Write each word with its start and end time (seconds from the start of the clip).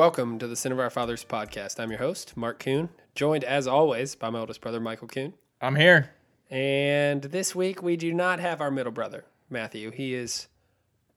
Welcome 0.00 0.38
to 0.38 0.48
the 0.48 0.56
Sin 0.56 0.72
of 0.72 0.80
Our 0.80 0.88
Fathers 0.88 1.26
podcast. 1.26 1.78
I'm 1.78 1.90
your 1.90 1.98
host, 1.98 2.34
Mark 2.34 2.58
Kuhn, 2.58 2.88
joined 3.14 3.44
as 3.44 3.66
always 3.66 4.14
by 4.14 4.30
my 4.30 4.38
oldest 4.38 4.62
brother, 4.62 4.80
Michael 4.80 5.08
Kuhn. 5.08 5.34
I'm 5.60 5.76
here. 5.76 6.12
And 6.48 7.20
this 7.20 7.54
week 7.54 7.82
we 7.82 7.98
do 7.98 8.14
not 8.14 8.40
have 8.40 8.62
our 8.62 8.70
middle 8.70 8.92
brother, 8.92 9.26
Matthew. 9.50 9.90
He 9.90 10.14
is, 10.14 10.48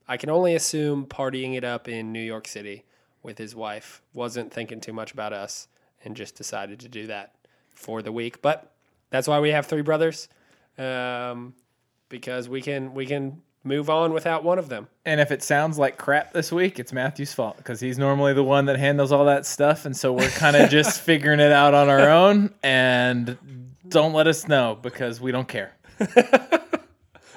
I 0.06 0.18
can 0.18 0.28
only 0.28 0.54
assume, 0.54 1.06
partying 1.06 1.56
it 1.56 1.64
up 1.64 1.88
in 1.88 2.12
New 2.12 2.20
York 2.20 2.46
City 2.46 2.84
with 3.22 3.38
his 3.38 3.54
wife. 3.54 4.02
Wasn't 4.12 4.52
thinking 4.52 4.82
too 4.82 4.92
much 4.92 5.12
about 5.12 5.32
us 5.32 5.66
and 6.04 6.14
just 6.14 6.34
decided 6.34 6.78
to 6.80 6.88
do 6.90 7.06
that 7.06 7.36
for 7.70 8.02
the 8.02 8.12
week. 8.12 8.42
But 8.42 8.70
that's 9.08 9.26
why 9.26 9.40
we 9.40 9.48
have 9.52 9.64
three 9.64 9.80
brothers, 9.80 10.28
um, 10.76 11.54
because 12.10 12.50
we 12.50 12.60
can 12.60 12.92
we 12.92 13.06
can 13.06 13.40
move 13.64 13.88
on 13.88 14.12
without 14.12 14.44
one 14.44 14.58
of 14.58 14.68
them. 14.68 14.88
And 15.04 15.20
if 15.20 15.30
it 15.30 15.42
sounds 15.42 15.78
like 15.78 15.96
crap 15.96 16.32
this 16.32 16.52
week, 16.52 16.78
it's 16.78 16.92
Matthew's 16.92 17.32
fault 17.32 17.56
because 17.56 17.80
he's 17.80 17.98
normally 17.98 18.34
the 18.34 18.44
one 18.44 18.66
that 18.66 18.78
handles 18.78 19.10
all 19.10 19.24
that 19.24 19.46
stuff. 19.46 19.86
And 19.86 19.96
so 19.96 20.12
we're 20.12 20.28
kind 20.28 20.54
of 20.54 20.70
just 20.70 21.00
figuring 21.00 21.40
it 21.40 21.50
out 21.50 21.74
on 21.74 21.88
our 21.88 22.10
own. 22.10 22.52
And 22.62 23.38
don't 23.88 24.12
let 24.12 24.26
us 24.26 24.46
know 24.46 24.78
because 24.80 25.20
we 25.20 25.32
don't 25.32 25.48
care. 25.48 25.74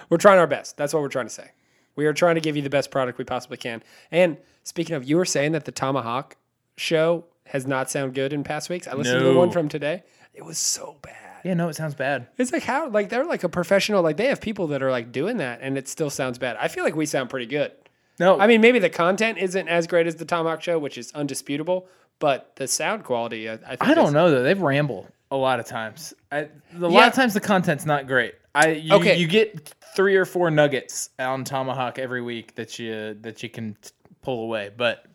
we're 0.10 0.18
trying 0.18 0.40
our 0.40 0.48
best. 0.48 0.78
That's 0.78 0.94
what 0.94 1.02
we're 1.02 1.10
trying 1.10 1.28
to 1.28 1.34
say. 1.34 1.52
We 1.96 2.06
are 2.06 2.14
trying 2.14 2.36
to 2.36 2.42
give 2.42 2.56
you 2.56 2.62
the 2.62 2.70
best 2.70 2.92
product 2.92 3.18
we 3.18 3.24
possibly 3.24 3.58
can. 3.58 3.82
And 4.12 4.38
speaking 4.64 4.96
of, 4.96 5.04
you 5.04 5.18
were 5.18 5.26
saying 5.26 5.54
that 5.54 5.66
the 5.66 5.72
ThomaHawk 5.72 6.34
show 6.76 7.26
has 7.46 7.66
not 7.66 7.90
sound 7.90 8.14
good 8.14 8.34
in 8.34 8.44
past 8.44 8.70
weeks. 8.70 8.88
I 8.88 8.94
listened 8.94 9.20
to 9.20 9.26
the 9.26 9.34
one 9.34 9.52
from 9.52 9.70
today. 9.70 10.04
It 10.34 10.46
was 10.46 10.58
so 10.58 10.98
bad. 11.02 11.27
Yeah, 11.48 11.54
no, 11.54 11.70
it 11.70 11.76
sounds 11.78 11.96
bad. 11.96 12.28
It's 12.38 12.52
like 12.52 12.64
how 12.64 12.90
like 12.90 13.08
they're 13.08 13.24
like 13.26 13.44
a 13.44 13.50
professional 13.50 14.02
like 14.04 14.18
they 14.18 14.28
have 14.28 14.42
people 14.42 14.68
that 14.68 14.84
are 14.84 14.92
like 14.92 15.14
doing 15.14 15.38
that 15.38 15.60
and 15.62 15.78
it 15.78 15.88
still 15.88 16.10
sounds 16.10 16.38
bad. 16.38 16.58
I 16.60 16.68
feel 16.68 16.84
like 16.84 16.96
we 16.96 17.06
sound 17.06 17.30
pretty 17.30 17.46
good. 17.46 17.72
No, 18.20 18.38
I 18.40 18.48
mean 18.48 18.60
maybe 18.60 18.80
the 18.80 18.90
content 18.90 19.38
isn't 19.38 19.68
as 19.70 19.88
great 19.88 20.08
as 20.08 20.16
the 20.16 20.26
ThomaHawk 20.26 20.62
show, 20.62 20.78
which 20.78 20.98
is 20.98 21.12
undisputable, 21.14 21.88
but 22.20 22.52
the 22.58 22.68
sound 22.68 23.06
quality 23.06 23.50
I, 23.50 23.54
I 23.54 23.58
think 23.58 23.78
I 23.88 23.94
don't 23.94 24.12
know 24.12 24.30
though. 24.30 24.44
they've 24.44 24.60
ramble 24.62 25.08
a 25.32 25.38
lot 25.38 25.60
of 25.62 25.66
times. 25.66 26.14
I, 26.32 26.40
a 26.40 26.50
Yeah. 26.74 26.88
lot 26.88 27.08
of 27.08 27.14
times 27.14 27.34
the 27.34 27.40
content's 27.40 27.86
not 27.86 28.08
great. 28.08 28.36
I 28.54 28.68
you, 28.72 28.94
Okay. 28.96 29.16
you 29.18 29.28
get 29.28 29.74
three 29.96 30.18
or 30.18 30.26
four 30.26 30.52
nuggets 30.52 31.12
on 31.18 31.46
ThomaHawk 31.46 31.98
every 31.98 32.22
week 32.22 32.56
that 32.56 32.78
you 32.78 33.16
that 33.22 33.42
you 33.42 33.50
can 33.50 33.78
t- 33.82 33.92
pull 34.22 34.44
away, 34.44 34.70
but 34.76 35.06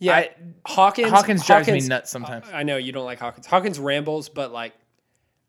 Yeah, 0.00 0.16
I- 0.16 0.30
Hawkins 0.66 1.10
Hawkins 1.10 1.46
drives 1.46 1.68
me 1.68 1.74
Hawkins- 1.74 1.88
nuts 1.88 2.10
sometimes. 2.10 2.46
I 2.52 2.64
know 2.64 2.78
you 2.78 2.90
don't 2.90 3.04
like 3.04 3.20
Hawkins. 3.20 3.46
Hawkins 3.46 3.78
rambles, 3.78 4.28
but 4.28 4.50
like 4.52 4.72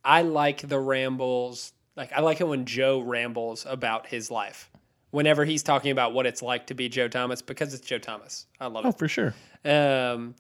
I 0.08 0.22
like 0.22 0.66
the 0.66 0.80
rambles. 0.80 1.74
Like 1.98 2.14
I 2.14 2.22
like 2.22 2.40
it 2.40 2.48
when 2.48 2.66
Joe 2.66 3.02
rambles 3.02 3.66
about 3.68 4.08
his 4.08 4.32
life. 4.32 4.72
Whenever 5.12 5.44
he's 5.44 5.64
talking 5.64 5.92
about 5.92 6.14
what 6.14 6.26
it's 6.26 6.42
like 6.42 6.68
to 6.68 6.74
be 6.74 6.88
Joe 6.88 7.10
Thomas, 7.10 7.42
because 7.42 7.74
it's 7.74 7.86
Joe 7.86 7.98
Thomas. 7.98 8.46
I 8.60 8.68
love 8.68 8.86
oh, 8.86 8.90
it. 8.90 8.98
for 8.98 9.08
sure. 9.10 9.34
Um, 9.66 10.36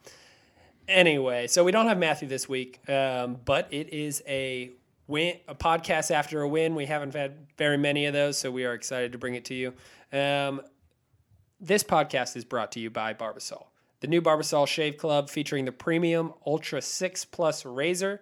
anyway, 0.87 1.47
so 1.47 1.65
we 1.65 1.71
don't 1.71 1.87
have 1.87 1.97
Matthew 1.97 2.29
this 2.29 2.47
week, 2.47 2.79
um, 2.89 3.37
but 3.43 3.67
it 3.71 3.89
is 3.89 4.23
a 4.25 4.71
win, 5.07 5.37
a 5.49 5.55
podcast 5.55 6.11
after 6.11 6.41
a 6.41 6.47
win. 6.47 6.73
We 6.73 6.85
haven't 6.85 7.13
had 7.13 7.35
very 7.57 7.77
many 7.77 8.05
of 8.05 8.13
those, 8.13 8.37
so 8.37 8.49
we 8.49 8.65
are 8.65 8.73
excited 8.73 9.11
to 9.11 9.17
bring 9.17 9.35
it 9.35 9.45
to 9.45 9.53
you. 9.53 9.73
Um, 10.17 10.61
this 11.59 11.83
podcast 11.83 12.37
is 12.37 12.45
brought 12.45 12.71
to 12.73 12.79
you 12.79 12.89
by 12.89 13.13
Barbasol, 13.13 13.65
the 13.99 14.07
new 14.07 14.21
Barbasol 14.21 14.65
Shave 14.67 14.97
Club 14.97 15.29
featuring 15.29 15.65
the 15.65 15.71
premium 15.73 16.33
Ultra 16.45 16.81
6 16.81 17.25
Plus 17.25 17.65
razor. 17.65 18.21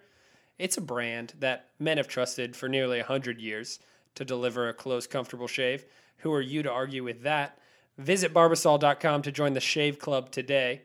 It's 0.58 0.78
a 0.78 0.82
brand 0.82 1.34
that 1.40 1.70
men 1.80 1.98
have 1.98 2.08
trusted 2.08 2.56
for 2.56 2.70
nearly 2.70 3.00
100 3.00 3.40
years 3.40 3.80
to 4.16 4.24
deliver 4.24 4.70
a 4.70 4.74
close, 4.74 5.06
comfortable 5.08 5.48
shave. 5.48 5.86
Who 6.20 6.32
are 6.34 6.42
you 6.42 6.64
to 6.64 6.72
argue 6.72 7.04
with 7.04 7.24
that? 7.24 7.60
Visit 7.98 8.34
barbasol.com 8.34 9.22
to 9.22 9.32
join 9.32 9.54
the 9.54 9.60
Shave 9.60 10.00
Club 10.00 10.32
today. 10.32 10.82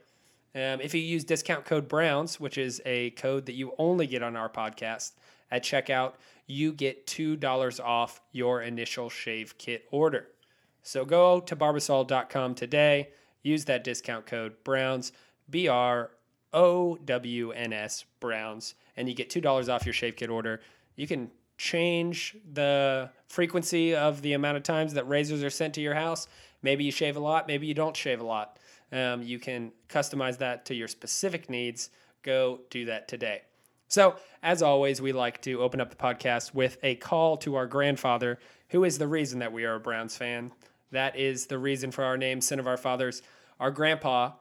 Um, 0.54 0.80
if 0.80 0.94
you 0.94 1.00
use 1.00 1.24
discount 1.24 1.64
code 1.64 1.88
Browns, 1.88 2.40
which 2.40 2.58
is 2.58 2.82
a 2.84 3.10
code 3.10 3.46
that 3.46 3.54
you 3.54 3.72
only 3.78 4.06
get 4.06 4.22
on 4.22 4.36
our 4.36 4.48
podcast 4.48 5.12
at 5.50 5.62
checkout, 5.62 6.14
you 6.46 6.72
get 6.72 7.06
$2 7.06 7.80
off 7.84 8.20
your 8.32 8.62
initial 8.62 9.08
shave 9.08 9.56
kit 9.58 9.84
order. 9.92 10.26
So 10.82 11.04
go 11.04 11.40
to 11.40 11.54
barbasol.com 11.54 12.54
today, 12.54 13.10
use 13.42 13.66
that 13.66 13.84
discount 13.84 14.26
code 14.26 14.54
Browns, 14.64 15.12
B 15.48 15.68
R 15.68 16.10
O 16.52 16.96
W 17.04 17.52
N 17.52 17.72
S 17.72 18.04
Browns, 18.20 18.74
and 18.96 19.08
you 19.08 19.14
get 19.14 19.30
$2 19.30 19.72
off 19.72 19.86
your 19.86 19.92
shave 19.92 20.16
kit 20.16 20.30
order. 20.30 20.60
You 20.96 21.06
can 21.06 21.30
change 21.56 22.36
the 22.52 23.10
frequency 23.28 23.94
of 23.94 24.22
the 24.22 24.32
amount 24.32 24.56
of 24.56 24.62
times 24.62 24.94
that 24.94 25.06
razors 25.08 25.42
are 25.42 25.50
sent 25.50 25.74
to 25.74 25.80
your 25.80 25.94
house. 25.94 26.26
Maybe 26.62 26.84
you 26.84 26.90
shave 26.90 27.16
a 27.16 27.20
lot, 27.20 27.46
maybe 27.46 27.66
you 27.66 27.74
don't 27.74 27.96
shave 27.96 28.20
a 28.20 28.24
lot. 28.24 28.58
Um, 28.92 29.22
you 29.22 29.38
can 29.38 29.72
customize 29.88 30.38
that 30.38 30.64
to 30.66 30.74
your 30.74 30.88
specific 30.88 31.48
needs. 31.48 31.90
Go 32.22 32.60
do 32.70 32.86
that 32.86 33.08
today. 33.08 33.42
So, 33.88 34.16
as 34.42 34.62
always, 34.62 35.02
we 35.02 35.12
like 35.12 35.42
to 35.42 35.60
open 35.60 35.80
up 35.80 35.90
the 35.90 35.96
podcast 35.96 36.54
with 36.54 36.78
a 36.82 36.94
call 36.96 37.36
to 37.38 37.56
our 37.56 37.66
grandfather, 37.66 38.38
who 38.68 38.84
is 38.84 38.98
the 38.98 39.08
reason 39.08 39.40
that 39.40 39.52
we 39.52 39.64
are 39.64 39.74
a 39.74 39.80
Browns 39.80 40.16
fan. 40.16 40.52
That 40.92 41.16
is 41.16 41.46
the 41.46 41.58
reason 41.58 41.90
for 41.90 42.04
our 42.04 42.16
name, 42.16 42.40
Sin 42.40 42.58
of 42.58 42.66
Our 42.66 42.76
Fathers. 42.76 43.22
Our 43.58 43.70
grandpa 43.70 44.32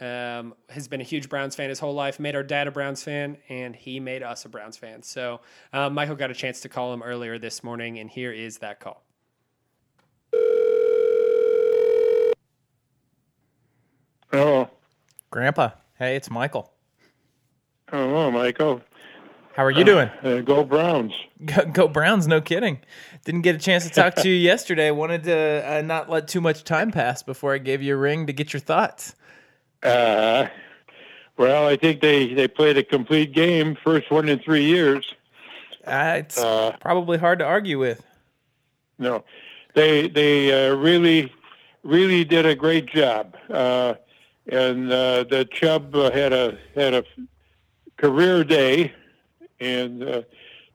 um, 0.00 0.54
has 0.68 0.88
been 0.88 1.00
a 1.00 1.04
huge 1.04 1.28
Browns 1.28 1.54
fan 1.54 1.68
his 1.68 1.78
whole 1.78 1.94
life, 1.94 2.18
made 2.18 2.34
our 2.34 2.42
dad 2.42 2.66
a 2.66 2.70
Browns 2.70 3.02
fan, 3.02 3.36
and 3.48 3.76
he 3.76 4.00
made 4.00 4.22
us 4.22 4.44
a 4.44 4.48
Browns 4.48 4.76
fan. 4.76 5.02
So, 5.02 5.40
um, 5.72 5.94
Michael 5.94 6.16
got 6.16 6.30
a 6.30 6.34
chance 6.34 6.60
to 6.62 6.68
call 6.68 6.92
him 6.92 7.02
earlier 7.02 7.38
this 7.38 7.62
morning, 7.62 7.98
and 7.98 8.10
here 8.10 8.32
is 8.32 8.58
that 8.58 8.80
call. 8.80 9.04
Oh, 14.32 14.68
Grandpa, 15.30 15.70
hey, 15.98 16.16
it's 16.16 16.30
Michael. 16.30 16.72
hello, 17.88 18.30
Michael. 18.30 18.80
How 19.54 19.64
are 19.64 19.70
you 19.70 19.84
doing? 19.84 20.10
Uh, 20.20 20.40
go 20.40 20.64
Browns. 20.64 21.12
Go, 21.44 21.64
go 21.66 21.86
Browns, 21.86 22.26
no 22.26 22.40
kidding. 22.40 22.80
Didn't 23.24 23.42
get 23.42 23.54
a 23.54 23.58
chance 23.58 23.84
to 23.84 23.90
talk 23.90 24.16
to 24.16 24.28
you 24.28 24.34
yesterday. 24.40 24.90
Wanted 24.90 25.22
to 25.24 25.78
uh, 25.78 25.82
not 25.82 26.10
let 26.10 26.26
too 26.26 26.40
much 26.40 26.64
time 26.64 26.90
pass 26.90 27.22
before 27.22 27.54
I 27.54 27.58
gave 27.58 27.80
you 27.80 27.94
a 27.94 27.96
ring 27.96 28.26
to 28.26 28.32
get 28.32 28.52
your 28.52 28.58
thoughts. 28.58 29.14
Uh, 29.84 30.46
well, 31.36 31.66
I 31.66 31.76
think 31.76 32.00
they, 32.00 32.32
they 32.32 32.48
played 32.48 32.78
a 32.78 32.82
complete 32.82 33.32
game, 33.32 33.76
first 33.84 34.10
one 34.10 34.28
in 34.28 34.38
three 34.38 34.64
years. 34.64 35.14
Uh, 35.86 36.14
it's 36.16 36.38
Uh, 36.38 36.76
probably 36.80 37.18
hard 37.18 37.38
to 37.40 37.44
argue 37.44 37.78
with. 37.78 38.02
No, 38.98 39.24
they 39.74 40.08
they 40.08 40.68
uh, 40.70 40.74
really 40.76 41.32
really 41.82 42.24
did 42.24 42.46
a 42.46 42.54
great 42.54 42.86
job. 42.86 43.36
Uh, 43.50 43.94
and 44.46 44.90
uh, 44.90 45.24
the 45.24 45.46
Chubb 45.52 45.92
had 45.94 46.32
a 46.32 46.56
had 46.74 46.94
a 46.94 47.04
career 47.96 48.44
day, 48.44 48.92
and 49.60 50.02
uh, 50.02 50.22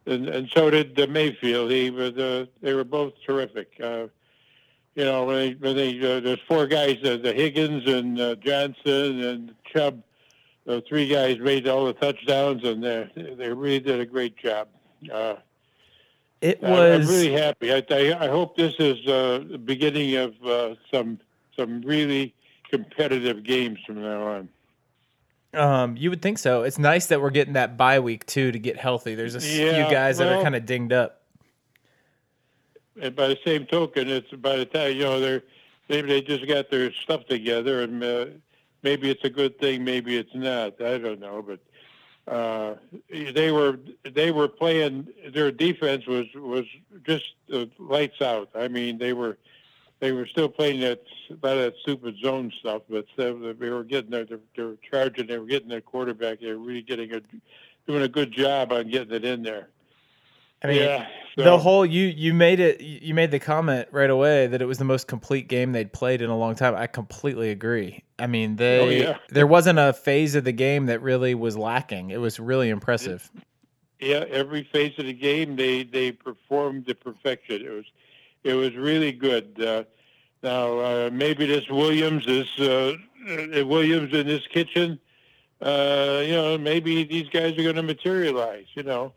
and, 0.06 0.28
and 0.28 0.50
so 0.54 0.70
did 0.70 1.10
Mayfield. 1.10 1.72
He 1.72 1.90
was 1.90 2.18
uh, 2.18 2.46
they 2.62 2.74
were 2.74 2.84
both 2.84 3.14
terrific. 3.26 3.80
You 5.00 5.06
know, 5.06 5.24
when 5.24 5.36
they, 5.38 5.54
when 5.54 5.76
they 5.78 5.98
uh, 6.00 6.20
there's 6.20 6.42
four 6.46 6.68
guys, 6.68 6.98
uh, 7.06 7.16
the 7.16 7.32
Higgins 7.32 7.88
and 7.88 8.20
uh, 8.20 8.36
Johnson 8.36 9.22
and 9.24 9.56
Chubb. 9.72 10.04
The 10.66 10.84
three 10.90 11.08
guys 11.08 11.40
made 11.40 11.70
all 11.70 11.86
the 11.86 11.94
touchdowns, 11.94 12.66
and 12.66 12.84
they 12.84 13.10
they 13.16 13.48
really 13.48 13.80
did 13.80 14.02
a 14.02 14.06
great 14.06 14.36
job. 14.36 14.68
Uh, 15.10 15.36
It 16.42 16.60
I- 16.62 16.70
was 16.70 17.08
I'm 17.10 17.16
really 17.16 17.32
happy. 17.32 17.72
I, 17.72 17.82
I, 17.90 18.26
I 18.26 18.28
hope 18.28 18.58
this 18.58 18.74
is 18.78 18.98
uh, 19.08 19.46
the 19.50 19.58
beginning 19.58 20.18
of 20.18 20.34
uh, 20.46 20.76
some 20.92 21.18
some 21.56 21.80
really 21.84 22.36
competitive 22.70 23.46
games 23.46 23.80
from 23.88 24.02
now 24.02 24.22
on. 24.28 24.50
Um, 25.54 25.96
you 25.96 26.10
would 26.10 26.22
think 26.22 26.40
so. 26.40 26.64
It's 26.64 26.78
nice 26.78 27.06
that 27.06 27.22
we're 27.22 27.30
getting 27.30 27.54
that 27.54 27.78
bye 27.78 28.02
week 28.02 28.26
too 28.26 28.52
to 28.52 28.60
get 28.60 28.76
healthy. 28.76 29.16
There's 29.16 29.36
a 29.36 29.40
few 29.40 29.66
Yeah, 29.66 29.90
guys 29.90 30.18
that 30.18 30.28
are 30.28 30.44
kind 30.44 30.58
of 30.58 30.66
dinged 30.66 30.92
up. 30.92 31.19
And 33.02 33.16
by 33.16 33.28
the 33.30 33.40
same 33.46 33.66
token, 33.66 34.10
it's 34.10 34.32
by 34.32 34.58
the 34.58 34.66
time 34.66 34.96
you 34.96 35.04
know 35.04 35.20
they're 35.20 35.44
maybe 35.90 36.08
they 36.08 36.22
just 36.22 36.48
got 36.48 36.70
their 36.70 36.94
stuff 36.94 37.26
together, 37.26 37.82
and 37.82 38.04
uh, 38.04 38.26
maybe 38.84 39.10
it's 39.10 39.24
a 39.24 39.30
good 39.30 39.60
thing, 39.60 39.84
maybe 39.84 40.18
it's 40.18 40.34
not. 40.34 40.82
I 40.82 40.98
don't 40.98 41.20
know, 41.20 41.42
but 41.42 41.60
uh, 42.32 42.76
they 43.10 43.52
were 43.52 43.80
they 44.04 44.32
were 44.32 44.48
playing. 44.48 45.08
Their 45.34 45.52
defense 45.52 46.06
was 46.06 46.28
was 46.36 46.66
just 47.04 47.34
uh, 47.54 47.66
lights 47.78 48.22
out. 48.22 48.50
I 48.56 48.68
mean, 48.68 48.98
they 48.98 49.14
were 49.14 49.38
they 50.00 50.12
were 50.12 50.28
still 50.28 50.50
playing 50.50 50.82
that 50.82 51.02
of 51.30 51.42
that 51.42 51.74
stupid 51.82 52.18
zone 52.22 52.52
stuff, 52.60 52.84
but 52.90 53.06
they 53.18 53.32
were 53.32 53.84
getting 53.84 54.12
their 54.12 54.26
they 54.26 54.64
were 54.64 54.78
charging. 54.90 55.28
They 55.28 55.40
were 55.40 55.48
getting 55.48 55.70
their 55.70 55.82
quarterback. 55.82 56.40
They 56.40 56.48
were 56.48 56.58
really 56.58 56.84
getting 56.84 57.14
a 57.14 57.22
doing 57.88 58.04
a 58.04 58.08
good 58.08 58.32
job 58.32 58.72
on 58.72 58.90
getting 58.90 59.14
it 59.14 59.26
in 59.26 59.42
there. 59.42 59.70
I 60.64 60.68
mean, 60.68 60.82
yeah, 60.82 61.08
the 61.38 61.58
whole 61.58 61.86
you 61.86 62.08
you 62.08 62.34
made 62.34 62.60
it 62.60 62.82
you 62.82 63.14
made 63.14 63.32
the 63.32 63.40
comment 63.40 63.88
right 63.92 64.10
away 64.10 64.48
that 64.48 64.62
it 64.62 64.66
was 64.66 64.78
the 64.78 64.84
most 64.86 65.08
complete 65.08 65.48
game 65.48 65.72
they'd 65.72 65.94
played 65.94 66.22
in 66.22 66.30
a 66.30 66.38
long 66.38 66.56
time. 66.56 66.76
I 66.76 66.88
completely 66.88 67.50
agree. 67.50 68.04
I 68.18 68.28
mean, 68.28 68.58
they 68.58 68.80
Oh, 68.80 68.90
yeah. 68.90 69.18
there 69.30 69.48
wasn't 69.48 69.80
a 69.80 69.94
phase 69.94 70.36
of 70.36 70.44
the 70.44 70.52
game 70.52 70.88
that 70.88 71.02
really 71.02 71.36
was 71.36 71.56
lacking. 71.58 72.10
It 72.10 72.20
was 72.20 72.40
really 72.40 72.70
impressive. 72.70 73.32
yeah, 74.02 74.26
every 74.30 74.64
phase 74.64 74.98
of 75.00 75.06
the 75.06 75.14
game 75.14 75.56
they 75.56 75.84
they 75.84 76.12
performed 76.12 76.88
to 76.88 76.96
perfection. 76.96 77.62
It 77.66 77.70
was 77.72 77.86
it 78.44 78.54
was 78.56 78.76
really 78.76 79.14
good. 79.14 79.62
Uh, 79.62 79.84
now 80.44 80.80
uh, 80.80 81.10
maybe 81.14 81.46
this 81.46 81.70
Williams 81.70 82.26
is 82.28 82.48
uh, 82.60 82.96
uh, 83.30 83.66
Williams 83.66 84.14
in 84.14 84.28
this 84.28 84.46
kitchen, 84.48 85.00
uh, 85.62 86.22
you 86.26 86.34
know, 86.34 86.58
maybe 86.58 87.04
these 87.04 87.28
guys 87.30 87.58
are 87.58 87.64
going 87.64 87.76
to 87.76 87.84
materialize. 87.84 88.66
You 88.74 88.84
know, 88.84 89.14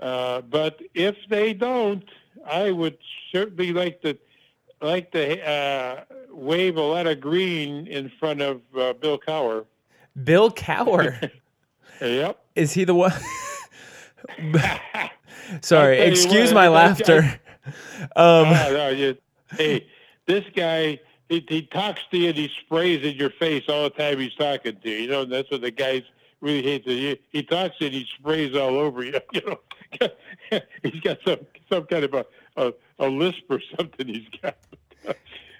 uh, 0.00 0.42
but 0.42 0.80
if 0.94 1.16
they 1.28 1.52
don't, 1.52 2.04
I 2.46 2.70
would 2.70 2.98
certainly 3.32 3.72
like 3.72 4.00
to 4.02 4.16
like 4.80 5.10
to 5.12 5.48
uh, 5.48 6.04
wave 6.30 6.76
a 6.76 6.82
lot 6.82 7.06
of 7.06 7.20
green 7.20 7.86
in 7.86 8.10
front 8.20 8.40
of 8.40 8.60
uh, 8.78 8.92
Bill 8.94 9.18
Cowher. 9.18 9.64
Bill 10.24 10.50
Cowher. 10.50 11.30
Yep. 12.00 12.38
Is 12.54 12.72
he 12.72 12.84
the 12.84 12.94
one? 12.94 13.10
Sorry, 14.40 14.60
I'll 14.60 15.60
tell 15.60 15.82
you 15.82 16.02
excuse 16.04 16.54
what, 16.54 16.60
my 16.60 16.68
laughter. 16.68 17.40
Um, 18.14 18.50
no, 18.50 18.90
you, 18.90 19.16
hey, 19.50 19.84
this 20.26 20.44
guy, 20.54 21.00
he, 21.28 21.44
he 21.48 21.62
talks 21.62 22.02
to 22.12 22.18
you 22.18 22.28
and 22.28 22.38
he 22.38 22.48
sprays 22.60 23.04
in 23.04 23.16
your 23.16 23.30
face 23.30 23.64
all 23.68 23.82
the 23.84 23.90
time 23.90 24.20
he's 24.20 24.34
talking 24.34 24.76
to 24.76 24.88
you. 24.88 24.96
You 24.96 25.08
know, 25.08 25.24
that's 25.24 25.50
what 25.50 25.60
the 25.60 25.72
guys 25.72 26.04
really 26.40 26.62
hates 26.62 26.86
it. 26.86 27.20
he, 27.30 27.38
he 27.38 27.42
talks 27.42 27.76
and 27.80 27.92
he 27.92 28.06
sprays 28.18 28.54
all 28.54 28.76
over 28.76 29.04
you. 29.04 29.20
You 29.32 29.42
know, 29.46 30.60
he's 30.82 31.00
got 31.00 31.18
some 31.26 31.38
some 31.72 31.84
kind 31.84 32.04
of 32.04 32.14
a, 32.14 32.26
a, 32.56 32.72
a 32.98 33.08
lisp 33.08 33.44
or 33.48 33.60
something 33.76 34.06
he's 34.06 34.28
got. 34.42 34.56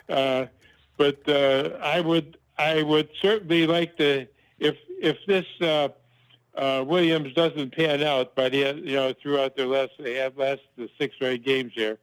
Uh, 0.08 0.46
but 0.96 1.28
uh, 1.28 1.76
I 1.82 2.00
would 2.00 2.38
I 2.56 2.82
would 2.82 3.10
certainly 3.20 3.66
like 3.66 3.98
to 3.98 4.26
if 4.58 4.74
if 5.02 5.18
this 5.26 5.44
uh, 5.60 5.88
uh, 6.54 6.82
Williams 6.86 7.34
doesn't 7.34 7.76
pan 7.76 8.02
out 8.02 8.34
by 8.34 8.48
the 8.48 8.58
you 8.82 8.96
know 8.96 9.12
throughout 9.12 9.54
their 9.56 9.66
last 9.66 9.92
they 9.98 10.14
have 10.14 10.36
last 10.38 10.62
the 10.76 10.88
six 10.98 11.14
or 11.20 11.28
eight 11.28 11.44
games 11.44 11.72
here. 11.74 11.98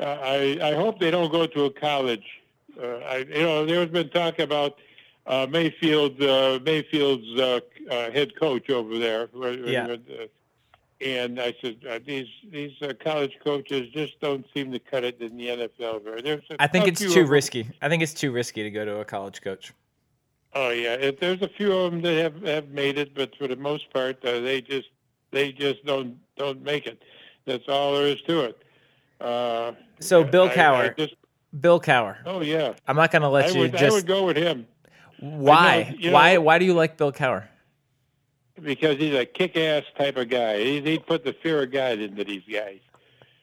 Uh, 0.00 0.04
I 0.22 0.58
I 0.62 0.74
hope 0.74 0.98
they 1.00 1.10
don't 1.10 1.30
go 1.30 1.46
to 1.46 1.64
a 1.64 1.70
college. 1.70 2.24
Uh, 2.82 2.96
I 2.98 3.16
you 3.18 3.42
know 3.42 3.66
there's 3.66 3.90
been 3.90 4.08
talk 4.08 4.38
about 4.38 4.78
uh, 5.26 5.46
Mayfield 5.50 6.20
uh, 6.22 6.58
Mayfield's 6.64 7.40
uh, 7.40 7.60
uh, 7.90 8.10
head 8.10 8.36
coach 8.38 8.70
over 8.70 8.98
there. 8.98 9.28
Yeah. 9.64 9.86
uh, 9.86 10.26
and 11.00 11.40
I 11.40 11.54
said 11.60 11.76
uh, 11.88 11.98
these 12.06 12.26
these 12.50 12.72
uh, 12.82 12.92
college 13.02 13.32
coaches 13.42 13.88
just 13.92 14.20
don't 14.20 14.46
seem 14.54 14.70
to 14.72 14.78
cut 14.78 15.04
it 15.04 15.20
in 15.20 15.36
the 15.36 15.46
NFL. 15.48 16.04
Very. 16.04 16.22
There's 16.22 16.42
I 16.58 16.66
think 16.66 16.86
it's 16.86 17.00
too 17.00 17.26
risky. 17.26 17.68
I 17.82 17.88
think 17.88 18.02
it's 18.02 18.14
too 18.14 18.32
risky 18.32 18.62
to 18.62 18.70
go 18.70 18.84
to 18.84 19.00
a 19.00 19.04
college 19.04 19.40
coach. 19.42 19.72
Oh 20.54 20.70
yeah, 20.70 20.94
if 20.94 21.18
there's 21.18 21.42
a 21.42 21.48
few 21.48 21.72
of 21.72 21.90
them 21.92 22.00
that 22.02 22.14
have, 22.22 22.42
have 22.42 22.68
made 22.68 22.96
it, 22.96 23.14
but 23.14 23.34
for 23.36 23.48
the 23.48 23.56
most 23.56 23.92
part, 23.92 24.24
uh, 24.24 24.40
they 24.40 24.60
just 24.60 24.88
they 25.30 25.52
just 25.52 25.84
don't 25.84 26.16
don't 26.36 26.62
make 26.62 26.86
it. 26.86 27.02
That's 27.44 27.68
all 27.68 27.94
there 27.94 28.06
is 28.06 28.20
to 28.22 28.40
it. 28.44 28.62
Uh, 29.20 29.72
So 30.00 30.22
Bill 30.22 30.44
I- 30.44 30.52
I 30.52 30.54
Cowher, 30.54 30.96
just, 30.96 31.14
Bill 31.60 31.80
Cowher. 31.80 32.18
oh 32.24 32.40
yeah, 32.40 32.74
I'm 32.86 32.96
not 32.96 33.10
gonna 33.10 33.28
let 33.30 33.46
I 33.46 33.48
you 33.50 33.60
would 33.60 33.74
I 33.74 33.78
just. 33.78 33.96
would 33.96 34.06
go 34.06 34.24
with 34.26 34.36
him 34.36 34.66
why? 35.30 35.94
you 35.98 36.12
why? 36.12 36.34
know- 36.34 36.40
Why 36.42 36.58
do 36.58 36.64
you 36.64 36.74
like 36.74 36.96
Bill 36.96 37.12
Cowher? 37.12 37.44
because 38.62 38.96
he's 38.98 39.14
a 39.14 39.26
kick-ass 39.26 39.82
type 39.98 40.16
of 40.16 40.28
guy. 40.28 40.58
He 40.62 40.80
he 40.80 40.98
put 40.98 41.24
the 41.24 41.32
fear 41.32 41.62
of 41.64 41.72
God 41.72 41.98
into 41.98 42.22
these 42.24 42.44
guys. 42.50 42.78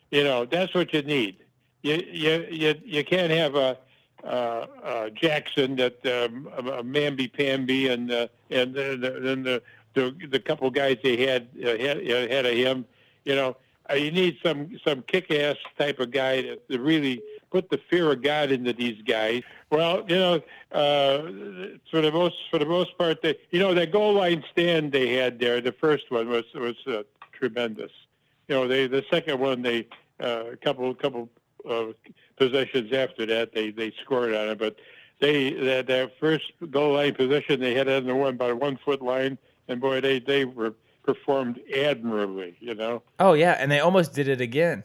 You 0.10 0.24
know, 0.24 0.46
that's 0.46 0.74
what 0.74 0.94
you 0.94 1.02
need. 1.02 1.38
You 1.84 2.02
you 2.12 2.48
you, 2.50 2.76
you 2.86 3.04
can't 3.04 3.32
have 3.32 3.56
a. 3.56 3.78
Uh, 4.24 4.68
uh, 4.84 5.10
Jackson, 5.10 5.76
that 5.78 5.96
um, 6.06 6.48
a 6.56 6.84
Mamby 6.84 7.34
Pamby, 7.34 7.88
and 7.88 8.12
uh, 8.12 8.28
and 8.52 8.76
then 8.76 9.02
the, 9.02 9.10
the, 9.10 9.62
the 9.96 10.28
the 10.28 10.40
couple 10.40 10.70
guys 10.70 10.98
they 11.04 11.18
had 11.26 11.48
uh, 11.64 11.70
had, 11.70 11.98
ahead 12.08 12.46
of 12.46 12.54
him. 12.54 12.86
You 13.26 13.36
know, 13.36 13.58
uh, 13.90 13.96
you 13.96 14.12
need 14.12 14.38
some 14.44 14.78
some 14.86 15.02
kick-ass 15.08 15.58
type 15.76 16.00
of 16.00 16.12
guy 16.12 16.44
to, 16.44 16.56
to 16.70 16.80
really 16.80 17.24
put 17.50 17.72
the 17.72 17.80
fear 17.90 18.12
of 18.12 18.22
God 18.22 18.52
into 18.52 18.74
these 18.74 19.02
guys. 19.02 19.42
Well, 19.72 20.04
you 20.10 20.16
know, 20.16 20.42
uh, 20.74 21.22
for 21.90 22.02
the 22.02 22.12
most 22.12 22.36
for 22.52 22.60
the 22.60 22.66
most 22.66 22.98
part, 22.98 23.22
they, 23.22 23.38
you 23.52 23.60
know, 23.60 23.74
that 23.74 23.94
goal 23.94 24.14
line 24.14 24.44
stand 24.52 24.92
they 24.92 25.14
had 25.14 25.40
there, 25.40 25.62
the 25.62 25.72
first 25.72 26.12
one 26.12 26.28
was 26.28 26.44
was 26.54 26.76
uh, 26.86 27.04
tremendous. 27.32 27.92
You 28.50 28.56
know, 28.56 28.68
they 28.68 28.88
the 28.88 29.06
second 29.10 29.40
one 29.40 29.62
they 29.62 29.88
uh, 30.22 30.44
a 30.52 30.58
couple 30.58 30.94
couple 30.94 31.30
uh, 31.68 31.86
possessions 32.36 32.92
after 32.92 33.26
that 33.28 33.54
they 33.54 33.72
they 33.72 33.94
scored 34.04 34.34
on 34.36 34.50
it, 34.50 34.60
but 34.60 34.76
they 35.22 35.54
that 35.54 35.88
that 35.88 36.20
first 36.20 36.52
goal 36.70 36.96
line 36.96 37.16
possession 37.16 37.62
they 37.62 37.74
had 37.74 37.88
on 37.88 38.06
the 38.06 38.16
one 38.16 38.36
by 38.36 38.52
one 38.52 38.78
foot 38.84 39.02
line, 39.02 39.38
and 39.70 39.80
boy, 39.80 40.02
they 40.02 40.20
they 40.20 40.44
were 40.44 40.74
performed 41.04 41.62
admirably. 41.74 42.58
You 42.60 42.76
know. 42.76 43.04
Oh 43.22 43.34
yeah, 43.34 43.54
and 43.58 43.72
they 43.72 43.80
almost 43.80 44.14
did 44.14 44.28
it 44.28 44.42
again. 44.42 44.84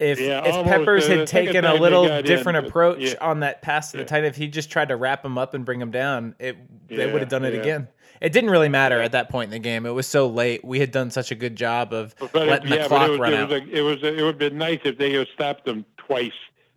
If 0.00 0.18
Yeah, 0.18 0.42
if. 0.44 0.64
Peppers 0.66 1.08
Uh, 1.08 1.18
had 1.18 1.26
taken 1.28 1.64
a 1.64 1.74
little 1.74 2.08
got 2.08 2.20
in, 2.20 2.24
different 2.24 2.66
approach 2.66 3.00
yeah. 3.00 3.14
on 3.20 3.40
that 3.40 3.62
pass 3.62 3.90
to 3.90 3.98
the 3.98 4.02
Yeah. 4.02 4.06
tight 4.08 4.16
end, 4.18 4.26
if 4.26 4.36
he 4.36 4.48
just 4.48 4.70
tried 4.70 4.88
to 4.88 4.96
wrap 4.96 5.24
him 5.24 5.36
up 5.38 5.54
and 5.54 5.64
bring 5.64 5.80
him 5.80 5.90
down, 5.90 6.34
it 6.38 6.56
they 6.88 7.10
would 7.10 7.20
have 7.20 7.28
done 7.28 7.44
it 7.44 7.54
again. 7.54 7.86
It 8.20 8.32
didn't 8.32 8.50
really 8.50 8.68
matter 8.68 9.00
at 9.00 9.12
that 9.12 9.30
point 9.30 9.46
in 9.46 9.50
the 9.52 9.58
game. 9.58 9.86
It 9.86 9.90
was 9.90 10.06
so 10.06 10.26
late. 10.26 10.62
We 10.64 10.80
had 10.80 10.90
done 10.90 11.10
such 11.10 11.30
a 11.30 11.34
good 11.34 11.56
job 11.56 11.92
of 11.94 12.14
But 12.18 12.48
letting 12.48 12.72
it, 12.72 12.82
the 12.82 12.88
clock 12.88 13.08
it 13.08 13.10
was, 13.12 13.20
run 13.20 13.32
it 13.32 13.36
out. 13.38 13.48
was, 13.50 13.60
a, 13.62 13.68
it 13.70 13.80
was 13.80 14.02
a, 14.02 14.08
it 14.08 14.22
would 14.22 14.26
have 14.34 14.38
been 14.38 14.58
nice 14.58 14.80
if 14.84 14.98
they 14.98 15.12
had 15.12 15.26
stopped 15.34 15.64
them 15.64 15.86
twice. 15.96 16.32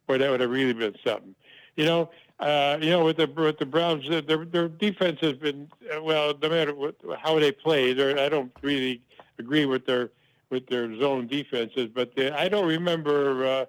Boy, 0.07 0.17
that 0.19 0.29
would 0.29 0.39
have 0.39 0.49
really 0.49 0.73
been 0.73 0.95
something. 1.05 1.35
You 1.75 1.85
know, 1.85 2.09
uh, 2.39 2.77
you 2.81 2.89
know, 2.91 3.03
with 3.03 3.17
the 3.17 3.27
with 3.27 3.57
the 3.57 3.65
Browns, 3.65 4.07
their 4.09 4.45
their 4.45 4.67
defense 4.69 5.19
has 5.21 5.33
been 5.33 5.69
uh, 5.93 6.01
well. 6.01 6.33
No 6.41 6.49
matter 6.49 6.73
what, 6.75 6.95
how 7.19 7.39
they 7.39 7.51
play, 7.51 7.91
I 7.91 8.29
don't 8.29 8.51
really 8.61 9.01
agree 9.39 9.65
with 9.65 9.85
their 9.85 10.11
with 10.53 10.67
their 10.67 10.95
zone 10.99 11.25
defenses. 11.25 11.89
But 11.93 12.15
they, 12.15 12.29
I 12.29 12.47
don't 12.47 12.67
remember 12.67 13.67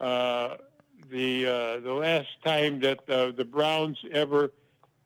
uh, 0.00 0.04
uh, 0.04 0.56
the 1.10 1.46
uh, 1.46 1.80
the 1.80 1.94
last 1.94 2.28
time 2.44 2.78
that 2.80 3.00
uh, 3.08 3.32
the 3.32 3.44
Browns 3.44 3.98
ever 4.12 4.52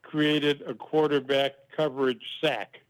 created 0.03 0.63
a 0.67 0.75
quarterback 0.75 1.53
coverage 1.75 2.23
sack. 2.43 2.81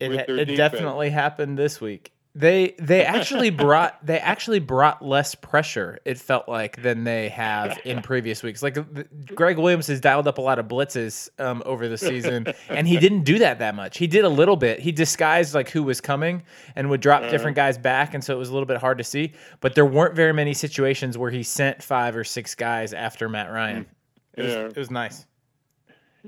It, 0.00 0.12
it 0.12 0.26
defense. 0.26 0.56
definitely 0.58 1.10
happened 1.10 1.56
this 1.56 1.80
week. 1.80 2.12
They 2.38 2.74
they 2.78 3.02
actually 3.16 3.48
brought 3.48 4.04
they 4.04 4.18
actually 4.18 4.58
brought 4.58 5.00
less 5.02 5.34
pressure. 5.34 5.98
It 6.04 6.18
felt 6.18 6.48
like 6.48 6.82
than 6.82 7.04
they 7.04 7.30
have 7.30 7.78
in 7.86 8.02
previous 8.02 8.42
weeks. 8.42 8.62
Like 8.62 8.74
the- 8.74 9.06
Gregg 9.34 9.56
Williams 9.56 9.86
has 9.86 10.00
dialed 10.02 10.28
up 10.28 10.36
a 10.36 10.42
lot 10.42 10.58
of 10.58 10.68
blitzes 10.68 11.30
um, 11.40 11.62
over 11.64 11.88
the 11.88 11.96
season, 11.96 12.46
and 12.68 12.86
he 12.86 12.98
didn't 12.98 13.22
do 13.22 13.38
that 13.38 13.58
that 13.60 13.74
much. 13.74 13.96
He 13.96 14.06
did 14.06 14.24
a 14.24 14.28
little 14.28 14.56
bit. 14.56 14.80
He 14.80 14.92
disguised 14.92 15.54
like 15.54 15.70
who 15.70 15.82
was 15.82 16.02
coming 16.02 16.42
and 16.76 16.90
would 16.90 17.00
drop 17.00 17.22
different 17.30 17.56
guys 17.56 17.78
back, 17.78 18.12
and 18.12 18.22
so 18.22 18.34
it 18.34 18.38
was 18.38 18.50
a 18.50 18.52
little 18.52 18.66
bit 18.66 18.76
hard 18.76 18.98
to 18.98 19.04
see. 19.04 19.32
But 19.60 19.74
there 19.74 19.86
weren't 19.86 20.14
very 20.14 20.34
many 20.34 20.52
situations 20.52 21.16
where 21.16 21.30
he 21.30 21.42
sent 21.42 21.82
five 21.82 22.14
or 22.14 22.24
six 22.24 22.54
guys 22.54 22.92
after 22.92 23.30
Matt 23.30 23.50
Ryan. 23.50 23.86
It 24.34 24.42
was, 24.42 24.52
Yeah. 24.52 24.60
it 24.66 24.76
was 24.76 24.90
nice. 24.90 25.24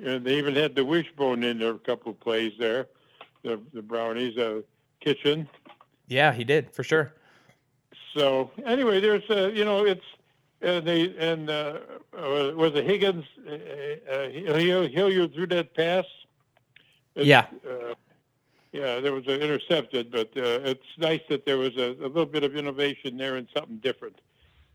And 0.02 0.25
they 0.25 0.38
even 0.38 0.54
had 0.54 0.75
the 0.75 0.85
wishbone 0.87 1.42
in 1.44 1.59
there 1.59 1.73
a 1.73 1.78
couple 1.78 2.12
of 2.12 2.21
plays 2.21 2.54
there. 2.59 2.87
The 3.42 3.61
the 3.75 3.82
brownies, 3.82 4.38
uh, 4.38 4.62
kitchen. 5.00 5.49
Yeah, 6.08 6.32
he 6.32 6.44
did 6.44 6.72
for 6.72 6.82
sure. 6.82 7.14
So 8.14 8.50
anyway, 8.64 9.00
there's 9.00 9.28
a, 9.30 9.50
you 9.52 9.64
know 9.64 9.84
it's 9.84 10.04
and 10.60 10.86
they 10.86 11.14
and 11.18 11.48
uh, 11.48 11.78
uh, 12.16 12.52
was 12.56 12.72
it 12.74 12.84
Higgins? 12.84 13.24
Uh, 13.46 13.52
uh, 14.12 14.28
Hill- 14.58 14.88
Hilliard 14.88 15.34
threw 15.34 15.46
that 15.48 15.74
pass. 15.74 16.04
It's, 17.14 17.26
Yeah. 17.26 17.46
Uh, 17.68 17.94
yeah, 18.72 19.00
there 19.00 19.12
was 19.14 19.26
an 19.26 19.40
intercepted, 19.40 20.10
but 20.10 20.28
uh, 20.36 20.60
it's 20.62 20.84
nice 20.98 21.22
that 21.30 21.46
there 21.46 21.56
was 21.56 21.74
a, 21.78 21.92
a 22.04 22.08
little 22.08 22.26
bit 22.26 22.44
of 22.44 22.54
innovation 22.54 23.16
there 23.16 23.36
and 23.36 23.48
something 23.56 23.78
different. 23.78 24.16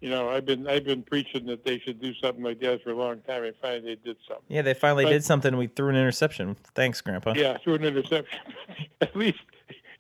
You 0.02 0.10
know, 0.10 0.30
I've 0.30 0.46
been 0.46 0.68
I've 0.68 0.84
been 0.84 1.04
preaching 1.04 1.46
that 1.46 1.64
they 1.64 1.80
should 1.80 2.02
do 2.02 2.14
something 2.16 2.44
like 2.44 2.60
that 2.62 2.84
for 2.84 2.90
a 2.92 2.96
long 2.96 3.20
time, 3.22 3.44
and 3.44 3.56
finally 3.62 3.82
they 3.82 3.96
did 3.96 4.18
something. 4.28 4.46
Yeah, 4.50 4.62
they 4.64 4.74
finally 4.74 5.06
But- 5.06 5.12
did 5.12 5.24
something. 5.24 5.56
We 5.58 5.68
threw 5.68 5.90
an 5.90 5.96
interception. 5.96 6.56
Thanks, 6.76 7.02
Grandpa. 7.02 7.34
Yeah, 7.36 7.58
threw 7.64 7.76
an 7.76 7.84
interception. 7.84 8.40
At 9.02 9.16
least, 9.16 9.40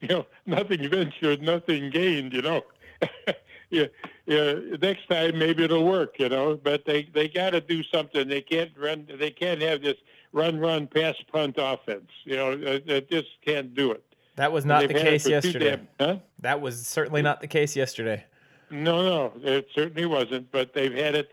you 0.09 0.09
know, 0.09 0.25
nothing 0.45 0.89
ventured, 0.89 1.41
nothing 1.41 1.89
gained. 1.89 2.33
You 2.33 2.41
know, 2.41 2.61
yeah, 3.69 3.85
yeah. 4.25 4.53
Next 4.81 5.07
time 5.07 5.37
maybe 5.37 5.63
it'll 5.63 5.85
work. 5.85 6.15
You 6.19 6.29
know, 6.29 6.59
but 6.61 6.83
they 6.85 7.03
they 7.13 7.29
got 7.29 7.51
to 7.51 7.61
do 7.61 7.83
something. 7.83 8.27
They 8.27 8.41
can't 8.41 8.71
run. 8.77 9.07
They 9.17 9.31
can't 9.31 9.61
have 9.61 9.81
this 9.81 9.95
run, 10.33 10.59
run, 10.59 10.87
pass, 10.87 11.15
punt 11.31 11.55
offense. 11.57 12.09
You 12.25 12.35
know, 12.35 12.79
they, 12.79 13.01
just 13.01 13.29
can't 13.45 13.73
do 13.73 13.91
it. 13.91 14.03
That 14.35 14.51
was 14.51 14.65
not 14.65 14.87
the 14.87 14.93
case 14.93 15.27
yesterday. 15.27 15.77
damn- 15.77 15.87
huh? 15.99 16.17
That 16.39 16.59
was 16.59 16.85
certainly 16.85 17.21
not 17.21 17.39
the 17.39 17.47
case 17.47 17.75
yesterday. 17.75 18.25
No, 18.69 19.03
no, 19.03 19.33
it 19.41 19.67
certainly 19.73 20.05
wasn't. 20.05 20.51
But 20.51 20.73
they've 20.73 20.93
had 20.93 21.15
it 21.15 21.29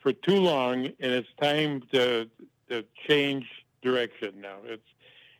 for 0.00 0.12
too 0.14 0.36
long, 0.36 0.86
and 0.86 1.12
it's 1.12 1.28
time 1.42 1.82
to 1.92 2.30
to 2.70 2.84
change 3.06 3.44
direction 3.82 4.40
now. 4.40 4.56
It's 4.64 4.88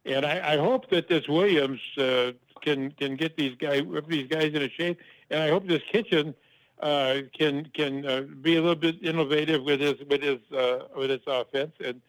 and 0.05 0.27
I, 0.27 0.55
I 0.55 0.57
hope 0.59 0.91
that 0.91 1.09
this 1.09 1.29
Williams 1.29 1.81
uh, 1.99 2.33
can 2.61 2.91
can 2.93 3.17
get 3.17 3.37
these 3.37 3.57
guys 3.57 3.83
these 4.09 4.29
guys 4.29 4.53
in 4.55 4.63
a 4.63 4.69
shape, 4.69 4.99
and 5.31 5.43
I 5.43 5.49
hope 5.49 5.67
this 5.67 5.83
Kitchen 5.91 6.35
uh, 6.81 7.21
can 7.37 7.71
can 7.75 8.07
uh, 8.07 8.23
be 8.43 8.57
a 8.57 8.61
little 8.61 8.75
bit 8.75 9.03
innovative 9.03 9.63
with 9.63 9.81
his 9.81 9.95
with 10.09 10.23
his 10.23 10.39
uh, 10.57 10.87
with 10.97 11.11
his 11.11 11.21
offense 11.27 11.73
and 11.85 12.01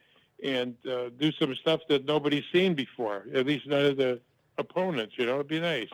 and 0.43 0.75
uh, 0.89 1.09
do 1.17 1.31
some 1.31 1.55
stuff 1.55 1.81
that 1.89 2.05
nobody's 2.05 2.43
seen 2.51 2.73
before. 2.73 3.25
At 3.33 3.45
least 3.45 3.67
none 3.67 3.85
of 3.85 3.97
the 3.97 4.19
opponents. 4.57 5.15
You 5.17 5.25
know, 5.25 5.35
it'd 5.35 5.47
be 5.47 5.59
nice. 5.59 5.89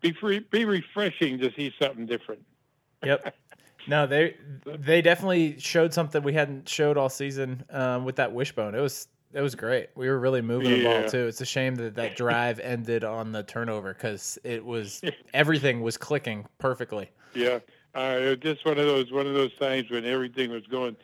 Be 0.00 0.12
free, 0.12 0.40
be 0.40 0.64
refreshing 0.64 1.38
to 1.38 1.52
see 1.52 1.72
something 1.80 2.06
different. 2.06 2.42
Yep. 3.04 3.34
No, 3.86 4.06
they 4.06 4.36
they 4.66 5.00
definitely 5.00 5.58
showed 5.58 5.94
something 5.94 6.22
we 6.22 6.34
hadn't 6.34 6.68
showed 6.68 6.98
all 6.98 7.08
season 7.08 7.64
um, 7.70 8.04
with 8.04 8.16
that 8.16 8.30
wishbone. 8.30 8.74
It 8.74 8.80
was 8.80 9.08
It 9.32 9.40
was 9.40 9.54
great. 9.54 9.90
We 9.94 10.08
were 10.08 10.18
really 10.18 10.42
moving 10.42 10.70
the 10.70 10.78
Yeah. 10.78 11.02
ball 11.02 11.10
too. 11.10 11.26
It's 11.26 11.40
a 11.40 11.46
shame 11.46 11.76
that 11.76 11.94
that 11.94 12.16
drive 12.16 12.58
ended 12.62 13.04
on 13.04 13.32
the 13.32 13.42
turnover 13.42 13.94
because 13.94 14.38
it 14.42 14.64
was 14.64 15.02
everything 15.32 15.80
was 15.82 15.96
clicking 15.96 16.46
perfectly. 16.58 17.10
Yeah, 17.34 17.60
uh, 17.94 18.18
it 18.20 18.28
was 18.28 18.38
just 18.38 18.64
one 18.64 18.78
of 18.78 18.86
those 18.86 19.12
one 19.12 19.26
of 19.26 19.34
those 19.34 19.54
times 19.56 19.90
when 19.90 20.04
everything 20.04 20.50
was 20.50 20.66
going 20.66 20.96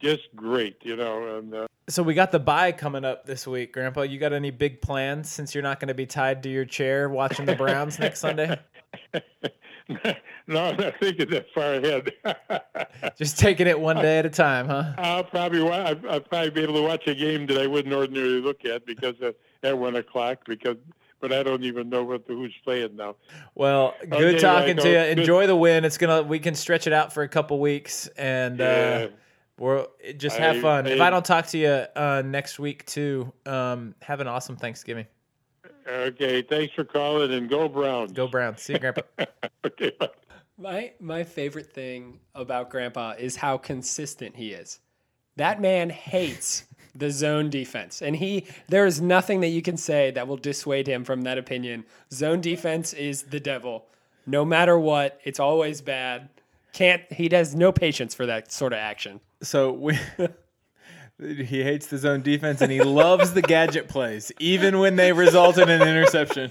just 0.00 0.22
great, 0.36 0.76
you 0.82 0.94
know. 0.94 1.38
And 1.38 1.54
uh, 1.54 1.66
So 1.88 2.04
we 2.04 2.14
got 2.14 2.30
the 2.30 2.38
bye 2.38 2.70
coming 2.70 3.04
up 3.04 3.26
this 3.26 3.46
week, 3.48 3.72
Grandpa. 3.72 4.02
You 4.02 4.18
got 4.20 4.32
any 4.32 4.50
big 4.50 4.80
plans 4.80 5.28
since 5.28 5.54
you're 5.54 5.62
not 5.62 5.80
going 5.80 5.88
to 5.88 5.94
be 5.94 6.06
tied 6.06 6.44
to 6.44 6.48
your 6.48 6.64
chair 6.64 7.08
watching 7.08 7.46
the 7.46 7.56
Browns 7.56 7.98
next 7.98 8.20
Sunday? 8.20 8.58
no, 10.46 10.64
I'm 10.64 10.76
not 10.76 10.94
thinking 11.00 11.30
that 11.30 11.46
far 11.54 11.74
ahead. 11.74 12.12
Just 13.16 13.38
taking 13.38 13.66
it 13.66 13.78
one 13.78 13.96
day 13.96 14.18
at 14.18 14.26
a 14.26 14.30
time, 14.30 14.66
huh? 14.66 14.92
I'll 14.98 15.24
probably 15.24 15.60
I'll, 15.68 15.98
I'll 16.10 16.20
probably 16.20 16.50
be 16.50 16.62
able 16.62 16.74
to 16.74 16.82
watch 16.82 17.06
a 17.06 17.14
game 17.14 17.46
that 17.46 17.58
I 17.58 17.66
wouldn't 17.66 17.94
ordinarily 17.94 18.40
look 18.40 18.64
at 18.64 18.86
because 18.86 19.14
uh, 19.22 19.32
at 19.62 19.76
one 19.78 19.96
o'clock 19.96 20.38
because. 20.46 20.76
But 21.20 21.32
I 21.32 21.44
don't 21.44 21.62
even 21.62 21.88
know 21.88 22.02
what 22.02 22.26
the, 22.26 22.32
who's 22.34 22.52
playing 22.64 22.96
now. 22.96 23.14
Well, 23.54 23.94
good 24.00 24.12
Okay, 24.12 24.38
talking 24.40 24.76
to 24.78 24.88
you. 24.90 24.98
Enjoy 24.98 25.46
the 25.46 25.54
win. 25.54 25.84
It's 25.84 25.96
gonna 25.96 26.20
we 26.24 26.40
can 26.40 26.56
stretch 26.56 26.88
it 26.88 26.92
out 26.92 27.12
for 27.12 27.22
a 27.22 27.28
couple 27.28 27.60
weeks 27.60 28.08
and 28.16 28.60
uh, 28.60 29.06
we're 29.56 29.86
just 30.16 30.36
have 30.36 30.56
I- 30.56 30.60
fun. 30.60 30.86
if 30.88 31.00
I- 31.00 31.06
I 31.06 31.10
don't 31.10 31.24
talk 31.24 31.46
to 31.46 31.58
you 31.58 31.68
uh, 31.68 32.24
next 32.26 32.58
week 32.58 32.84
too, 32.86 33.32
um, 33.46 33.94
have 34.02 34.18
an 34.18 34.26
awesome 34.26 34.56
Thanksgiving. 34.56 35.06
Okay, 35.88 36.42
thanks 36.42 36.74
for 36.74 36.84
calling 36.84 37.32
and 37.32 37.48
go 37.48 37.68
Browns. 37.68 38.12
Go 38.12 38.28
Browns. 38.28 38.62
See 38.62 38.74
you, 38.74 38.78
Grandpa. 38.78 39.02
okay, 39.66 39.92
bye. 39.98 40.08
My 40.58 40.92
my 41.00 41.24
favorite 41.24 41.72
thing 41.72 42.20
about 42.34 42.70
Grandpa 42.70 43.14
is 43.18 43.36
how 43.36 43.58
consistent 43.58 44.36
he 44.36 44.52
is. 44.52 44.80
That 45.36 45.60
man 45.60 45.90
hates 45.90 46.64
the 46.94 47.10
zone 47.10 47.50
defense, 47.50 48.02
and 48.02 48.14
he 48.14 48.46
there 48.68 48.86
is 48.86 49.00
nothing 49.00 49.40
that 49.40 49.48
you 49.48 49.62
can 49.62 49.76
say 49.76 50.10
that 50.12 50.28
will 50.28 50.36
dissuade 50.36 50.86
him 50.86 51.04
from 51.04 51.22
that 51.22 51.38
opinion. 51.38 51.84
Zone 52.12 52.40
defense 52.40 52.92
is 52.92 53.24
the 53.24 53.40
devil. 53.40 53.86
No 54.26 54.44
matter 54.44 54.78
what, 54.78 55.20
it's 55.24 55.40
always 55.40 55.80
bad. 55.80 56.28
Can't 56.72 57.02
he 57.12 57.28
has 57.32 57.54
no 57.54 57.72
patience 57.72 58.14
for 58.14 58.26
that 58.26 58.52
sort 58.52 58.72
of 58.72 58.78
action. 58.78 59.20
So 59.42 59.72
we. 59.72 59.98
He 61.22 61.62
hates 61.62 61.86
the 61.86 61.98
zone 61.98 62.22
defense 62.22 62.60
and 62.60 62.70
he 62.72 62.82
loves 62.82 63.32
the 63.32 63.42
gadget 63.42 63.88
plays, 63.88 64.32
even 64.38 64.78
when 64.78 64.96
they 64.96 65.12
result 65.12 65.58
in 65.58 65.68
an 65.68 65.82
interception. 65.82 66.50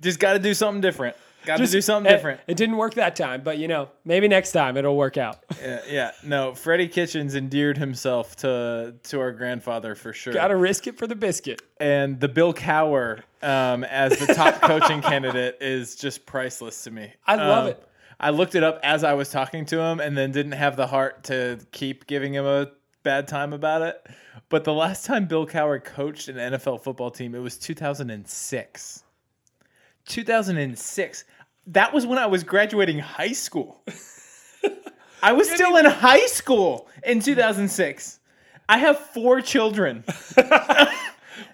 Just 0.00 0.18
got 0.18 0.34
to 0.34 0.38
do 0.38 0.54
something 0.54 0.80
different. 0.80 1.16
Got 1.46 1.56
to 1.58 1.66
do 1.66 1.80
something 1.80 2.10
It- 2.10 2.16
different. 2.16 2.40
It, 2.46 2.56
didn't 2.58 2.76
work 2.76 2.94
that 2.94 3.16
time, 3.16 3.40
but 3.42 3.56
you 3.58 3.66
know, 3.66 3.88
maybe 4.04 4.28
next 4.28 4.52
time 4.52 4.76
it'll 4.76 4.96
work 4.96 5.16
out. 5.16 5.38
Yeah, 5.62 5.80
yeah, 5.88 6.10
no. 6.22 6.54
Freddie 6.54 6.88
Kitchens 6.88 7.34
endeared 7.34 7.78
himself 7.78 8.36
to 8.36 8.94
to 9.04 9.20
our 9.20 9.32
grandfather 9.32 9.94
for 9.94 10.12
sure. 10.12 10.32
Got 10.34 10.48
to 10.48 10.56
risk 10.56 10.86
it 10.86 10.98
for 10.98 11.06
the 11.06 11.14
biscuit. 11.16 11.62
and 11.80 12.20
the 12.20 12.28
Bill 12.28 12.52
Cowher 12.52 13.22
um, 13.42 13.84
as 13.84 14.18
the 14.18 14.34
top 14.34 14.60
coaching 14.62 15.00
candidate 15.00 15.56
is 15.62 15.96
just 15.96 16.26
priceless 16.26 16.84
to 16.84 16.90
me. 16.90 17.12
I 17.26 17.36
love 17.36 17.64
Um, 17.64 17.70
it. 17.70 17.86
I 18.22 18.28
looked 18.30 18.54
it 18.54 18.62
up 18.62 18.78
as 18.82 19.02
I 19.02 19.14
was 19.14 19.30
talking 19.30 19.64
to 19.66 19.80
him, 19.80 19.98
and 19.98 20.14
then 20.16 20.30
didn't 20.32 20.52
have 20.52 20.76
the 20.76 20.86
heart 20.86 21.24
to 21.24 21.58
keep 21.72 22.06
giving 22.06 22.34
him 22.34 22.44
a 22.44 22.68
bad 23.02 23.28
time 23.28 23.52
about 23.52 23.82
it. 23.82 24.06
But 24.48 24.64
the 24.64 24.72
last 24.72 25.04
time 25.04 25.26
Bill 25.26 25.46
Cowher 25.46 25.82
coached 25.82 26.28
an 26.28 26.36
NFL 26.36 26.82
football 26.82 27.10
team, 27.10 27.34
it 27.34 27.38
was 27.38 27.56
2006. 27.58 29.04
2006. 30.06 31.24
That 31.66 31.92
was 31.92 32.06
when 32.06 32.18
I 32.18 32.26
was 32.26 32.42
graduating 32.42 32.98
high 32.98 33.32
school. 33.32 33.82
I 35.22 35.32
was 35.32 35.50
still 35.50 35.76
in 35.76 35.84
high 35.84 36.26
school 36.26 36.88
in 37.04 37.20
2006. 37.20 38.20
I 38.68 38.78
have 38.78 38.98
four 38.98 39.40
children. 39.40 40.04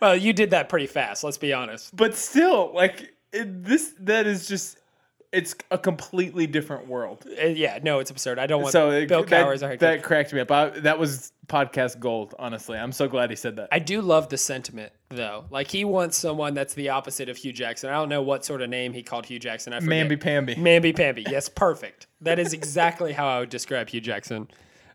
Well, 0.01 0.17
you 0.17 0.33
did 0.33 0.51
that 0.51 0.69
pretty 0.69 0.87
fast. 0.87 1.25
Let's 1.25 1.39
be 1.39 1.53
honest. 1.53 1.95
but 1.95 2.15
still 2.15 2.73
like 2.75 3.15
it, 3.33 3.65
this 3.65 3.95
that 4.01 4.27
is 4.27 4.49
just 4.49 4.79
it's 5.33 5.55
a 5.71 5.79
completely 5.79 6.47
different 6.47 6.87
world 6.87 7.27
Uh, 7.27 7.47
yeah, 7.47 7.79
no, 7.83 7.99
it's 7.99 8.11
absurd. 8.11 8.39
I 8.39 8.47
don't 8.47 8.63
want 8.63 8.73
so 8.73 8.91
it, 8.91 9.09
Bill 9.09 9.25
that, 9.25 9.47
Cowher 9.47 9.55
as 9.55 9.63
our 9.63 9.71
head 9.71 9.81
that 9.81 10.03
cracked 10.03 10.33
me 10.33 10.41
up 10.41 10.51
I, 10.51 10.71
that 10.81 10.99
was 10.99 11.33
podcast 11.47 12.01
gold 12.01 12.35
honestly 12.41 12.77
i'm 12.77 12.91
so 12.91 13.07
glad 13.07 13.31
he 13.31 13.37
said 13.37 13.55
that 13.55 13.69
I 13.71 13.79
do 13.79 14.01
love 14.01 14.29
the 14.31 14.37
sentiment 14.37 14.93
though. 15.11 15.45
Like 15.51 15.71
he 15.71 15.85
wants 15.85 16.17
someone 16.17 16.55
that's 16.55 16.75
the 16.75 16.89
opposite 16.91 17.29
of 17.29 17.37
Hue 17.37 17.53
Jackson. 17.53 17.91
I 17.91 17.95
don't 17.95 18.09
know 18.09 18.23
what 18.23 18.45
sort 18.45 18.63
of 18.63 18.71
name 18.71 18.93
he 18.93 19.03
called 19.03 19.27
Hue 19.27 19.39
Jackson. 19.39 19.73
I 19.73 19.81
forget. 19.81 20.09
mamby 20.09 20.21
pamby 20.21 20.55
Mamby 20.57 20.97
Pamby. 20.97 21.25
Yes, 21.29 21.49
perfect. 21.49 22.07
That 22.21 22.39
is 22.39 22.53
exactly 22.53 23.13
how 23.13 23.29
I 23.29 23.41
would 23.41 23.51
describe 23.51 23.89
Hue 23.89 24.01
Jackson. 24.01 24.49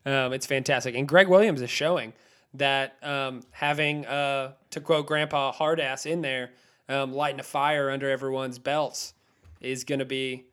Um, 0.05 0.33
it's 0.33 0.45
fantastic. 0.45 0.95
And 0.95 1.07
Gregg 1.07 1.27
Williams 1.27 1.61
is 1.61 1.69
showing 1.69 2.13
that 2.55 2.97
um, 3.01 3.41
having, 3.51 4.05
uh, 4.05 4.53
to 4.71 4.81
quote 4.81 5.05
Grandpa 5.05 5.53
Hardass 5.53 6.05
in 6.05 6.21
there, 6.21 6.51
um, 6.89 7.13
lighting 7.13 7.39
a 7.39 7.43
fire 7.43 7.89
under 7.89 8.09
everyone's 8.09 8.59
belts 8.59 9.13
is 9.61 9.83
going 9.83 9.99
to 9.99 10.05
be 10.05 10.45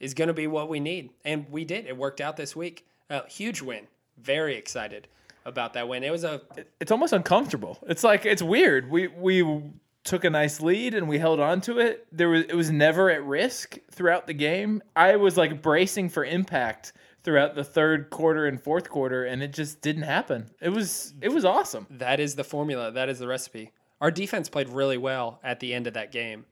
is 0.00 0.14
going 0.14 0.28
to 0.28 0.34
be 0.34 0.46
what 0.46 0.68
we 0.68 0.80
need. 0.80 1.10
And 1.24 1.46
we 1.50 1.64
did. 1.64 1.86
It 1.86 1.96
worked 1.96 2.20
out 2.20 2.36
this 2.36 2.54
week. 2.54 2.86
Uh, 3.08 3.22
huge 3.28 3.62
win. 3.62 3.86
Very 4.18 4.56
excited 4.56 5.08
about 5.44 5.74
that 5.74 5.88
win. 5.88 6.02
It 6.04 6.10
was 6.10 6.24
a 6.24 6.40
it's 6.80 6.90
almost 6.90 7.12
uncomfortable 7.12 7.78
it's 7.86 8.02
like 8.02 8.24
it's 8.24 8.42
weird 8.42 8.90
we 8.90 9.08
we 9.08 9.62
took 10.02 10.24
a 10.24 10.30
nice 10.30 10.60
lead 10.60 10.94
and 10.94 11.08
we 11.08 11.18
held 11.18 11.40
on 11.40 11.60
to 11.62 11.78
it 11.78 12.06
there 12.12 12.28
was 12.28 12.42
it 12.44 12.54
was 12.54 12.70
never 12.70 13.10
at 13.10 13.24
risk 13.24 13.78
throughout 13.90 14.26
the 14.26 14.34
game 14.34 14.82
i 14.96 15.16
was 15.16 15.36
like 15.36 15.62
bracing 15.62 16.08
for 16.08 16.24
impact 16.24 16.92
throughout 17.22 17.54
the 17.54 17.64
third 17.64 18.10
quarter 18.10 18.46
and 18.46 18.60
fourth 18.60 18.88
quarter 18.90 19.24
and 19.24 19.42
it 19.42 19.52
just 19.52 19.80
didn't 19.80 20.02
happen 20.02 20.50
it 20.60 20.68
was 20.68 21.14
it 21.20 21.30
was 21.30 21.44
awesome 21.44 21.86
That 21.90 22.20
is 22.20 22.34
the 22.34 22.44
formula. 22.44 22.90
That 22.92 23.08
is 23.08 23.18
the 23.18 23.26
recipe. 23.26 23.72
Our 24.00 24.10
defense 24.10 24.48
played 24.48 24.68
really 24.68 24.98
well 24.98 25.40
at 25.42 25.60
the 25.60 25.72
end 25.72 25.86
of 25.86 25.94
that 25.94 26.12
game 26.12 26.44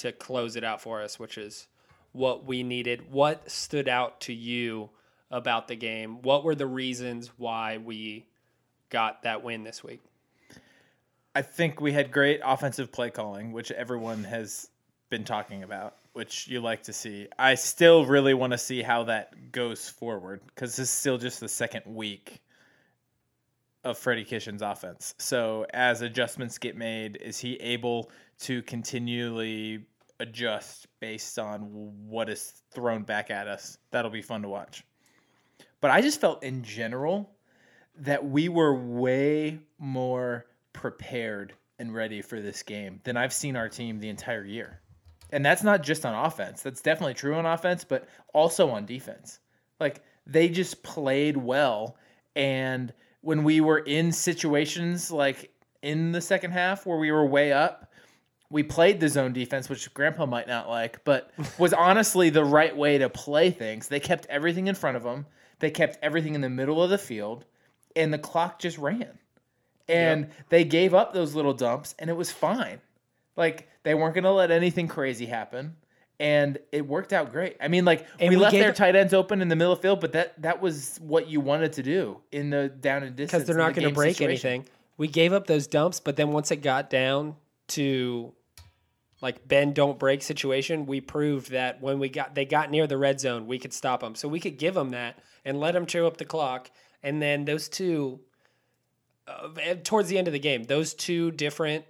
to 0.00 0.12
close 0.12 0.56
it 0.56 0.64
out 0.64 0.80
for 0.80 1.02
us, 1.02 1.18
which 1.18 1.38
is 1.38 1.66
what 2.12 2.44
we 2.44 2.62
needed. 2.62 3.12
What 3.12 3.50
stood 3.50 3.88
out 3.88 4.20
to 4.22 4.32
you 4.32 4.90
about 5.30 5.68
the 5.68 5.76
game? 5.76 6.22
What 6.22 6.44
were 6.44 6.54
the 6.54 6.66
reasons 6.66 7.30
why 7.36 7.78
we 7.78 8.26
got 8.88 9.22
that 9.22 9.42
win 9.42 9.64
this 9.64 9.84
week? 9.84 10.00
I 11.34 11.42
think 11.42 11.80
we 11.80 11.92
had 11.92 12.10
great 12.10 12.40
offensive 12.44 12.90
play 12.90 13.10
calling, 13.10 13.52
which 13.52 13.70
everyone 13.70 14.24
has 14.24 14.68
been 15.10 15.24
talking 15.24 15.62
about, 15.62 15.96
which 16.12 16.48
you 16.48 16.60
like 16.60 16.82
to 16.84 16.92
see. 16.92 17.28
I 17.38 17.54
still 17.54 18.04
really 18.04 18.34
want 18.34 18.52
to 18.52 18.58
see 18.58 18.82
how 18.82 19.04
that 19.04 19.52
goes 19.52 19.88
forward 19.88 20.40
because 20.46 20.76
this 20.76 20.88
is 20.88 20.90
still 20.90 21.18
just 21.18 21.38
the 21.38 21.48
second 21.48 21.82
week 21.86 22.40
of 23.84 23.96
Freddie 23.96 24.24
Kitchen's 24.24 24.62
offense. 24.62 25.14
So 25.18 25.66
as 25.72 26.02
adjustments 26.02 26.58
get 26.58 26.76
made, 26.76 27.16
is 27.16 27.38
he 27.38 27.54
able 27.56 28.10
to 28.40 28.62
continually 28.62 29.86
adjust 30.20 30.86
based 31.00 31.38
on 31.38 31.62
what 32.06 32.28
is 32.28 32.62
thrown 32.70 33.02
back 33.02 33.30
at 33.30 33.48
us? 33.48 33.78
That'll 33.90 34.10
be 34.10 34.22
fun 34.22 34.42
to 34.42 34.48
watch. 34.48 34.84
But 35.80 35.90
I 35.90 36.00
just 36.00 36.20
felt 36.20 36.42
in 36.42 36.62
general 36.62 37.30
that 37.96 38.24
we 38.24 38.48
were 38.48 38.74
way 38.74 39.58
more 39.78 40.46
prepared 40.72 41.54
and 41.78 41.94
ready 41.94 42.22
for 42.22 42.40
this 42.40 42.62
game 42.62 43.00
than 43.04 43.16
I've 43.16 43.32
seen 43.32 43.56
our 43.56 43.68
team 43.68 43.98
the 43.98 44.08
entire 44.08 44.44
year. 44.44 44.80
And 45.32 45.44
that's 45.44 45.62
not 45.62 45.82
just 45.82 46.04
on 46.04 46.14
offense. 46.14 46.62
That's 46.62 46.82
definitely 46.82 47.14
true 47.14 47.34
on 47.34 47.46
offense, 47.46 47.84
but 47.84 48.08
also 48.34 48.70
on 48.70 48.84
defense. 48.84 49.38
Like 49.78 50.02
they 50.26 50.48
just 50.48 50.82
played 50.82 51.36
well 51.36 51.96
and 52.36 52.92
when 53.22 53.44
we 53.44 53.60
were 53.60 53.78
in 53.78 54.12
situations 54.12 55.10
like 55.10 55.50
in 55.82 56.12
the 56.12 56.20
second 56.20 56.52
half 56.52 56.86
where 56.86 56.98
we 56.98 57.10
were 57.10 57.26
way 57.26 57.52
up, 57.52 57.89
we 58.50 58.64
played 58.64 58.98
the 59.00 59.08
zone 59.08 59.32
defense, 59.32 59.68
which 59.68 59.92
Grandpa 59.94 60.26
might 60.26 60.48
not 60.48 60.68
like, 60.68 61.04
but 61.04 61.30
was 61.58 61.72
honestly 61.72 62.30
the 62.30 62.44
right 62.44 62.76
way 62.76 62.98
to 62.98 63.08
play 63.08 63.50
things. 63.50 63.88
They 63.88 64.00
kept 64.00 64.26
everything 64.26 64.66
in 64.66 64.74
front 64.74 64.96
of 64.96 65.04
them. 65.04 65.26
They 65.60 65.70
kept 65.70 65.98
everything 66.02 66.34
in 66.34 66.40
the 66.40 66.50
middle 66.50 66.82
of 66.82 66.90
the 66.90 66.98
field, 66.98 67.44
and 67.94 68.12
the 68.12 68.18
clock 68.18 68.58
just 68.58 68.76
ran. 68.78 69.18
And 69.88 70.28
they 70.48 70.64
gave 70.64 70.94
up 70.94 71.12
those 71.12 71.34
little 71.34 71.52
dumps, 71.54 71.94
and 71.98 72.10
it 72.10 72.16
was 72.16 72.30
fine. 72.30 72.80
Like 73.36 73.68
they 73.82 73.94
weren't 73.94 74.14
going 74.14 74.24
to 74.24 74.32
let 74.32 74.50
anything 74.50 74.88
crazy 74.88 75.26
happen, 75.26 75.76
and 76.18 76.58
it 76.72 76.86
worked 76.86 77.12
out 77.12 77.32
great. 77.32 77.56
I 77.60 77.68
mean, 77.68 77.84
like 77.84 78.06
we, 78.20 78.30
we 78.30 78.36
left 78.36 78.52
their 78.54 78.72
tight 78.72 78.96
ends 78.96 79.14
open 79.14 79.42
in 79.42 79.48
the 79.48 79.56
middle 79.56 79.72
of 79.72 79.78
the 79.78 79.82
field, 79.82 80.00
but 80.00 80.12
that 80.12 80.40
that 80.42 80.60
was 80.60 80.98
what 81.02 81.28
you 81.28 81.40
wanted 81.40 81.72
to 81.74 81.82
do 81.82 82.18
in 82.32 82.50
the 82.50 82.68
down 82.68 83.02
and 83.02 83.16
distance 83.16 83.42
Because 83.42 83.46
they're 83.46 83.56
not 83.56 83.74
the 83.74 83.80
going 83.80 83.92
to 83.92 83.94
break 83.94 84.16
situation. 84.16 84.50
anything. 84.50 84.68
We 84.96 85.08
gave 85.08 85.32
up 85.32 85.46
those 85.46 85.66
dumps, 85.66 85.98
but 86.00 86.16
then 86.16 86.30
once 86.32 86.50
it 86.50 86.56
got 86.56 86.90
down 86.90 87.36
to 87.68 88.32
like 89.20 89.46
bend 89.46 89.74
don't 89.74 89.98
break 89.98 90.22
situation, 90.22 90.86
we 90.86 91.00
proved 91.00 91.50
that 91.50 91.80
when 91.80 91.98
we 91.98 92.08
got 92.08 92.34
they 92.34 92.44
got 92.44 92.70
near 92.70 92.86
the 92.86 92.96
red 92.96 93.20
zone, 93.20 93.46
we 93.46 93.58
could 93.58 93.72
stop 93.72 94.00
them. 94.00 94.14
So 94.14 94.28
we 94.28 94.40
could 94.40 94.58
give 94.58 94.74
them 94.74 94.90
that 94.90 95.18
and 95.44 95.60
let 95.60 95.72
them 95.72 95.86
chew 95.86 96.06
up 96.06 96.16
the 96.16 96.24
clock. 96.24 96.70
And 97.02 97.20
then 97.20 97.44
those 97.44 97.68
two, 97.68 98.20
uh, 99.26 99.74
towards 99.84 100.08
the 100.08 100.18
end 100.18 100.26
of 100.26 100.32
the 100.32 100.38
game, 100.38 100.64
those 100.64 100.94
two 100.94 101.30
different 101.30 101.84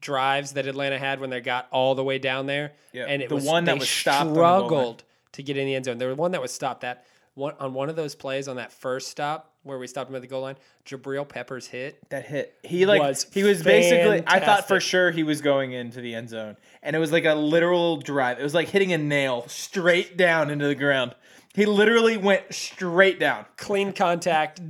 drives 0.00 0.52
that 0.52 0.66
Atlanta 0.66 0.98
had 0.98 1.20
when 1.20 1.30
they 1.30 1.40
got 1.40 1.66
all 1.70 1.94
the 1.94 2.04
way 2.04 2.18
down 2.18 2.46
there, 2.46 2.72
Yeah, 2.92 3.04
and 3.04 3.22
it 3.22 3.28
the 3.28 3.34
was 3.36 3.44
one 3.44 3.64
that 3.64 3.72
they 3.72 3.78
was 3.78 3.88
stopped 3.88 4.20
on 4.20 4.28
the 4.28 4.34
struggled 4.34 5.04
to 5.32 5.42
get 5.42 5.56
in 5.56 5.66
the 5.66 5.74
end 5.74 5.84
zone. 5.84 5.98
There 5.98 6.08
was 6.08 6.16
one 6.16 6.32
that 6.32 6.42
was 6.42 6.52
stopped 6.52 6.82
that 6.82 7.04
one, 7.36 7.54
on 7.60 7.74
one 7.74 7.88
of 7.88 7.96
those 7.96 8.14
plays 8.14 8.48
on 8.48 8.56
that 8.56 8.72
first 8.72 9.08
stop 9.08 9.52
where 9.62 9.78
we 9.78 9.86
stopped 9.86 10.08
him 10.08 10.16
at 10.16 10.22
the 10.22 10.28
goal 10.28 10.42
line, 10.42 10.56
Jabril 10.86 11.28
Peppers 11.28 11.66
hit. 11.66 11.98
That 12.08 12.24
hit. 12.24 12.54
He 12.62 12.86
like 12.86 13.00
Was 13.00 13.26
he 13.32 13.42
was 13.42 13.62
basically. 13.62 14.22
I 14.26 14.40
thought 14.40 14.66
for 14.66 14.80
sure 14.80 15.10
he 15.10 15.22
was 15.22 15.40
going 15.40 15.72
into 15.72 16.00
the 16.00 16.14
end 16.14 16.30
zone, 16.30 16.56
and 16.82 16.96
it 16.96 16.98
was 16.98 17.12
like 17.12 17.24
a 17.24 17.34
literal 17.34 17.98
drive. 17.98 18.40
It 18.40 18.42
was 18.42 18.54
like 18.54 18.68
hitting 18.68 18.92
a 18.92 18.98
nail 18.98 19.44
straight 19.48 20.16
down 20.16 20.50
into 20.50 20.66
the 20.66 20.74
ground. 20.74 21.14
He 21.54 21.66
literally 21.66 22.16
went 22.16 22.52
straight 22.52 23.20
down 23.20 23.46
Clean 23.56 23.92
contact, 23.92 24.60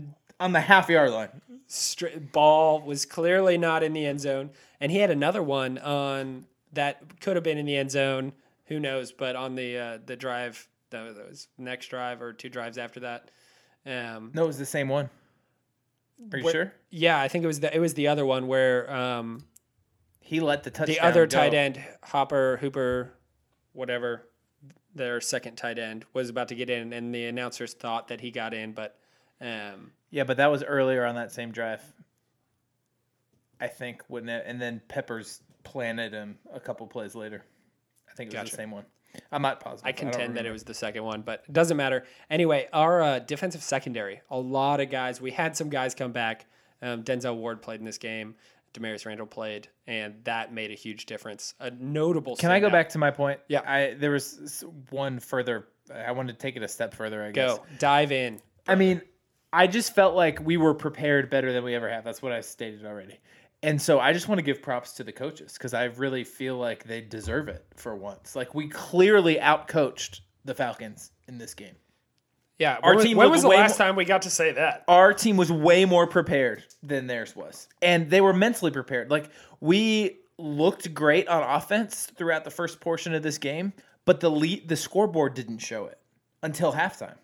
on 0.41 0.53
the 0.53 0.61
half 0.61 0.89
yard 0.89 1.11
line. 1.11 1.41
straight 1.69 2.33
ball 2.33 2.81
was 2.81 3.07
clearly 3.07 3.59
not 3.59 3.83
in 3.83 3.93
the 3.93 4.05
end 4.05 4.21
zone, 4.21 4.51
and 4.81 4.91
he 4.91 4.99
had 4.99 5.11
another 5.11 5.43
one 5.43 5.79
on 5.79 6.47
that 6.73 7.21
could 7.21 7.37
have 7.37 7.45
been 7.45 7.59
in 7.59 7.67
the 7.67 7.77
end 7.77 7.91
zone. 7.91 8.33
Who 8.67 8.81
knows? 8.81 9.13
But 9.13 9.37
on 9.37 9.55
the 9.55 9.79
uh, 9.79 9.99
the 10.05 10.17
drive, 10.17 10.69
that 10.91 11.03
was- 11.05 11.17
that 11.17 11.29
was 11.29 11.49
next 11.59 11.89
drive 11.89 12.23
or 12.23 12.33
two 12.33 12.49
drives 12.49 12.79
after 12.79 13.01
that. 13.01 13.31
Um, 13.85 14.31
No, 14.35 14.45
it 14.45 14.47
was 14.49 14.59
the 14.59 14.67
same 14.67 14.89
one. 14.89 15.11
Are 16.33 16.39
you 16.39 16.51
sure? 16.51 16.73
yeah, 16.91 17.21
I 17.21 17.29
think 17.29 17.45
it 17.45 17.47
was 17.47 17.61
the 17.61 17.75
it 17.75 17.79
was 17.79 17.95
the 17.95 18.09
other 18.09 18.25
one 18.25 18.47
where 18.47 18.91
um, 18.93 19.45
He 20.21 20.41
let 20.41 20.63
the 20.65 20.71
touchdown. 20.71 20.95
the 20.95 21.01
other 21.01 21.27
go. 21.27 21.37
tight 21.39 21.55
end 21.55 21.85
Hopper 22.03 22.57
Hooper, 22.59 23.13
whatever 23.75 24.27
their 24.95 25.21
second 25.21 25.57
tight 25.57 25.79
end 25.79 26.07
was 26.15 26.31
about 26.31 26.49
to 26.49 26.55
get 26.55 26.71
in, 26.71 26.93
and 26.95 27.15
the 27.15 27.27
announcers 27.27 27.75
thought 27.75 28.09
that 28.09 28.23
he 28.23 28.31
got 28.31 28.55
in, 28.55 28.73
but 28.73 28.99
um, 29.43 29.93
Yeah, 30.11 30.25
but 30.25 30.39
that 30.39 30.47
was 30.51 30.63
earlier 30.65 31.05
on 31.05 31.17
that 31.17 31.33
same 31.33 31.53
drive. 31.53 31.83
I 33.61 33.69
think 33.69 34.03
wouldn't 34.09 34.31
it? 34.31 34.45
And 34.47 34.61
then 34.61 34.81
Peppers 34.89 35.43
planted 35.65 36.13
him 36.13 36.39
a 36.53 36.61
couple 36.61 36.87
plays 36.87 37.15
later. 37.15 37.43
I 38.11 38.15
think 38.15 38.29
it 38.33 38.37
was 38.37 38.45
Gotcha. 38.45 38.51
the 38.53 38.57
same 38.57 38.71
one. 38.71 38.87
I'm 39.33 39.43
not 39.43 39.61
positive. 39.61 39.87
I 39.87 39.93
don't 39.93 40.11
contend 40.11 40.37
that 40.37 40.47
it 40.47 40.51
was 40.51 40.65
the 40.65 40.75
second 40.75 41.05
one, 41.05 41.23
but 41.23 41.43
it 41.49 41.53
doesn't 41.53 41.77
matter. 41.77 42.05
Anyway, 42.31 42.69
our 42.73 43.03
uh, 43.03 43.19
defensive 43.21 43.63
secondary, 43.63 44.21
a 44.31 44.39
lot 44.39 44.81
of 44.81 44.91
guys. 44.91 45.21
We 45.21 45.31
had 45.31 45.57
some 45.57 45.69
guys 45.69 45.95
come 45.95 46.13
back. 46.13 46.47
Um, 46.83 47.03
Denzel 47.03 47.37
Ward 47.37 47.63
played 47.63 47.81
in 47.81 47.87
this 47.87 47.99
game. 47.99 48.35
Damarious 48.75 49.07
Randall 49.07 49.27
played, 49.27 49.69
and 49.87 50.15
that 50.25 50.53
made 50.53 50.71
a 50.71 50.75
huge 50.75 51.07
difference. 51.07 51.55
A 51.61 51.71
notable. 51.71 52.37
Can 52.37 52.51
I 52.51 52.61
go 52.61 52.69
standout. 52.69 52.73
back 52.73 52.89
to 52.91 52.99
my 52.99 53.11
point? 53.11 53.41
Yeah. 53.49 53.63
I 53.67 53.95
there 53.95 54.11
was 54.11 54.65
one 54.91 55.19
further. 55.19 55.69
I 55.95 56.13
wanted 56.13 56.35
to 56.35 56.39
take 56.39 56.57
it 56.57 56.63
a 56.63 56.69
step 56.69 56.95
further. 56.95 57.23
I 57.25 57.31
guess. 57.31 57.57
Go 57.57 57.65
dive 57.79 58.13
in. 58.13 58.41
I 58.69 58.75
mean, 58.75 59.01
I 59.53 59.67
just 59.67 59.95
felt 59.95 60.15
like 60.15 60.45
we 60.45 60.57
were 60.57 60.75
prepared 60.75 61.31
better 61.31 61.53
than 61.53 61.65
we 61.65 61.75
ever 61.75 61.89
have. 61.89 62.05
That's 62.05 62.21
what 62.21 62.33
I 62.33 62.41
stated 62.41 62.85
already. 62.85 63.19
And 63.67 63.83
so 63.83 63.99
I 63.99 64.13
just 64.13 64.29
want 64.29 64.39
to 64.39 64.43
give 64.43 64.63
props 64.63 64.93
to 64.93 65.05
the 65.05 65.13
coaches 65.13 65.55
because 65.55 65.75
I 65.75 65.85
really 65.85 66.23
feel 66.25 66.57
like 66.57 66.85
they 66.85 67.01
deserve 67.01 67.49
it 67.49 67.65
for 67.75 67.95
once. 67.97 68.37
Like 68.37 68.55
we 68.55 68.69
clearly 68.69 69.37
outcoached 69.37 70.21
the 70.45 70.55
Falcons 70.55 71.11
in 71.27 71.37
this 71.39 71.53
game. 71.55 71.75
Yeah, 72.59 72.79
Our 72.83 72.95
when, 72.95 73.05
team 73.05 73.17
When 73.19 73.31
was 73.31 73.43
the 73.43 73.49
last 73.49 73.79
more- 73.79 73.87
time 73.89 73.97
we 73.97 74.05
got 74.05 74.23
to 74.23 74.31
say 74.31 74.53
that? 74.53 74.85
Our 74.89 75.13
team 75.13 75.37
was 75.37 75.51
way 75.53 75.85
more 75.85 76.07
prepared 76.07 76.65
than 76.83 77.07
theirs 77.07 77.35
was. 77.37 77.69
And 77.83 78.09
they 78.09 78.21
were 78.23 78.33
mentally 78.33 78.71
prepared. 78.71 79.11
Like 79.11 79.31
we 79.61 80.21
looked 80.39 80.95
great 80.95 81.29
on 81.29 81.43
offense 81.43 82.07
throughout 82.17 82.45
the 82.45 82.51
first 82.51 82.81
portion 82.81 83.15
of 83.15 83.23
this 83.23 83.37
game, 83.39 83.73
but 84.05 84.21
the 84.21 84.31
lead, 84.31 84.69
the 84.69 84.77
scoreboard 84.77 85.35
didn't 85.35 85.59
show 85.59 85.87
it 85.87 85.99
until 86.43 86.73
halftime. 86.73 87.17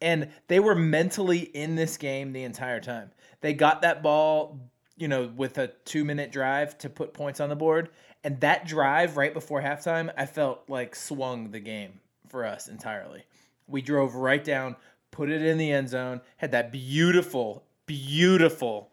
and 0.00 0.28
they 0.48 0.58
were 0.60 0.74
mentally 0.74 1.40
in 1.40 1.74
this 1.76 1.96
game 1.96 2.32
the 2.32 2.44
entire 2.44 2.80
time. 2.80 3.10
They 3.42 3.52
got 3.54 3.82
that 3.82 4.02
ball, 4.02 4.58
you 4.96 5.08
know, 5.08 5.30
with 5.36 5.58
a 5.58 5.68
two 5.84 6.04
minute 6.04 6.32
drive 6.32 6.76
to 6.78 6.90
put 6.90 7.14
points 7.14 7.40
on 7.40 7.48
the 7.48 7.56
board. 7.56 7.90
And 8.24 8.40
that 8.40 8.66
drive 8.66 9.16
right 9.16 9.32
before 9.32 9.62
halftime, 9.62 10.12
I 10.16 10.26
felt 10.26 10.64
like 10.68 10.96
swung 10.96 11.50
the 11.50 11.60
game 11.60 12.00
for 12.28 12.44
us 12.44 12.68
entirely. 12.68 13.24
We 13.68 13.82
drove 13.82 14.14
right 14.14 14.42
down, 14.42 14.76
put 15.10 15.30
it 15.30 15.42
in 15.42 15.58
the 15.58 15.70
end 15.70 15.88
zone, 15.88 16.20
had 16.36 16.52
that 16.52 16.72
beautiful, 16.72 17.64
beautiful 17.86 18.90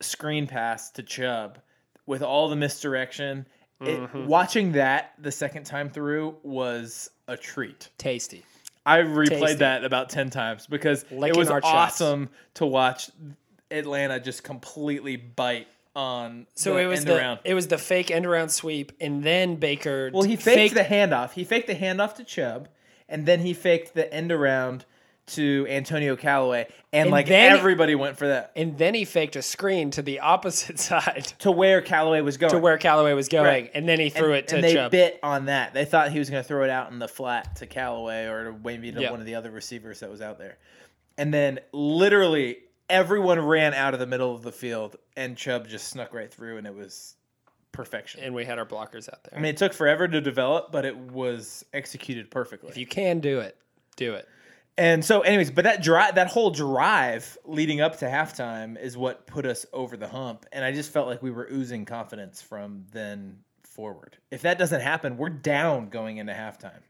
screen 0.00 0.46
pass 0.46 0.90
to 0.92 1.02
Chubb 1.02 1.58
with 2.06 2.22
all 2.22 2.48
the 2.48 2.56
misdirection. 2.56 3.46
It, 3.80 3.98
mm-hmm. 3.98 4.26
watching 4.26 4.72
that 4.72 5.14
the 5.18 5.32
second 5.32 5.64
time 5.64 5.88
through 5.88 6.36
was 6.42 7.10
a 7.28 7.36
treat. 7.36 7.88
Tasty. 7.96 8.44
I 8.84 8.98
replayed 8.98 9.28
Tasty. 9.28 9.54
that 9.56 9.84
about 9.84 10.10
10 10.10 10.30
times 10.30 10.66
because 10.66 11.04
it 11.10 11.36
was 11.36 11.48
our 11.48 11.60
chops. 11.60 12.00
awesome 12.02 12.28
to 12.54 12.66
watch 12.66 13.10
Atlanta 13.70 14.20
just 14.20 14.42
completely 14.44 15.16
bite 15.16 15.68
on 15.96 16.46
So 16.54 16.74
the 16.74 16.80
it 16.82 16.86
was 16.86 17.00
end 17.00 17.08
the 17.08 17.16
around. 17.18 17.40
it 17.44 17.54
was 17.54 17.66
the 17.66 17.78
fake 17.78 18.10
end 18.10 18.26
around 18.26 18.50
sweep, 18.50 18.92
and 19.00 19.22
then 19.24 19.56
Baker. 19.56 20.10
Well, 20.12 20.22
he 20.22 20.36
faked 20.36 20.74
the 20.74 20.84
handoff. 20.84 21.32
He 21.32 21.44
faked 21.44 21.66
the 21.66 21.74
handoff 21.74 22.14
to 22.16 22.24
Chubb, 22.24 22.68
and 23.08 23.26
then 23.26 23.40
he 23.40 23.52
faked 23.54 23.94
the 23.94 24.12
end 24.12 24.30
around 24.32 24.84
to 25.26 25.64
Antonio 25.68 26.16
Callaway, 26.16 26.66
and, 26.92 27.02
And 27.02 27.10
like 27.12 27.26
then- 27.28 27.52
everybody 27.52 27.94
went 27.94 28.18
for 28.18 28.26
that 28.26 28.50
and 28.56 28.76
then 28.78 28.94
he 28.94 29.04
faked 29.04 29.36
a 29.36 29.42
screen 29.42 29.92
to 29.92 30.02
the 30.02 30.18
opposite 30.34 30.80
side 30.80 31.32
to 31.38 31.52
where 31.52 31.80
Callaway 31.82 32.20
was 32.20 32.36
going. 32.36 32.52
to 32.52 32.58
where 32.58 32.76
Callaway 32.78 33.12
was 33.12 33.28
going, 33.28 33.44
Right. 33.46 33.70
and 33.74 33.88
then 33.88 34.00
he 34.00 34.10
threw 34.10 34.30
and, 34.30 34.34
it 34.38 34.48
to 34.48 34.56
and 34.56 34.64
they 34.64 34.74
Chubb. 34.74 34.90
bit 34.90 35.20
on 35.22 35.44
that. 35.46 35.72
They 35.72 35.84
thought 35.84 36.10
he 36.10 36.18
was 36.18 36.30
going 36.30 36.42
to 36.42 36.48
throw 36.48 36.64
it 36.64 36.70
out 36.70 36.90
in 36.90 36.98
the 36.98 37.06
flat 37.06 37.56
to 37.56 37.66
Callaway 37.66 38.26
or 38.26 38.44
to 38.44 38.56
maybe 38.64 38.90
to 38.90 39.00
Yeah. 39.02 39.10
one 39.12 39.20
of 39.20 39.26
the 39.26 39.36
other 39.36 39.52
receivers 39.52 40.00
that 40.00 40.10
was 40.10 40.20
out 40.20 40.38
there. 40.38 40.58
And 41.16 41.32
then 41.32 41.60
literally 41.72 42.58
everyone 42.90 43.40
ran 43.40 43.74
out 43.74 43.94
of 43.94 44.00
the 44.00 44.06
middle 44.06 44.34
of 44.34 44.42
the 44.42 44.52
field, 44.52 44.96
and 45.16 45.36
Chubb 45.36 45.68
just 45.68 45.88
snuck 45.88 46.12
right 46.12 46.32
through, 46.32 46.58
and 46.58 46.66
it 46.66 46.74
was 46.74 47.16
perfection. 47.72 48.20
and 48.22 48.34
we 48.34 48.44
had 48.44 48.58
our 48.58 48.66
blockers 48.66 49.08
out 49.08 49.24
there. 49.24 49.38
I 49.38 49.40
mean, 49.40 49.50
it 49.50 49.56
took 49.56 49.72
forever 49.72 50.06
to 50.08 50.20
develop, 50.20 50.72
but 50.72 50.84
it 50.84 50.96
was 50.96 51.64
executed 51.72 52.30
perfectly. 52.30 52.70
if 52.70 52.76
you 52.76 52.86
can 52.86 53.20
do 53.20 53.40
it, 53.40 53.56
do 53.96 54.14
it. 54.14 54.28
And 54.76 55.04
so, 55.04 55.20
anyways, 55.20 55.50
but 55.50 55.64
that 55.64 55.82
drive, 55.82 56.14
that 56.14 56.28
whole 56.28 56.50
drive 56.50 57.36
leading 57.44 57.80
up 57.80 57.98
to 57.98 58.06
halftime 58.06 58.80
is 58.80 58.96
what 58.96 59.26
put 59.26 59.44
us 59.44 59.66
over 59.72 59.96
the 59.96 60.08
hump. 60.08 60.46
And 60.52 60.64
I 60.64 60.72
just 60.72 60.90
felt 60.90 61.06
like 61.06 61.22
we 61.22 61.30
were 61.30 61.48
oozing 61.50 61.84
confidence 61.84 62.40
from 62.40 62.86
then 62.92 63.38
forward. 63.62 64.16
If 64.30 64.42
that 64.42 64.58
doesn't 64.58 64.80
happen, 64.80 65.16
we're 65.16 65.28
down 65.28 65.90
going 65.90 66.16
into 66.16 66.32
halftime. 66.32 66.80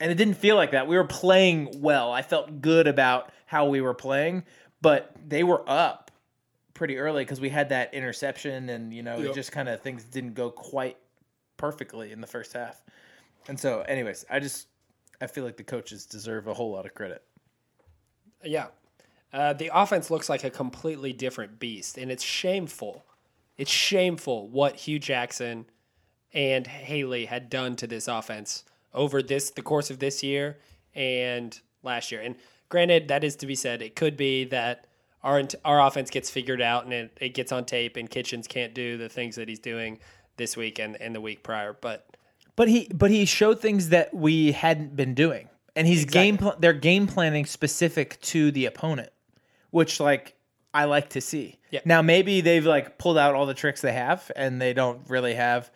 And 0.00 0.10
it 0.10 0.14
didn't 0.14 0.34
feel 0.34 0.56
like 0.56 0.70
that. 0.70 0.86
We 0.86 0.96
were 0.96 1.04
playing 1.04 1.80
well. 1.82 2.12
I 2.12 2.22
felt 2.22 2.62
good 2.62 2.86
about 2.86 3.30
how 3.46 3.66
we 3.66 3.80
were 3.80 3.94
playing, 3.94 4.44
but 4.80 5.12
they 5.26 5.42
were 5.44 5.62
up 5.68 6.10
pretty 6.74 6.98
early 6.98 7.24
because 7.24 7.40
we 7.40 7.48
had 7.48 7.70
that 7.70 7.92
interception, 7.94 8.68
and 8.68 8.92
you 8.94 9.02
know, 9.02 9.18
Yep. 9.18 9.30
it 9.30 9.34
just 9.34 9.52
kind 9.52 9.68
of 9.68 9.80
things 9.80 10.04
didn't 10.04 10.34
go 10.34 10.50
quite 10.50 10.96
perfectly 11.56 12.12
in 12.12 12.20
the 12.20 12.26
first 12.26 12.52
half. 12.52 12.82
And 13.48 13.58
so, 13.58 13.80
anyways, 13.82 14.24
I 14.30 14.38
just 14.40 14.68
I 15.20 15.26
feel 15.26 15.44
like 15.44 15.56
the 15.56 15.64
coaches 15.64 16.06
deserve 16.06 16.46
a 16.46 16.54
whole 16.54 16.70
lot 16.70 16.86
of 16.86 16.94
credit. 16.94 17.22
Yeah. 18.44 18.68
Uh, 19.32 19.52
the 19.52 19.70
offense 19.74 20.10
looks 20.10 20.28
like 20.28 20.44
a 20.44 20.50
completely 20.50 21.12
different 21.12 21.58
beast, 21.58 21.98
and 21.98 22.10
it's 22.10 22.22
shameful. 22.22 23.04
It's 23.56 23.70
shameful 23.70 24.48
what 24.48 24.76
Hue 24.76 24.98
Jackson 24.98 25.66
and 26.32 26.66
Haley 26.66 27.26
had 27.26 27.50
done 27.50 27.74
to 27.76 27.86
this 27.86 28.06
offense 28.08 28.64
over 28.94 29.22
this 29.22 29.50
the 29.50 29.62
course 29.62 29.90
of 29.90 29.98
this 29.98 30.22
year 30.22 30.58
and 30.94 31.58
last 31.82 32.12
year. 32.12 32.20
And 32.20 32.36
granted, 32.68 33.08
that 33.08 33.24
is 33.24 33.36
to 33.36 33.46
be 33.46 33.54
said. 33.54 33.82
It 33.82 33.96
could 33.96 34.16
be 34.16 34.44
that 34.46 34.86
our 35.22 35.42
our 35.64 35.80
offense 35.80 36.10
gets 36.10 36.30
figured 36.30 36.62
out 36.62 36.84
and 36.84 36.92
it, 36.92 37.18
it 37.20 37.34
gets 37.34 37.52
on 37.52 37.64
tape, 37.64 37.96
and 37.96 38.08
Kitchens 38.08 38.46
can't 38.46 38.74
do 38.74 38.96
the 38.96 39.08
things 39.08 39.36
that 39.36 39.48
he's 39.48 39.58
doing 39.58 39.98
this 40.36 40.56
week 40.56 40.78
and, 40.78 40.96
and 41.00 41.14
the 41.14 41.20
week 41.20 41.42
prior. 41.42 41.76
But 41.78 42.06
But 42.56 42.68
he 42.68 42.88
but 42.94 43.10
he 43.10 43.24
showed 43.24 43.60
things 43.60 43.90
that 43.90 44.14
we 44.14 44.52
hadn't 44.52 44.96
been 44.96 45.14
doing, 45.14 45.48
and 45.76 45.86
he's 45.86 46.04
game 46.04 46.38
pl- 46.38 46.56
they're 46.58 46.72
game 46.72 47.06
planning 47.06 47.46
specific 47.46 48.20
to 48.22 48.50
the 48.50 48.66
opponent, 48.66 49.10
which 49.70 50.00
like 50.00 50.34
I 50.72 50.84
like 50.84 51.10
to 51.10 51.20
see. 51.20 51.58
Yeah. 51.70 51.80
Now 51.84 52.02
maybe 52.02 52.40
they've 52.40 52.64
like 52.64 52.98
pulled 52.98 53.18
out 53.18 53.34
all 53.34 53.46
the 53.46 53.54
tricks 53.54 53.80
they 53.80 53.92
have, 53.92 54.30
and 54.36 54.60
they 54.60 54.72
don't 54.72 55.08
really 55.08 55.34
have 55.34 55.70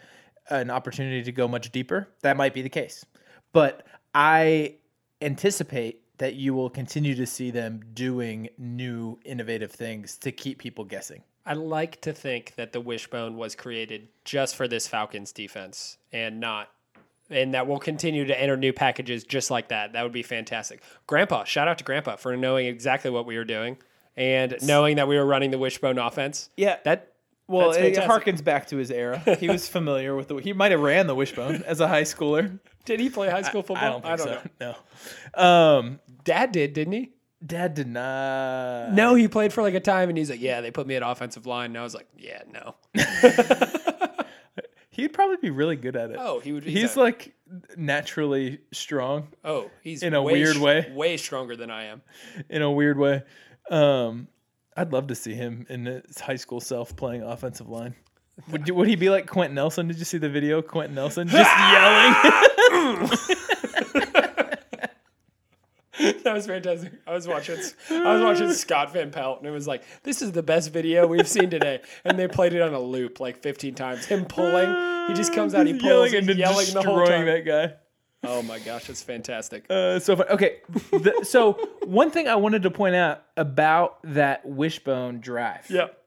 an 0.50 0.70
opportunity 0.70 1.22
to 1.22 1.32
go 1.32 1.46
much 1.48 1.70
deeper. 1.70 2.08
That 2.22 2.36
might 2.36 2.54
be 2.54 2.62
the 2.62 2.68
case, 2.68 3.04
but 3.52 3.86
I 4.14 4.76
anticipate 5.20 6.01
that 6.22 6.36
you 6.36 6.54
will 6.54 6.70
continue 6.70 7.16
to 7.16 7.26
see 7.26 7.50
them 7.50 7.80
doing 7.94 8.48
new 8.56 9.18
innovative 9.24 9.72
things 9.72 10.16
to 10.16 10.30
keep 10.30 10.56
people 10.56 10.84
guessing. 10.84 11.20
I 11.44 11.54
like 11.54 12.00
to 12.02 12.12
think 12.12 12.54
that 12.54 12.72
the 12.72 12.80
wishbone 12.80 13.36
was 13.36 13.56
created 13.56 14.06
just 14.24 14.54
for 14.54 14.68
this 14.68 14.86
Falcons 14.86 15.32
defense 15.32 15.98
and 16.12 16.38
not 16.38 16.68
and 17.28 17.54
that 17.54 17.66
we'll 17.66 17.80
continue 17.80 18.24
to 18.24 18.40
enter 18.40 18.56
new 18.56 18.72
packages 18.72 19.24
just 19.24 19.50
like 19.50 19.66
that. 19.70 19.94
That 19.94 20.04
would 20.04 20.12
be 20.12 20.22
fantastic. 20.22 20.84
Grandpa, 21.08 21.42
shout 21.42 21.66
out 21.66 21.78
to 21.78 21.84
Grandpa 21.84 22.14
for 22.14 22.36
knowing 22.36 22.66
exactly 22.66 23.10
what 23.10 23.26
we 23.26 23.36
were 23.36 23.44
doing 23.44 23.76
and 24.16 24.54
knowing 24.62 24.96
that 24.96 25.08
we 25.08 25.16
were 25.16 25.26
running 25.26 25.50
the 25.50 25.58
wishbone 25.58 25.98
offense. 25.98 26.50
Yeah. 26.56 26.76
That 26.84 27.14
Well, 27.48 27.72
it 27.72 27.96
harkens 27.96 28.44
back 28.44 28.68
to 28.68 28.76
his 28.76 28.92
era. 28.92 29.18
He 29.40 29.48
was 29.48 29.66
familiar 29.68 30.14
with 30.14 30.28
the. 30.28 30.36
He 30.36 30.52
might 30.52 30.70
have 30.70 30.80
ran 30.80 31.08
the 31.08 31.16
wishbone 31.16 31.64
as 31.64 31.80
a 31.80 31.88
high 31.88 32.02
schooler. 32.02 32.60
Did 32.84 33.00
he 33.00 33.08
play 33.10 33.28
high 33.30 33.42
school 33.42 33.62
football? 33.62 33.84
I 33.86 33.90
don't 33.90 34.04
think 34.04 34.18
so. 34.18 34.42
know. 34.60 34.74
No. 35.36 35.42
Um, 35.44 36.00
Dad 36.24 36.52
did, 36.52 36.72
didn't 36.72 36.92
he? 36.94 37.12
Dad 37.44 37.74
did 37.74 37.88
not. 37.88 38.92
No, 38.92 39.14
he 39.14 39.26
played 39.28 39.52
for 39.52 39.62
like 39.62 39.74
a 39.74 39.80
time 39.80 40.08
and 40.08 40.16
he's 40.16 40.30
like, 40.30 40.40
"Yeah, 40.40 40.60
they 40.60 40.70
put 40.70 40.86
me 40.86 40.94
at 40.94 41.02
offensive 41.04 41.44
line." 41.46 41.70
And 41.70 41.78
I 41.78 41.82
was 41.82 41.94
like, 41.94 42.06
"Yeah, 42.16 42.42
no." 42.52 42.74
He'd 44.90 45.08
probably 45.14 45.38
be 45.38 45.48
really 45.50 45.76
good 45.76 45.96
at 45.96 46.10
it. 46.10 46.18
Oh, 46.20 46.38
he 46.40 46.52
would. 46.52 46.64
He's 46.64 46.96
like 46.98 47.34
naturally 47.76 48.60
strong 48.72 49.28
Oh, 49.44 49.70
he's 49.82 50.02
In 50.02 50.12
a 50.14 50.22
way 50.22 50.34
weird 50.34 50.56
way. 50.58 50.90
way 50.94 51.16
stronger 51.16 51.56
than 51.56 51.70
I 51.70 51.84
am. 51.84 52.02
in 52.50 52.60
a 52.62 52.70
weird 52.70 52.98
way. 52.98 53.22
Um, 53.70 54.28
I'd 54.76 54.92
love 54.92 55.06
to 55.08 55.14
see 55.14 55.32
him 55.34 55.66
in 55.70 55.86
his 55.86 56.18
high 56.20 56.36
school 56.36 56.60
self 56.60 56.94
playing 56.94 57.22
offensive 57.22 57.68
line. 57.70 57.94
Would, 58.50 58.68
would 58.70 58.88
he 58.88 58.96
be 58.96 59.08
like 59.10 59.26
Quenton 59.26 59.54
Nelson? 59.54 59.88
Did 59.88 59.98
you 59.98 60.04
see 60.04 60.18
the 60.18 60.28
video? 60.28 60.60
Quenton 60.62 60.94
Nelson 60.94 61.26
just 61.28 61.50
yelling. 61.58 62.32
That 66.24 66.34
was 66.34 66.46
fantastic. 66.46 66.92
I 67.06 67.12
was 67.12 67.28
watching 67.28 67.58
I 67.90 68.14
was 68.14 68.22
watching 68.22 68.52
Scott 68.52 68.92
Van 68.92 69.10
Pelt 69.10 69.38
and 69.38 69.46
it 69.46 69.50
was 69.50 69.68
like, 69.68 69.82
this 70.02 70.22
is 70.22 70.32
the 70.32 70.42
best 70.42 70.72
video 70.72 71.06
we've 71.06 71.28
seen 71.28 71.50
today. 71.50 71.80
And 72.04 72.18
they 72.18 72.26
played 72.28 72.54
it 72.54 72.62
on 72.62 72.72
a 72.72 72.80
loop 72.80 73.20
like 73.20 73.42
15 73.42 73.74
times. 73.74 74.06
Him 74.06 74.24
pulling, 74.24 75.08
he 75.08 75.14
just 75.14 75.34
comes 75.34 75.54
out, 75.54 75.66
he 75.66 75.74
pulls, 75.74 75.84
yelling 75.84 76.14
and 76.14 76.30
and 76.30 76.38
yelling 76.38 76.66
the 76.72 76.82
whole 76.82 77.06
time. 77.06 77.26
that 77.26 77.44
guy. 77.44 77.74
Oh 78.24 78.40
my 78.42 78.58
gosh, 78.60 78.88
it's 78.88 79.02
fantastic. 79.02 79.66
Uh, 79.68 79.98
so 79.98 80.16
fun. 80.16 80.28
Okay, 80.28 80.60
the, 80.90 81.24
so 81.24 81.54
one 81.84 82.10
thing 82.10 82.28
I 82.28 82.36
wanted 82.36 82.62
to 82.62 82.70
point 82.70 82.94
out 82.94 83.24
about 83.36 83.98
that 84.04 84.46
wishbone 84.46 85.20
drive, 85.20 85.68
yep. 85.68 86.01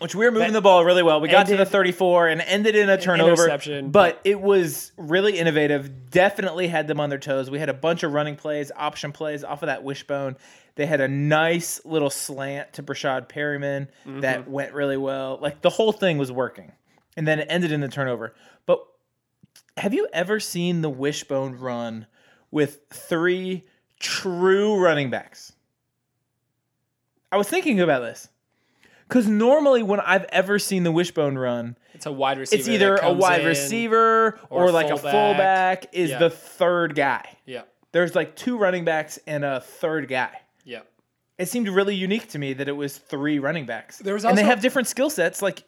Which 0.00 0.14
we 0.14 0.24
were 0.24 0.30
moving 0.32 0.52
the 0.54 0.62
ball 0.62 0.84
really 0.84 1.02
well. 1.02 1.20
We 1.20 1.28
got 1.28 1.46
to 1.48 1.56
the 1.56 1.66
34 1.66 2.28
and 2.28 2.40
ended 2.40 2.74
in 2.74 2.88
a 2.88 2.96
turnover, 2.98 3.32
interception. 3.32 3.90
but 3.90 4.18
it 4.24 4.40
was 4.40 4.92
really 4.96 5.38
innovative. 5.38 6.10
Definitely 6.10 6.68
had 6.68 6.88
them 6.88 6.98
on 7.00 7.10
their 7.10 7.18
toes. 7.18 7.50
We 7.50 7.58
had 7.58 7.68
a 7.68 7.74
bunch 7.74 8.02
of 8.02 8.12
running 8.14 8.36
plays, 8.36 8.72
option 8.74 9.12
plays 9.12 9.44
off 9.44 9.62
of 9.62 9.66
that 9.66 9.84
wishbone. 9.84 10.36
They 10.76 10.86
had 10.86 11.02
a 11.02 11.08
nice 11.08 11.84
little 11.84 12.08
slant 12.08 12.72
to 12.74 12.82
Breshad 12.82 13.28
Perriman 13.28 13.88
that 14.22 14.48
went 14.48 14.72
really 14.72 14.96
well. 14.96 15.38
Like 15.40 15.60
the 15.60 15.68
whole 15.70 15.92
thing 15.92 16.16
was 16.16 16.32
working, 16.32 16.72
and 17.16 17.28
then 17.28 17.38
it 17.38 17.46
ended 17.50 17.70
in 17.70 17.80
the 17.80 17.88
turnover. 17.88 18.34
But 18.64 18.82
have 19.76 19.92
you 19.92 20.08
ever 20.14 20.40
seen 20.40 20.80
the 20.80 20.88
wishbone 20.88 21.56
run 21.58 22.06
with 22.50 22.80
three 22.90 23.66
true 23.98 24.80
running 24.82 25.10
backs? 25.10 25.52
I 27.30 27.36
was 27.36 27.48
thinking 27.48 27.80
about 27.80 28.00
this. 28.00 28.28
Because 29.10 29.26
normally, 29.26 29.82
when 29.82 29.98
I've 30.00 30.24
ever 30.30 30.58
seen 30.60 30.84
the 30.84 30.92
wishbone 30.92 31.36
run, 31.36 31.76
It's 31.94 32.06
a 32.06 32.12
wide 32.12 32.38
receiver. 32.38 32.60
it's 32.60 32.68
either 32.68 32.96
a 32.96 33.12
wide 33.12 33.44
receiver 33.44 34.38
or, 34.48 34.66
or 34.68 34.70
like 34.70 34.86
a 34.86 34.96
fullback. 34.96 35.12
fullback 35.82 35.86
is 35.92 36.10
Yeah. 36.10 36.18
the 36.20 36.30
third 36.30 36.94
guy. 36.94 37.36
Yeah. 37.44 37.62
There's 37.90 38.14
like 38.14 38.36
two 38.36 38.56
running 38.56 38.84
backs 38.84 39.18
and 39.26 39.44
a 39.44 39.60
third 39.60 40.06
guy. 40.08 40.30
Yeah. 40.64 40.82
It 41.38 41.48
seemed 41.48 41.68
really 41.68 41.96
unique 41.96 42.28
to 42.28 42.38
me 42.38 42.52
that 42.52 42.68
it 42.68 42.72
was 42.76 42.98
three 42.98 43.40
running 43.40 43.66
backs. 43.66 43.98
There 43.98 44.14
was 44.14 44.24
and 44.24 44.38
they 44.38 44.44
have 44.44 44.60
different 44.60 44.86
skill 44.86 45.10
sets. 45.10 45.42
Like, 45.42 45.64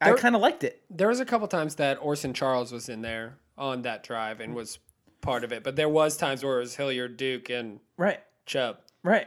I 0.00 0.12
kind 0.12 0.36
of 0.36 0.40
liked 0.40 0.62
it. 0.62 0.80
There 0.88 1.08
was 1.08 1.18
a 1.18 1.24
couple 1.24 1.48
times 1.48 1.74
that 1.76 1.98
Orson 2.00 2.34
Charles 2.34 2.70
was 2.70 2.88
in 2.88 3.02
there 3.02 3.34
on 3.58 3.82
that 3.82 4.04
drive 4.04 4.38
and 4.40 4.54
was 4.54 4.78
part 5.22 5.42
of 5.42 5.52
it. 5.52 5.64
But 5.64 5.74
there 5.74 5.88
was 5.88 6.16
times 6.16 6.44
where 6.44 6.58
it 6.58 6.60
was 6.60 6.76
Hilliard, 6.76 7.16
Duke, 7.16 7.50
and 7.50 7.80
Right. 7.96 8.20
Chubb. 8.44 8.76
Right. 9.02 9.26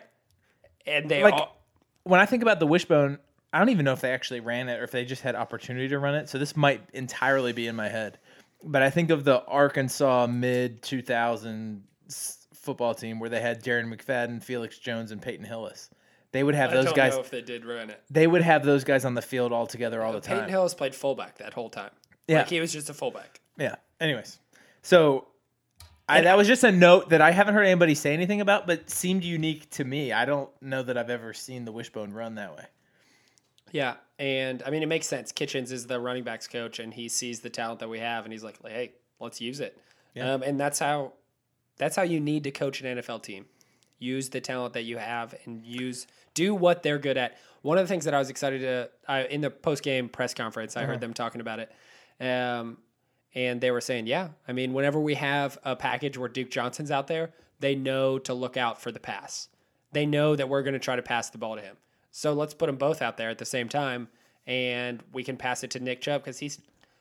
And 0.88 1.10
they 1.12 1.24
Like- 1.24 1.34
all 1.34 1.58
when 2.04 2.19
I 2.22 2.26
think 2.26 2.41
about 2.41 2.60
the 2.60 2.65
wishbone, 2.65 3.19
I 3.52 3.60
don't 3.60 3.70
even 3.70 3.86
know 3.86 3.94
if 3.94 4.02
they 4.02 4.12
actually 4.12 4.42
ran 4.42 4.70
it 4.70 4.80
or 4.80 4.84
if 4.84 4.92
they 4.92 5.06
just 5.06 5.22
had 5.22 5.36
opportunity 5.36 5.88
to 5.90 6.00
run 6.00 6.16
it. 6.16 6.30
So 6.30 6.38
this 6.38 6.56
might 6.56 6.82
entirely 6.94 7.54
be 7.54 7.68
in 7.68 7.76
my 7.76 7.90
head. 7.90 8.20
But 8.64 8.82
I 8.82 8.90
think 8.90 9.10
of 9.10 9.24
the 9.24 9.44
Arkansas 9.46 10.28
mid 10.28 10.82
2000s 10.82 11.82
football 12.54 12.94
team 12.94 13.20
where 13.20 13.30
they 13.30 13.42
had 13.42 13.64
Darren 13.64 13.94
McFadden, 13.94 14.44
Felix 14.44 14.78
Jones, 14.78 15.12
and 15.12 15.22
Peyton 15.22 15.46
Hillis. 15.46 15.90
They 16.32 16.44
would 16.44 16.56
have 16.56 16.70
I 16.72 16.76
those 16.76 16.86
don't 16.86 16.96
guys. 16.96 17.14
know 17.14 17.22
if 17.22 17.32
they 17.32 17.42
did 17.42 17.66
run 17.66 17.90
it. 17.90 18.02
They 18.12 18.28
would 18.28 18.44
have 18.44 18.64
those 18.64 18.84
guys 18.84 19.06
on 19.06 19.16
the 19.16 19.22
field 19.22 19.52
all 19.52 19.66
together 19.66 20.04
all 20.04 20.14
the 20.14 20.22
time. 20.22 20.38
Peyton. 20.38 20.50
Hillis 20.50 20.76
played 20.76 20.94
fullback 20.94 21.40
that 21.40 21.54
whole 21.54 21.70
time. 21.70 21.92
Yeah. 22.28 22.40
Like 22.40 22.50
he 22.50 22.60
was 22.60 22.72
just 22.72 22.90
a 22.90 22.94
fullback. 22.94 23.40
Yeah. 23.58 23.76
Anyways, 24.00 24.38
so 24.84 25.28
I, 26.08 26.22
that 26.22 26.38
was 26.38 26.48
just 26.48 26.64
a 26.64 26.72
note 26.72 27.10
that 27.10 27.22
I 27.22 27.32
haven't 27.32 27.56
heard 27.56 27.66
anybody 27.66 27.96
say 27.96 28.14
anything 28.14 28.42
about, 28.42 28.68
but 28.68 28.90
seemed 28.90 29.24
unique 29.24 29.70
to 29.72 29.84
me. 29.84 30.12
I 30.12 30.26
don't 30.26 30.50
know 30.62 30.84
that 30.84 30.98
I've 30.98 31.10
ever 31.10 31.34
seen 31.34 31.66
the 31.66 31.72
wishbone 31.72 32.14
run 32.14 32.36
that 32.36 32.56
way. 32.56 32.66
Yeah, 33.71 33.95
and 34.17 34.62
I 34.65 34.69
mean 34.69 34.84
it 34.84 34.88
makes 34.88 35.08
sense. 35.08 35.32
Kitchens 35.32 35.71
is 35.71 35.88
the 35.88 35.99
running 35.99 36.23
backs 36.23 36.47
coach, 36.47 36.79
and 36.79 36.93
he 36.93 37.08
sees 37.10 37.39
the 37.39 37.49
talent 37.49 37.79
that 37.79 37.89
we 37.89 37.99
have, 37.99 38.25
and 38.25 38.34
he's 38.34 38.43
like, 38.43 38.60
"Hey, 38.65 38.93
let's 39.19 39.39
use 39.41 39.60
it." 39.60 39.77
Yeah. 40.13 40.34
Um, 40.34 40.43
and 40.43 40.60
that's 40.60 40.79
how 40.79 41.13
that's 41.77 41.95
how 41.95 42.03
you 42.03 42.19
need 42.19 42.43
to 42.43 42.51
coach 42.51 42.82
an 42.82 42.97
NFL 42.97 43.23
team. 43.23 43.45
Use 43.97 44.29
the 44.29 44.41
talent 44.41 44.73
that 44.73 44.84
you 44.84 44.97
have, 44.97 45.36
and 45.45 45.65
use 45.65 46.08
do 46.34 46.55
what 46.55 46.84
they're 46.84 46.99
good 46.99 47.17
at. 47.17 47.38
One 47.62 47.77
of 47.77 47.84
the 47.84 47.89
things 47.89 48.05
that 48.05 48.13
I 48.13 48.19
was 48.19 48.29
excited 48.29 48.62
to 48.62 48.89
I, 49.08 49.23
in 49.23 49.41
the 49.41 49.49
post 49.49 49.84
game 49.84 50.10
press 50.10 50.34
conference, 50.34 50.77
I 50.77 50.84
heard 50.86 51.01
them 51.01 51.13
talking 51.13 51.41
about 51.41 51.60
it, 51.60 51.71
um, 52.21 52.77
and 53.36 53.60
they 53.60 53.71
were 53.71 53.82
saying, 53.82 54.08
"Yeah, 54.08 54.29
I 54.47 54.53
mean, 54.53 54.73
whenever 54.73 54.99
we 54.99 55.15
have 55.15 55.58
a 55.63 55.75
package 55.75 56.17
where 56.17 56.29
Duke 56.29 56.49
Johnson's 56.49 56.91
out 56.91 57.08
there, 57.08 57.32
they 57.60 57.75
know 57.75 58.19
to 58.19 58.34
look 58.34 58.58
out 58.58 58.82
for 58.82 58.91
the 58.91 58.99
pass. 58.99 59.49
They 59.91 60.05
know 60.05 60.36
that 60.36 60.47
we're 60.47 60.63
going 60.63 60.73
to 60.73 60.79
try 60.79 60.95
to 60.95 61.01
pass 61.01 61.29
the 61.29 61.38
ball 61.38 61.55
to 61.55 61.62
him." 61.62 61.77
So 62.12 62.34
let's 62.34 62.54
put 62.54 62.67
them 62.67 62.78
both 62.78 63.02
out 63.02 63.17
there 63.17 63.30
at 63.30 63.38
the 63.38 63.45
same 63.45 63.69
time, 63.69 64.08
and 64.48 65.04
we 65.13 65.24
can 65.24 65.38
pass 65.38 65.63
it 65.63 65.72
to 65.72 65.80
Nick 65.80 66.02
Chubb 66.02 66.22
because 66.22 66.39
he's 66.39 66.60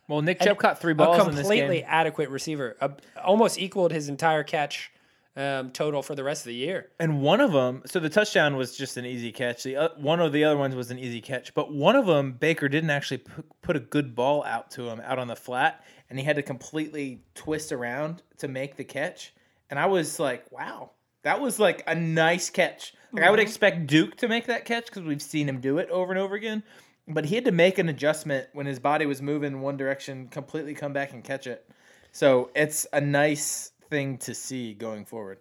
Well, 0.09 0.23
Nick 0.23 0.41
Chubb 0.41 0.59
caught 0.59 0.81
three 0.81 0.95
balls 0.95 1.19
a 1.19 1.29
in 1.29 1.35
this 1.35 1.41
completely 1.41 1.83
adequate 1.85 2.31
receiver, 2.31 2.77
a, 2.81 2.93
almost 3.25 3.59
equaled 3.59 3.93
his 3.93 4.09
entire 4.09 4.43
catch 4.43 4.91
um, 5.39 5.71
total 5.71 6.03
for 6.03 6.17
the 6.17 6.25
rest 6.25 6.43
of 6.43 6.47
the 6.47 6.55
year. 6.55 6.89
And 6.99 7.23
one 7.23 7.41
of 7.41 7.53
them, 7.53 7.83
so 7.87 8.01
the 8.01 8.11
touchdown 8.11 8.57
was 8.57 8.77
just 8.77 8.97
an 8.97 9.07
easy 9.07 9.31
catch. 9.31 9.63
The 9.63 9.77
uh, 9.77 9.89
one 9.97 10.21
of 10.21 10.33
the 10.33 10.45
other 10.45 10.57
ones 10.57 10.75
was 10.75 10.91
an 10.91 10.99
easy 10.99 11.21
catch, 11.21 11.55
but 11.55 11.73
one 11.73 11.95
of 11.95 12.07
them 12.07 12.33
Baker 12.33 12.69
didn't 12.69 12.91
actually 12.91 13.19
pu- 13.19 13.45
put 13.63 13.77
a 13.77 13.81
good 13.81 14.17
ball 14.17 14.45
out 14.45 14.71
to 14.73 14.89
him 14.89 15.01
out 15.05 15.19
on 15.19 15.29
the 15.29 15.37
flat, 15.37 15.85
and 16.11 16.19
he 16.19 16.25
had 16.25 16.37
to 16.37 16.43
completely 16.43 17.23
twist 17.35 17.71
around 17.71 18.23
to 18.39 18.49
make 18.49 18.77
the 18.77 18.85
catch. 18.85 19.33
And 19.71 19.79
I 19.79 19.87
was 19.87 20.19
like, 20.19 20.51
wow, 20.51 20.91
that 21.29 21.43
was 21.43 21.59
like 21.59 21.83
a 21.87 21.95
nice 21.95 22.49
catch. 22.49 22.95
Like 23.13 23.23
I 23.23 23.31
would 23.31 23.39
mm-hmm. 23.39 23.47
expect 23.47 23.87
Duke 23.87 24.17
to 24.17 24.29
make 24.29 24.47
that 24.47 24.65
catch 24.65 24.87
because 24.87 25.03
we've 25.03 25.21
seen 25.21 25.47
him 25.47 25.61
do 25.61 25.77
it 25.77 25.91
over 25.91 26.11
and 26.11 26.19
over 26.19 26.35
again. 26.35 26.63
But 27.07 27.27
he 27.27 27.35
had 27.35 27.45
to 27.45 27.53
make 27.53 27.77
an 27.77 27.91
adjustment 27.91 28.49
when 28.55 28.65
his 28.65 28.79
body 28.79 29.05
was 29.05 29.21
moving 29.21 29.53
in 29.53 29.61
one 29.61 29.77
direction, 29.77 30.29
completely 30.29 30.73
come 30.73 30.95
back 30.95 31.13
and 31.13 31.23
catch 31.23 31.47
it. 31.47 31.69
So 32.13 32.51
it's 32.55 32.87
a 32.95 33.01
nice 33.03 33.73
thing 33.91 34.17
to 34.19 34.33
see 34.33 34.73
going 34.73 35.05
forward. 35.05 35.41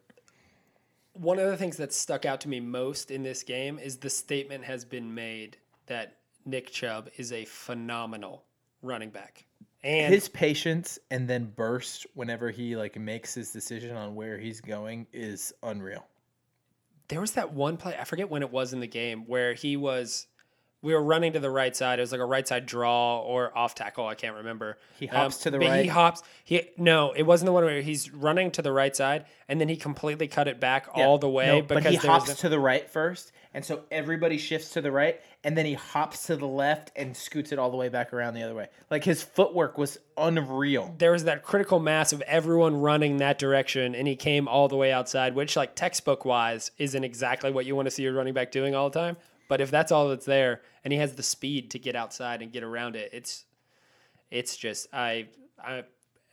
One 1.13 1.39
of 1.39 1.49
the 1.49 1.55
things 1.55 1.77
that 1.77 1.93
stuck 1.93 2.25
out 2.25 2.41
to 2.41 2.49
me 2.49 2.59
most 2.59 3.09
in 3.09 3.23
this 3.23 3.43
game 3.43 3.79
is 3.79 3.95
the 3.95 4.09
statement 4.09 4.65
has 4.65 4.83
been 4.83 5.15
made 5.15 5.55
that 5.85 6.17
Nick 6.45 6.69
Chubb 6.69 7.07
is 7.15 7.31
a 7.31 7.45
phenomenal 7.45 8.43
running 8.81 9.09
back. 9.09 9.45
And 9.87 10.13
his 10.13 10.27
patience 10.27 10.99
and 11.09 11.29
then 11.29 11.45
burst 11.55 12.05
whenever 12.13 12.51
he 12.51 12.75
like 12.75 12.99
makes 12.99 13.33
his 13.33 13.51
decision 13.51 13.95
on 13.95 14.15
where 14.15 14.37
he's 14.37 14.59
going 14.59 15.07
is 15.13 15.53
unreal. 15.63 16.05
there 17.07 17.21
was 17.21 17.31
that 17.33 17.53
one 17.53 17.77
play, 17.77 17.95
I 17.97 18.03
forget 18.03 18.29
when 18.29 18.41
it 18.43 18.51
was 18.51 18.73
in 18.73 18.81
the 18.81 18.87
game, 18.87 19.23
where 19.27 19.53
he 19.53 19.77
was 19.77 20.27
we 20.81 20.93
were 20.93 21.01
running 21.01 21.33
to 21.33 21.39
the 21.39 21.49
right 21.49 21.75
side. 21.75 21.99
It 21.99 22.03
was 22.03 22.11
like 22.11 22.21
a 22.21 22.25
right 22.25 22.47
side 22.47 22.65
draw 22.65 23.19
or 23.21 23.57
off 23.57 23.75
tackle. 23.75 24.05
I 24.05 24.15
can't 24.15 24.35
remember. 24.35 24.77
He 24.99 25.09
um, 25.09 25.15
hops 25.15 25.37
to 25.39 25.51
the 25.51 25.57
but 25.57 25.81
He 25.81 25.87
hops. 25.87 26.21
He 26.43 26.69
no, 26.77 27.13
it 27.13 27.23
wasn't 27.23 27.47
the 27.47 27.53
one 27.53 27.63
where 27.63 27.81
he's 27.81 28.11
running 28.13 28.51
to 28.51 28.61
the 28.61 28.71
right 28.71 28.95
side 28.95 29.25
and 29.47 29.59
then 29.59 29.69
he 29.69 29.77
completely 29.77 30.27
cut 30.27 30.47
it 30.47 30.59
back 30.59 30.87
all 30.93 31.17
the 31.17 31.29
way 31.29 31.47
No, 31.47 31.61
because 31.61 31.83
but 31.83 31.91
he 31.91 31.97
hops 31.97 32.29
a- 32.29 32.35
to 32.35 32.49
the 32.49 32.59
right 32.59 32.89
first, 32.89 33.31
and 33.57 33.65
so 33.65 33.81
everybody 33.89 34.37
shifts 34.37 34.73
to 34.73 34.81
the 34.81 34.91
right, 34.91 35.19
and 35.43 35.57
then 35.57 35.65
he 35.65 35.73
hops 35.73 36.27
to 36.27 36.35
the 36.35 36.45
left 36.45 36.91
and 36.95 37.17
scoots 37.17 37.51
it 37.51 37.57
all 37.57 37.71
the 37.71 37.75
way 37.75 37.89
back 37.89 38.13
around 38.13 38.35
the 38.35 38.43
other 38.43 38.53
way. 38.53 38.67
Like 38.91 39.03
his 39.03 39.23
footwork 39.23 39.79
was 39.79 39.97
unreal. 40.15 40.93
there 40.99 41.11
was 41.11 41.23
that 41.23 41.41
critical 41.41 41.79
mass 41.79 42.13
of 42.13 42.21
everyone 42.21 42.79
running 42.79 43.17
that 43.17 43.39
direction, 43.39 43.95
and 43.95 44.07
he 44.07 44.15
came 44.15 44.47
all 44.47 44.67
the 44.67 44.75
way 44.75 44.91
outside, 44.91 45.33
which, 45.33 45.55
like 45.55 45.73
textbook 45.73 46.23
wise, 46.23 46.69
isn't 46.77 47.03
exactly 47.03 47.49
what 47.49 47.65
you 47.65 47.75
want 47.75 47.87
to 47.87 47.89
see 47.89 48.03
your 48.03 48.13
running 48.13 48.35
back 48.35 48.51
doing 48.51 48.75
all 48.75 48.91
the 48.91 48.99
time. 48.99 49.17
But 49.49 49.59
if 49.59 49.71
that's 49.71 49.91
all 49.91 50.07
that's 50.09 50.27
there, 50.27 50.61
and 50.83 50.93
he 50.93 50.99
has 50.99 51.15
the 51.15 51.23
speed 51.23 51.71
to 51.71 51.79
get 51.79 51.95
outside 51.95 52.43
and 52.43 52.51
get 52.51 52.61
around 52.61 52.95
it, 52.95 53.09
it's 53.11 53.43
it's 54.29 54.55
just 54.55 54.85
I 54.93 55.29
I 55.59 55.83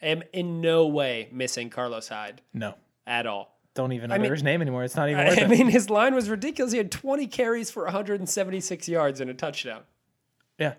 am 0.02 0.24
in 0.34 0.60
no 0.60 0.88
way 0.88 1.30
missing 1.32 1.70
Carlos 1.70 2.06
Hyde 2.06 2.42
No, 2.52 2.74
at 3.06 3.26
all. 3.26 3.53
Don't 3.74 3.92
even 3.92 4.08
know 4.10 4.14
I 4.14 4.18
mean- 4.18 4.30
his 4.30 4.42
name 4.42 4.62
anymore. 4.62 4.84
It's 4.84 4.96
not 4.96 5.08
even 5.08 5.26
I 5.26 5.46
mean, 5.46 5.68
his 5.68 5.90
line 5.90 6.14
was 6.14 6.30
ridiculous. 6.30 6.72
He 6.72 6.78
had 6.78 6.90
20 6.90 7.26
carries 7.26 7.70
for 7.70 7.84
176 7.84 8.88
yards 8.88 9.20
and 9.20 9.30
a 9.30 9.34
touchdown. 9.34 9.82
yeah, 10.58 10.74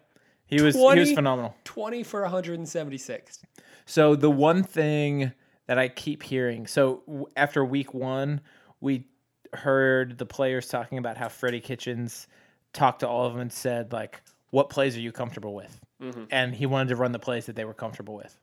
he 0.46 0.62
was 0.62 0.76
he 0.76 1.00
was 1.00 1.12
phenomenal. 1.12 1.56
20 1.66 2.04
for 2.04 2.22
176. 2.22 3.40
So 3.86 4.16
the 4.16 4.32
one 4.32 4.64
thing 4.64 5.32
that 5.68 5.78
I 5.78 5.90
keep 5.90 6.24
hearing, 6.24 6.68
so 6.68 7.28
after 7.36 7.64
week 7.64 7.94
one, 7.94 8.42
we 8.82 9.08
heard 9.54 10.18
the 10.18 10.26
players 10.26 10.68
talking 10.68 10.98
about 10.98 11.18
how 11.18 11.28
Freddie 11.30 11.62
Kitchens 11.62 12.28
talked 12.74 13.00
to 13.02 13.08
all 13.08 13.26
of 13.26 13.34
them 13.34 13.42
and 13.42 13.52
said 13.54 13.94
like, 13.94 14.22
"What 14.52 14.70
plays 14.70 14.98
are 14.98 15.02
you 15.02 15.12
comfortable 15.12 15.54
with?" 15.54 15.80
Mm-hmm. 16.02 16.24
And 16.32 16.54
he 16.54 16.66
wanted 16.66 16.90
to 16.90 16.96
run 16.96 17.12
the 17.12 17.20
plays 17.20 17.46
that 17.46 17.56
they 17.56 17.66
were 17.66 17.74
comfortable 17.74 18.16
with, 18.16 18.38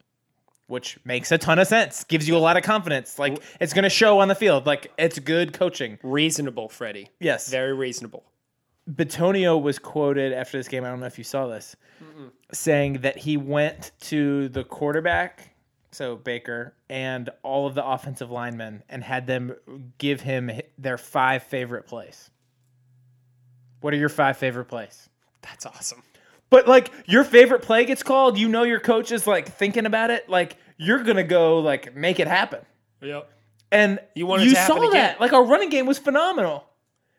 which 0.72 0.98
makes 1.04 1.30
a 1.30 1.38
ton 1.38 1.58
of 1.58 1.68
sense. 1.68 2.04
Gives 2.04 2.26
you 2.26 2.36
a 2.36 2.38
lot 2.38 2.56
of 2.56 2.62
confidence. 2.62 3.18
Like 3.18 3.40
it's 3.60 3.72
going 3.72 3.84
to 3.84 3.90
show 3.90 4.18
on 4.18 4.28
the 4.28 4.34
field. 4.34 4.66
Like 4.66 4.90
it's 4.98 5.18
good 5.18 5.52
coaching. 5.52 5.98
Reasonable, 6.02 6.68
Freddie. 6.68 7.10
Yes. 7.20 7.48
Very 7.48 7.74
reasonable. 7.74 8.24
Bitonio 8.90 9.62
was 9.62 9.78
quoted 9.78 10.32
after 10.32 10.56
this 10.58 10.66
game. 10.66 10.84
I 10.84 10.88
don't 10.88 10.98
know 10.98 11.06
if 11.06 11.18
you 11.18 11.24
saw 11.24 11.46
this, 11.46 11.76
saying 12.52 13.02
that 13.02 13.16
he 13.16 13.36
went 13.36 13.92
to 14.00 14.48
the 14.48 14.64
quarterback 14.64 15.52
so 15.92 16.16
Baker, 16.16 16.74
and 16.88 17.30
all 17.42 17.66
of 17.66 17.74
the 17.74 17.86
offensive 17.86 18.30
linemen 18.30 18.82
and 18.88 19.04
had 19.04 19.26
them 19.26 19.54
give 19.98 20.22
him 20.22 20.50
their 20.78 20.98
five 20.98 21.42
favorite 21.42 21.86
plays. 21.86 22.30
What 23.82 23.92
are 23.92 23.98
your 23.98 24.08
five 24.08 24.38
favorite 24.38 24.66
plays? 24.66 25.08
That's 25.42 25.66
awesome. 25.66 26.02
But 26.50 26.66
like 26.66 26.90
your 27.06 27.24
favorite 27.24 27.62
play 27.62 27.84
gets 27.84 28.02
called, 28.02 28.38
you 28.38 28.48
know 28.48 28.62
your 28.62 28.80
coach 28.80 29.12
is 29.12 29.26
like 29.26 29.48
thinking 29.48 29.86
about 29.86 30.10
it, 30.10 30.28
like 30.28 30.56
you're 30.78 31.02
gonna 31.02 31.22
go 31.24 31.58
like 31.60 31.94
make 31.94 32.18
it 32.20 32.26
happen. 32.28 32.60
Yep. 33.00 33.28
And 33.70 33.98
You 34.14 34.26
want 34.26 34.42
happen 34.42 34.76
saw 34.76 34.78
again. 34.80 34.92
that. 34.92 35.20
Like 35.20 35.32
our 35.32 35.44
running 35.44 35.68
game 35.70 35.86
was 35.86 35.98
phenomenal. 35.98 36.64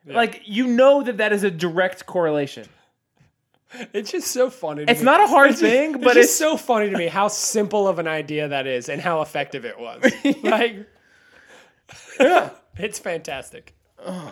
Like 0.06 0.42
you 0.46 0.68
know 0.68 1.02
that 1.04 1.18
that 1.18 1.32
is 1.34 1.44
a 1.44 1.52
direct 1.52 2.06
correlation. 2.06 2.68
It's 3.92 4.12
just 4.12 4.28
so 4.28 4.52
funny. 4.52 4.86
To 4.86 4.92
It's 4.92 5.00
me. 5.02 5.06
not 5.06 5.20
a 5.20 5.26
hard 5.26 5.50
It's 5.50 5.60
just- 5.60 5.72
thing, 5.72 5.96
it's 5.96 6.04
but 6.04 6.14
just 6.14 6.26
it's 6.30 6.36
so 6.36 6.58
funny 6.58 6.92
to 6.92 6.96
me 6.98 7.08
how 7.08 7.28
simple 7.28 7.88
of 7.88 7.98
an 7.98 8.08
idea 8.08 8.48
that 8.50 8.68
is 8.68 8.88
and 8.88 9.02
how 9.02 9.22
effective 9.24 9.66
it 9.66 9.80
was. 9.80 10.04
like, 10.44 10.88
yeah. 12.20 12.52
it's 12.78 13.00
fantastic. 13.00 13.74
Oh. 14.06 14.32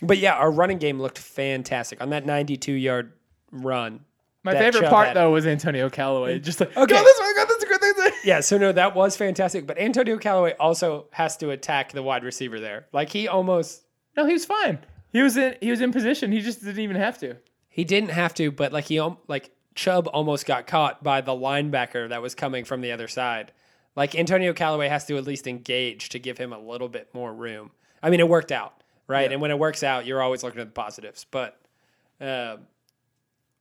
But 0.00 0.16
yeah, 0.16 0.32
our 0.34 0.50
running 0.50 0.78
game 0.78 0.98
looked 0.98 1.18
fantastic 1.18 2.00
on 2.00 2.08
that 2.10 2.24
92 2.24 2.72
yard 2.72 3.12
run. 3.52 4.00
my 4.44 4.52
favorite 4.54 4.88
part 4.88 5.08
had. 5.08 5.16
though 5.16 5.30
was 5.30 5.46
Antonio 5.46 5.90
Callaway. 5.90 6.38
Just 6.38 6.60
like 6.60 6.74
Okay. 6.74 6.94
go 6.94 7.02
this 7.04 7.20
way, 7.20 7.32
go 7.36 7.44
this 7.46 7.62
way, 7.62 7.68
go 7.68 7.76
this 7.78 7.98
way. 7.98 8.09
Yeah, 8.24 8.40
so 8.40 8.58
no, 8.58 8.72
that 8.72 8.94
was 8.94 9.16
fantastic. 9.16 9.66
But 9.66 9.78
Antonio 9.78 10.18
Callaway 10.18 10.54
also 10.60 11.06
has 11.12 11.36
to 11.38 11.50
attack 11.50 11.92
the 11.92 12.02
wide 12.02 12.24
receiver 12.24 12.60
there. 12.60 12.86
Like 12.92 13.10
he 13.10 13.28
almost 13.28 13.82
No, 14.16 14.26
he 14.26 14.32
was 14.32 14.44
fine. 14.44 14.78
He 15.12 15.22
was 15.22 15.36
in 15.36 15.56
he 15.60 15.70
was 15.70 15.80
in 15.80 15.92
position. 15.92 16.32
He 16.32 16.40
just 16.40 16.60
didn't 16.62 16.80
even 16.80 16.96
have 16.96 17.18
to. 17.18 17.36
he 17.68 17.84
didn't 17.84 18.10
have 18.10 18.34
to, 18.34 18.50
but 18.50 18.72
like 18.72 18.84
he 18.84 19.00
like 19.26 19.50
Chubb 19.74 20.08
almost 20.12 20.46
got 20.46 20.66
caught 20.66 21.02
by 21.02 21.20
the 21.20 21.32
linebacker 21.32 22.08
that 22.08 22.20
was 22.22 22.34
coming 22.34 22.64
from 22.64 22.80
the 22.80 22.92
other 22.92 23.08
side. 23.08 23.52
Like 23.96 24.14
Antonio 24.14 24.52
Callaway 24.52 24.88
has 24.88 25.06
to 25.06 25.16
at 25.16 25.24
least 25.24 25.46
engage 25.46 26.10
to 26.10 26.18
give 26.18 26.38
him 26.38 26.52
a 26.52 26.58
little 26.58 26.88
bit 26.88 27.08
more 27.14 27.32
room. 27.32 27.70
I 28.02 28.10
mean, 28.10 28.20
it 28.20 28.28
worked 28.28 28.52
out, 28.52 28.82
right? 29.06 29.30
And 29.30 29.40
when 29.40 29.50
it 29.50 29.58
works 29.58 29.82
out, 29.82 30.06
you're 30.06 30.22
always 30.22 30.42
looking 30.42 30.60
at 30.60 30.68
the 30.68 30.72
positives. 30.72 31.26
But, 31.30 31.58
um, 32.20 32.60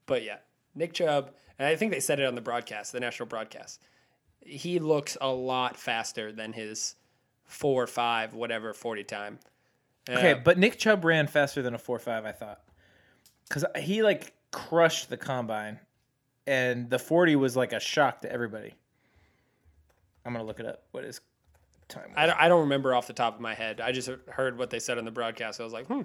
but 0.05 0.23
yeah, 0.23 0.37
Nick 0.75 0.93
Chubb, 0.93 1.31
and 1.57 1.67
I 1.67 1.75
think 1.75 1.91
they 1.91 1.99
said 1.99 2.19
it 2.19 2.25
on 2.25 2.35
the 2.35 2.41
broadcast, 2.41 2.91
the 2.91 2.99
national 2.99 3.27
broadcast. 3.27 3.81
He 4.41 4.79
looks 4.79 5.17
a 5.19 5.29
lot 5.29 5.77
faster 5.77 6.31
than 6.31 6.53
his 6.53 6.95
four, 7.45 7.85
five, 7.87 8.33
whatever 8.33 8.73
forty 8.73 9.03
time. 9.03 9.39
Okay, 10.09 10.31
Uh, 10.33 10.39
but 10.43 10.57
Nick 10.57 10.79
Chubb 10.79 11.03
ran 11.05 11.27
faster 11.27 11.61
than 11.61 11.73
a 11.73 11.77
four 11.77 11.99
five. 11.99 12.25
I 12.25 12.31
thought 12.31 12.61
because 13.47 13.65
he 13.77 14.01
like 14.03 14.33
crushed 14.51 15.09
the 15.09 15.17
combine, 15.17 15.79
and 16.47 16.89
the 16.89 16.99
forty 16.99 17.35
was 17.35 17.55
like 17.55 17.73
a 17.73 17.79
shock 17.79 18.21
to 18.21 18.31
everybody. 18.31 18.73
I'm 20.25 20.33
gonna 20.33 20.45
look 20.45 20.59
it 20.59 20.65
up. 20.65 20.83
What 20.91 21.03
is 21.03 21.21
time? 21.87 22.11
I 22.15 22.25
don't, 22.27 22.39
I 22.39 22.47
don't 22.47 22.61
remember 22.61 22.93
off 22.95 23.07
the 23.07 23.13
top 23.13 23.35
of 23.35 23.41
my 23.41 23.53
head. 23.53 23.81
I 23.81 23.91
just 23.91 24.09
heard 24.29 24.57
what 24.57 24.69
they 24.69 24.79
said 24.79 24.97
on 24.97 25.05
the 25.05 25.11
broadcast. 25.11 25.59
I 25.59 25.63
was 25.63 25.73
like, 25.73 25.87
hmm, 25.87 26.01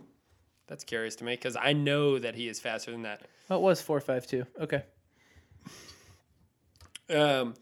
that's 0.66 0.84
curious 0.84 1.16
to 1.16 1.24
me 1.24 1.32
because 1.34 1.56
I 1.56 1.72
know 1.72 2.18
that 2.18 2.34
he 2.34 2.48
is 2.48 2.60
faster 2.60 2.90
than 2.90 3.02
that. 3.02 3.22
Oh, 3.50 3.56
it 3.56 3.62
was 3.62 3.80
four 3.82 4.00
five 4.00 4.26
two. 4.26 4.46
Okay. 4.60 4.82
Um, 7.10 7.54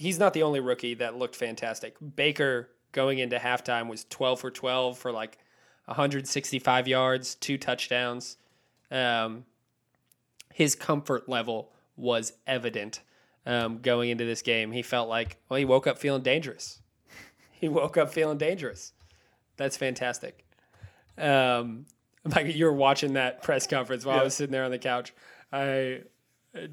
he's 0.00 0.18
not 0.18 0.32
the 0.32 0.42
only 0.42 0.60
rookie 0.60 0.94
that 0.94 1.16
looked 1.16 1.36
fantastic. 1.36 1.94
Baker 2.16 2.70
going 2.92 3.18
into 3.18 3.36
halftime 3.36 3.88
was 3.88 4.06
12 4.08 4.40
for 4.40 4.50
12 4.50 4.98
for 4.98 5.12
like 5.12 5.38
165 5.84 6.88
yards, 6.88 7.34
two 7.34 7.58
touchdowns. 7.58 8.38
Um, 8.90 9.44
his 10.52 10.74
comfort 10.74 11.28
level 11.28 11.70
was 11.96 12.32
evident 12.46 13.00
um, 13.44 13.78
going 13.78 14.08
into 14.08 14.24
this 14.24 14.40
game. 14.40 14.72
He 14.72 14.82
felt 14.82 15.08
like, 15.08 15.36
well, 15.48 15.58
he 15.58 15.64
woke 15.64 15.86
up 15.86 15.98
feeling 15.98 16.22
dangerous. 16.22 16.80
He 17.52 17.68
woke 17.68 17.98
up 17.98 18.10
feeling 18.10 18.38
dangerous. 18.38 18.94
That's 19.58 19.76
fantastic. 19.76 20.46
Um, 21.18 21.84
like 22.24 22.56
you 22.56 22.64
were 22.64 22.72
watching 22.72 23.12
that 23.12 23.42
press 23.42 23.66
conference 23.66 24.06
while 24.06 24.18
I 24.18 24.22
was 24.22 24.32
sitting 24.32 24.50
there 24.50 24.64
on 24.64 24.70
the 24.70 24.78
couch. 24.78 25.12
I 25.52 26.04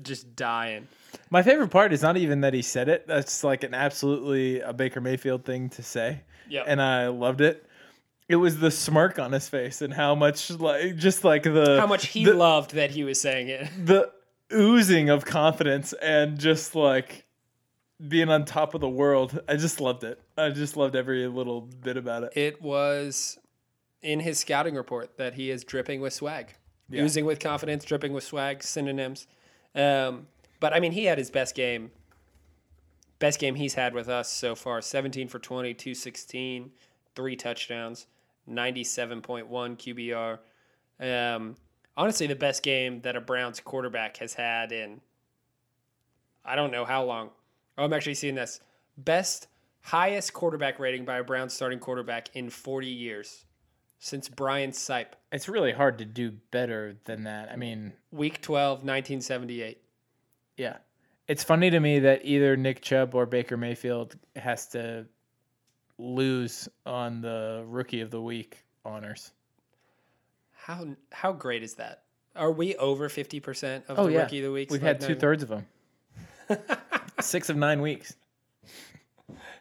just 0.01 0.35
dying. 0.35 0.87
My 1.29 1.43
favorite 1.43 1.69
part 1.69 1.93
is 1.93 2.01
not 2.01 2.17
even 2.17 2.41
that 2.41 2.53
he 2.53 2.61
said 2.61 2.89
it. 2.89 3.07
That's 3.07 3.43
like 3.43 3.63
an 3.63 3.73
absolutely 3.73 4.59
a 4.61 4.73
Baker 4.73 5.01
Mayfield 5.01 5.45
thing 5.45 5.69
to 5.71 5.83
say. 5.83 6.21
Yep. 6.49 6.65
And 6.67 6.81
I 6.81 7.07
loved 7.07 7.41
it. 7.41 7.65
It 8.29 8.37
was 8.37 8.59
the 8.59 8.71
smirk 8.71 9.19
on 9.19 9.31
his 9.31 9.47
face 9.47 9.81
and 9.81 9.93
how 9.93 10.13
much 10.15 10.49
like 10.51 10.97
just 10.97 11.23
like 11.23 11.43
the 11.43 11.77
how 11.79 11.87
much 11.87 12.07
he 12.07 12.25
the, 12.25 12.33
loved 12.33 12.73
that 12.75 12.91
he 12.91 13.03
was 13.03 13.21
saying 13.21 13.47
it. 13.49 13.69
the 13.85 14.11
oozing 14.53 15.09
of 15.09 15.25
confidence 15.25 15.93
and 15.93 16.39
just 16.39 16.75
like 16.75 17.25
being 18.05 18.29
on 18.29 18.45
top 18.45 18.73
of 18.73 18.81
the 18.81 18.89
world. 18.89 19.39
I 19.47 19.55
just 19.55 19.79
loved 19.79 20.03
it. 20.03 20.21
I 20.37 20.49
just 20.49 20.77
loved 20.77 20.95
every 20.95 21.27
little 21.27 21.61
bit 21.61 21.97
about 21.97 22.23
it. 22.23 22.33
It 22.35 22.61
was 22.61 23.37
in 24.01 24.19
his 24.19 24.39
scouting 24.39 24.75
report 24.75 25.17
that 25.17 25.33
he 25.33 25.49
is 25.49 25.63
dripping 25.63 26.01
with 26.01 26.13
swag, 26.13 26.53
Yeah. 26.89 27.03
oozing 27.03 27.25
with 27.25 27.39
confidence, 27.39 27.83
dripping 27.83 28.13
with 28.13 28.23
swag, 28.23 28.61
synonyms. 28.61 29.27
Um, 29.77 30.27
but 30.59 30.73
I 30.73 30.79
mean, 30.79 30.91
he 30.91 31.05
had 31.05 31.17
his 31.17 31.29
best 31.29 31.55
game. 31.55 31.91
Best 33.19 33.39
game 33.39 33.55
he's 33.55 33.75
had 33.75 33.93
with 33.93 34.09
us 34.09 34.29
so 34.29 34.55
far 34.55 34.81
17 34.81 35.27
for 35.27 35.39
20, 35.39 35.73
216, 35.73 36.71
three 37.15 37.35
touchdowns, 37.35 38.07
97.1 38.49 39.47
QBR. 39.49 40.39
Um, 40.99 41.55
honestly, 41.95 42.27
the 42.27 42.35
best 42.35 42.61
game 42.63 43.01
that 43.01 43.15
a 43.15 43.21
Browns 43.21 43.59
quarterback 43.59 44.17
has 44.17 44.33
had 44.33 44.71
in 44.71 45.01
I 46.45 46.55
don't 46.55 46.71
know 46.71 46.85
how 46.85 47.03
long. 47.03 47.31
Oh, 47.77 47.83
I'm 47.83 47.93
actually 47.93 48.13
seeing 48.13 48.35
this. 48.35 48.61
Best, 48.97 49.47
highest 49.81 50.33
quarterback 50.33 50.79
rating 50.79 51.03
by 51.03 51.17
a 51.17 51.23
Browns 51.23 51.53
starting 51.53 51.79
quarterback 51.79 52.29
in 52.35 52.49
40 52.49 52.87
years 52.87 53.45
since 53.99 54.29
Brian 54.29 54.71
Sipe. 54.71 55.13
It's 55.31 55.49
really 55.49 55.71
hard 55.71 55.97
to 55.99 56.05
do 56.05 56.31
better 56.51 56.95
than 57.05 57.23
that. 57.23 57.49
I 57.51 57.55
mean, 57.55 57.93
Week 58.11 58.41
12, 58.41 58.79
1978. 58.79 59.81
yeah. 60.57 60.77
It's 61.27 61.43
funny 61.43 61.69
to 61.69 61.79
me 61.81 61.99
that 61.99 62.21
either 62.23 62.55
Nick 62.55 62.81
Chubb 62.81 63.13
or 63.13 63.25
Baker 63.25 63.57
Mayfield 63.57 64.15
has 64.37 64.67
to 64.67 65.05
lose 65.97 66.69
on 66.85 67.19
the 67.19 67.65
rookie 67.67 67.99
of 67.99 68.11
the 68.11 68.21
week 68.21 68.63
honors. 68.85 69.33
How 70.53 70.87
how 71.11 71.33
great 71.33 71.63
is 71.63 71.73
that? 71.75 72.03
Are 72.33 72.51
we 72.51 72.75
over 72.77 73.09
50% 73.09 73.89
of 73.89 73.99
Oh 73.99 74.05
the 74.05 74.13
yeah. 74.13 74.21
rookie 74.21 74.37
of 74.39 74.45
the 74.45 74.51
week? 74.53 74.71
We've 74.71 74.81
Like, 74.81 75.01
had 75.01 75.01
two 75.01 75.15
thirds 75.15 75.43
of 75.43 75.49
them. 75.49 75.65
Six 77.19 77.49
of 77.49 77.57
nine 77.57 77.81
weeks. 77.81 78.15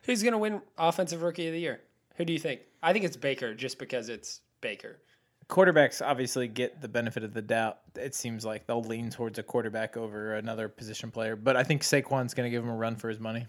Who's 0.04 0.22
going 0.22 0.32
to 0.32 0.38
win 0.38 0.62
offensive 0.78 1.22
rookie 1.22 1.48
of 1.48 1.52
the 1.52 1.58
year? 1.60 1.80
Who 2.16 2.24
do 2.24 2.32
you 2.32 2.38
think? 2.38 2.60
I 2.82 2.92
think 2.92 3.04
it's 3.04 3.16
Baker 3.16 3.54
just 3.54 3.78
because 3.78 4.08
it's 4.08 4.40
Baker. 4.60 4.98
quarterbacks 5.48 6.04
obviously 6.04 6.48
get 6.48 6.80
the 6.80 6.88
benefit 6.88 7.22
of 7.22 7.32
the 7.32 7.42
doubt. 7.42 7.78
It 7.94 8.14
seems 8.14 8.44
like 8.44 8.66
they'll 8.66 8.82
lean 8.82 9.10
towards 9.10 9.38
a 9.38 9.42
quarterback 9.42 9.96
over 9.96 10.34
another 10.34 10.68
position 10.68 11.10
player, 11.10 11.36
but 11.36 11.56
I 11.56 11.62
think 11.62 11.82
Saquon's 11.82 12.34
going 12.34 12.46
to 12.46 12.50
give 12.50 12.62
him 12.62 12.70
a 12.70 12.76
run 12.76 12.96
for 12.96 13.08
his 13.08 13.20
money. 13.20 13.46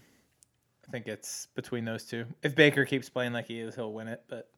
I 0.86 0.90
think 0.90 1.06
it's 1.06 1.48
between 1.54 1.84
those 1.84 2.04
two. 2.04 2.24
If 2.42 2.54
Baker 2.54 2.84
keeps 2.84 3.10
playing 3.10 3.32
like 3.32 3.46
he 3.46 3.60
is, 3.60 3.74
he'll 3.74 3.92
win 3.92 4.08
it. 4.08 4.22
But 4.28 4.48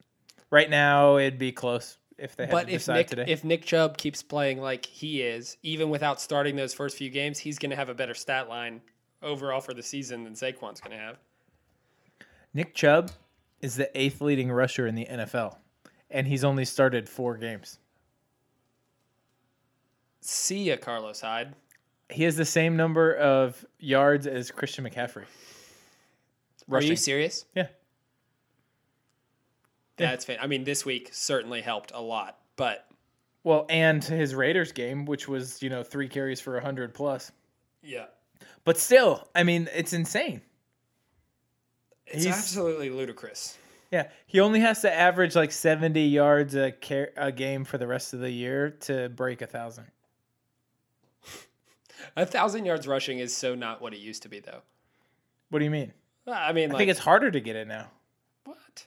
right 0.49 0.69
now, 0.69 1.17
it'd 1.17 1.39
be 1.39 1.51
close 1.51 1.97
if 2.17 2.35
they 2.35 2.43
had 2.43 2.51
But 2.51 2.67
to 2.67 2.73
if 2.73 2.81
decide 2.81 2.95
Nick 2.95 3.07
today. 3.07 3.25
if 3.27 3.43
Nick 3.43 3.65
Chubb 3.65 3.97
keeps 3.97 4.23
playing 4.23 4.61
like 4.61 4.85
he 4.85 5.21
is, 5.21 5.57
even 5.63 5.89
without 5.89 6.21
starting 6.21 6.55
those 6.55 6.73
first 6.73 6.97
few 6.97 7.09
games, 7.09 7.37
he's 7.39 7.59
going 7.59 7.71
to 7.71 7.75
have 7.75 7.89
a 7.89 7.93
better 7.93 8.13
stat 8.13 8.47
line 8.47 8.81
overall 9.21 9.59
for 9.59 9.73
the 9.73 9.83
season 9.83 10.23
than 10.23 10.33
Saquon's 10.33 10.79
going 10.79 10.95
to 10.95 11.03
have. 11.03 11.17
Nick 12.53 12.73
Chubb 12.75 13.11
is 13.61 13.75
the 13.75 13.89
eighth 13.99 14.21
leading 14.21 14.51
rusher 14.51 14.87
in 14.87 14.95
the 14.95 15.05
NFL, 15.05 15.57
and 16.09 16.27
he's 16.27 16.43
only 16.43 16.65
started 16.65 17.07
four 17.07 17.37
games. 17.37 17.79
See 20.21 20.65
ya, 20.65 20.77
Carlos 20.77 21.21
Hyde. 21.21 21.55
He 22.09 22.23
has 22.23 22.35
the 22.35 22.45
same 22.45 22.75
number 22.75 23.15
of 23.15 23.65
yards 23.79 24.27
as 24.27 24.51
Christian 24.51 24.85
McCaffrey. 24.85 25.23
Are 26.71 26.81
you 26.81 26.95
serious? 26.95 27.45
Yeah. 27.55 27.67
That's 29.97 30.25
fan. 30.25 30.37
I 30.41 30.47
mean, 30.47 30.63
this 30.63 30.85
week 30.85 31.09
certainly 31.11 31.61
helped 31.61 31.91
a 31.93 32.01
lot, 32.01 32.39
but 32.55 32.87
Well, 33.43 33.65
and 33.69 34.03
his 34.03 34.33
Raiders 34.33 34.71
game, 34.71 35.05
which 35.05 35.27
was 35.27 35.61
you 35.61 35.69
know 35.69 35.83
three 35.83 36.07
carries 36.07 36.41
for 36.41 36.59
hundred 36.59 36.93
plus. 36.93 37.31
yeah, 37.83 38.05
But 38.63 38.77
still, 38.77 39.27
I 39.35 39.43
mean, 39.43 39.69
it's 39.73 39.93
insane. 39.93 40.41
It's 42.13 42.23
He's- 42.23 42.37
absolutely 42.37 42.89
ludicrous. 42.89 43.57
Yeah, 43.91 44.07
he 44.25 44.39
only 44.39 44.61
has 44.61 44.81
to 44.81 44.93
average 44.93 45.35
like 45.35 45.51
seventy 45.51 46.07
yards 46.07 46.55
a 46.55 46.71
car- 46.71 47.09
a 47.17 47.29
game 47.31 47.65
for 47.65 47.77
the 47.77 47.87
rest 47.87 48.13
of 48.13 48.21
the 48.21 48.31
year 48.31 48.69
to 48.81 49.09
break 49.09 49.41
a 49.41 49.47
thousand. 49.47 49.87
A 52.15 52.25
thousand 52.25 52.65
yards 52.65 52.87
rushing 52.87 53.19
is 53.19 53.35
so 53.35 53.53
not 53.55 53.81
what 53.81 53.93
it 53.93 53.99
used 53.99 54.23
to 54.23 54.29
be, 54.29 54.39
though. 54.39 54.61
What 55.49 55.59
do 55.59 55.65
you 55.65 55.71
mean? 55.71 55.93
I 56.27 56.51
mean, 56.51 56.69
I 56.69 56.73
like, 56.73 56.79
think 56.79 56.89
it's 56.91 56.99
harder 56.99 57.29
to 57.31 57.39
get 57.39 57.55
it 57.55 57.67
now. 57.67 57.87
what? 58.45 58.85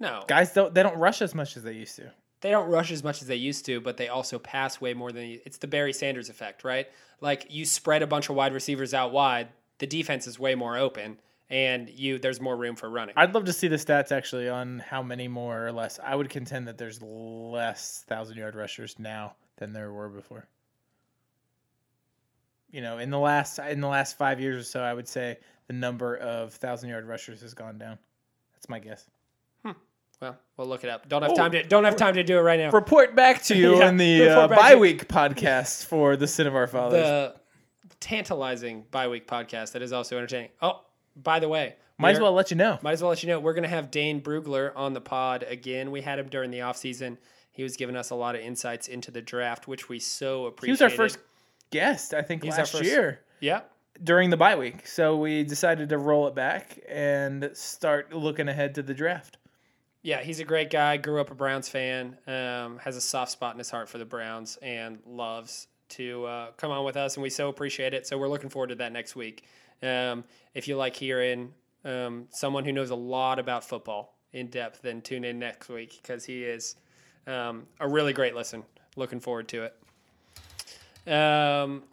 No, 0.00 0.24
Guys 0.28 0.52
don't 0.52 0.74
they 0.74 0.82
don't 0.82 0.96
rush 0.98 1.20
as 1.22 1.34
much 1.34 1.56
as 1.56 1.62
they 1.62 1.72
used 1.72 1.96
to. 1.96 2.10
they 2.40 2.50
don't 2.50 2.68
rush 2.70 2.90
as 2.92 3.02
much 3.04 3.20
as 3.20 3.28
they 3.28 3.36
used 3.36 3.66
to, 3.66 3.80
but 3.80 3.96
they 3.96 4.08
also 4.08 4.38
pass 4.38 4.80
way 4.80 4.94
more 4.94 5.10
than 5.12 5.40
it's 5.44 5.58
the 5.58 5.66
Barry 5.66 5.92
Sanders 5.92 6.28
effect, 6.30 6.62
right? 6.64 6.86
Like 7.20 7.46
you 7.50 7.64
spread 7.64 8.02
a 8.02 8.06
bunch 8.06 8.28
of 8.30 8.36
wide 8.36 8.54
receivers 8.54 8.94
out 8.94 9.12
wide, 9.12 9.48
the 9.78 9.86
defense 9.86 10.26
is 10.26 10.38
way 10.38 10.54
more 10.54 10.76
open 10.78 11.18
and 11.50 11.88
you 11.88 12.18
there's 12.18 12.40
more 12.40 12.56
room 12.56 12.76
for 12.76 12.88
running. 12.90 13.14
I'd 13.16 13.34
love 13.34 13.44
to 13.46 13.52
see 13.52 13.68
the 13.68 13.76
stats 13.76 14.12
actually 14.12 14.48
on 14.48 14.80
how 14.80 15.02
many 15.02 15.28
more 15.28 15.66
or 15.66 15.72
less. 15.72 15.98
I 16.02 16.14
would 16.14 16.28
contend 16.28 16.68
that 16.68 16.78
there's 16.78 17.00
less 17.02 18.04
thousand 18.06 18.36
yard 18.36 18.54
rushers 18.54 18.98
now 18.98 19.34
than 19.56 19.72
there 19.72 19.92
were 19.92 20.08
before. 20.08 20.46
You 22.70 22.82
know, 22.82 22.98
in 22.98 23.10
the 23.10 23.18
last 23.18 23.58
in 23.58 23.80
the 23.80 23.88
last 23.88 24.18
five 24.18 24.40
years 24.40 24.62
or 24.62 24.64
so, 24.64 24.80
I 24.82 24.92
would 24.92 25.08
say 25.08 25.38
the 25.68 25.72
number 25.72 26.16
of 26.16 26.52
thousand 26.54 26.90
yard 26.90 27.06
rushers 27.06 27.40
has 27.40 27.54
gone 27.54 27.78
down. 27.78 27.98
That's 28.54 28.68
my 28.68 28.78
guess. 28.78 29.08
well, 30.20 30.36
we'll 30.56 30.66
look 30.66 30.84
it 30.84 30.90
up. 30.90 31.08
Don't 31.08 31.22
have 31.22 31.34
time 31.34 31.52
to 31.52 31.62
don't 31.62 31.84
have 31.84 31.96
time 31.96 32.14
to 32.14 32.22
do 32.24 32.36
it 32.36 32.42
right 32.42 32.58
now. 32.60 32.70
Report 32.70 33.16
back 33.16 33.42
to 33.44 33.56
you 33.56 33.78
Yeah, 33.78 33.88
in 33.88 33.96
the 33.96 34.28
uh, 34.28 34.48
bye 34.48 34.74
week 34.74 35.08
podcast 35.08 35.86
for 35.86 36.16
the 36.16 36.26
Sin 36.26 36.46
of 36.46 36.54
Our 36.54 36.66
Fathers. 36.66 37.06
the 37.06 37.34
tantalizing 38.00 38.84
bye 38.90 39.08
week 39.08 39.26
podcast 39.26 39.72
that 39.72 39.80
is 39.80 39.92
also 39.92 40.18
entertaining. 40.18 40.50
Oh, 40.60 40.82
by 41.22 41.40
the 41.40 41.48
way, 41.48 41.76
Might 41.98 42.12
as 42.16 42.20
well 42.20 42.32
let 42.32 42.50
you 42.50 42.56
know. 42.56 42.78
Might 42.82 42.92
as 42.92 43.02
well 43.02 43.10
let 43.10 43.22
you 43.22 43.28
know 43.28 43.40
we're 43.40 43.54
going 43.54 43.62
to 43.64 43.68
have 43.68 43.90
Dane 43.90 44.20
Brugler 44.20 44.72
on 44.76 44.92
the 44.94 45.00
pod 45.00 45.42
again. 45.48 45.90
We 45.90 46.00
had 46.00 46.18
him 46.18 46.28
during 46.28 46.50
the 46.50 46.58
offseason. 46.60 47.16
He 47.50 47.62
was 47.64 47.76
giving 47.76 47.96
us 47.96 48.10
a 48.10 48.14
lot 48.14 48.36
of 48.36 48.40
insights 48.40 48.86
into 48.88 49.10
the 49.10 49.20
draft, 49.20 49.66
which 49.66 49.88
we 49.88 49.98
so 49.98 50.46
appreciate. 50.46 50.68
He 50.68 50.72
was 50.72 50.82
our 50.82 50.90
first 50.90 51.18
guest, 51.70 52.14
I 52.14 52.22
think, 52.22 52.44
He's 52.44 52.56
last 52.56 52.72
first- 52.72 52.84
year. 52.84 53.20
Yeah. 53.40 53.62
during 54.04 54.30
the 54.30 54.36
bye 54.36 54.54
week. 54.56 54.86
So 54.86 55.16
we 55.16 55.42
decided 55.42 55.88
to 55.88 55.98
roll 55.98 56.28
it 56.28 56.34
back 56.36 56.78
and 56.88 57.50
start 57.54 58.12
looking 58.12 58.48
ahead 58.48 58.76
to 58.76 58.82
the 58.82 58.94
draft. 58.94 59.38
Yeah, 60.02 60.20
he's 60.22 60.38
a 60.38 60.44
great 60.44 60.70
guy. 60.70 60.96
Grew 60.98 61.20
up 61.20 61.32
a 61.32 61.34
Browns 61.34 61.68
fan. 61.68 62.16
Um, 62.28 62.78
has 62.78 62.96
a 62.96 63.00
soft 63.00 63.32
spot 63.32 63.54
in 63.54 63.58
his 63.58 63.70
heart 63.70 63.88
for 63.88 63.98
the 63.98 64.04
Browns 64.04 64.56
and 64.62 65.00
loves 65.04 65.66
to 65.90 66.24
uh, 66.26 66.50
come 66.56 66.70
on 66.70 66.84
with 66.84 66.96
us, 66.96 67.16
and 67.16 67.22
we 67.24 67.30
so 67.30 67.48
appreciate 67.48 67.92
it. 67.92 68.06
So 68.06 68.16
we're 68.18 68.28
looking 68.28 68.50
forward 68.50 68.68
to 68.68 68.76
that 68.76 68.92
next 68.92 69.16
week. 69.16 69.42
Um, 69.82 70.22
if 70.58 70.66
you 70.66 70.76
like 70.76 70.96
hearing 70.96 71.54
um, 71.84 72.26
someone 72.30 72.64
who 72.64 72.72
knows 72.72 72.90
a 72.90 72.96
lot 72.96 73.38
about 73.38 73.62
football 73.64 74.16
in 74.32 74.48
depth, 74.48 74.82
then 74.82 75.00
tune 75.00 75.24
in 75.24 75.38
next 75.38 75.68
week 75.68 76.00
because 76.02 76.24
he 76.24 76.42
is 76.42 76.74
um, 77.28 77.64
a 77.78 77.88
really 77.88 78.12
great 78.12 78.34
listen. 78.34 78.64
Looking 78.96 79.20
forward 79.20 79.46
to 79.48 79.68
it. 81.06 81.12
Um, 81.12 81.84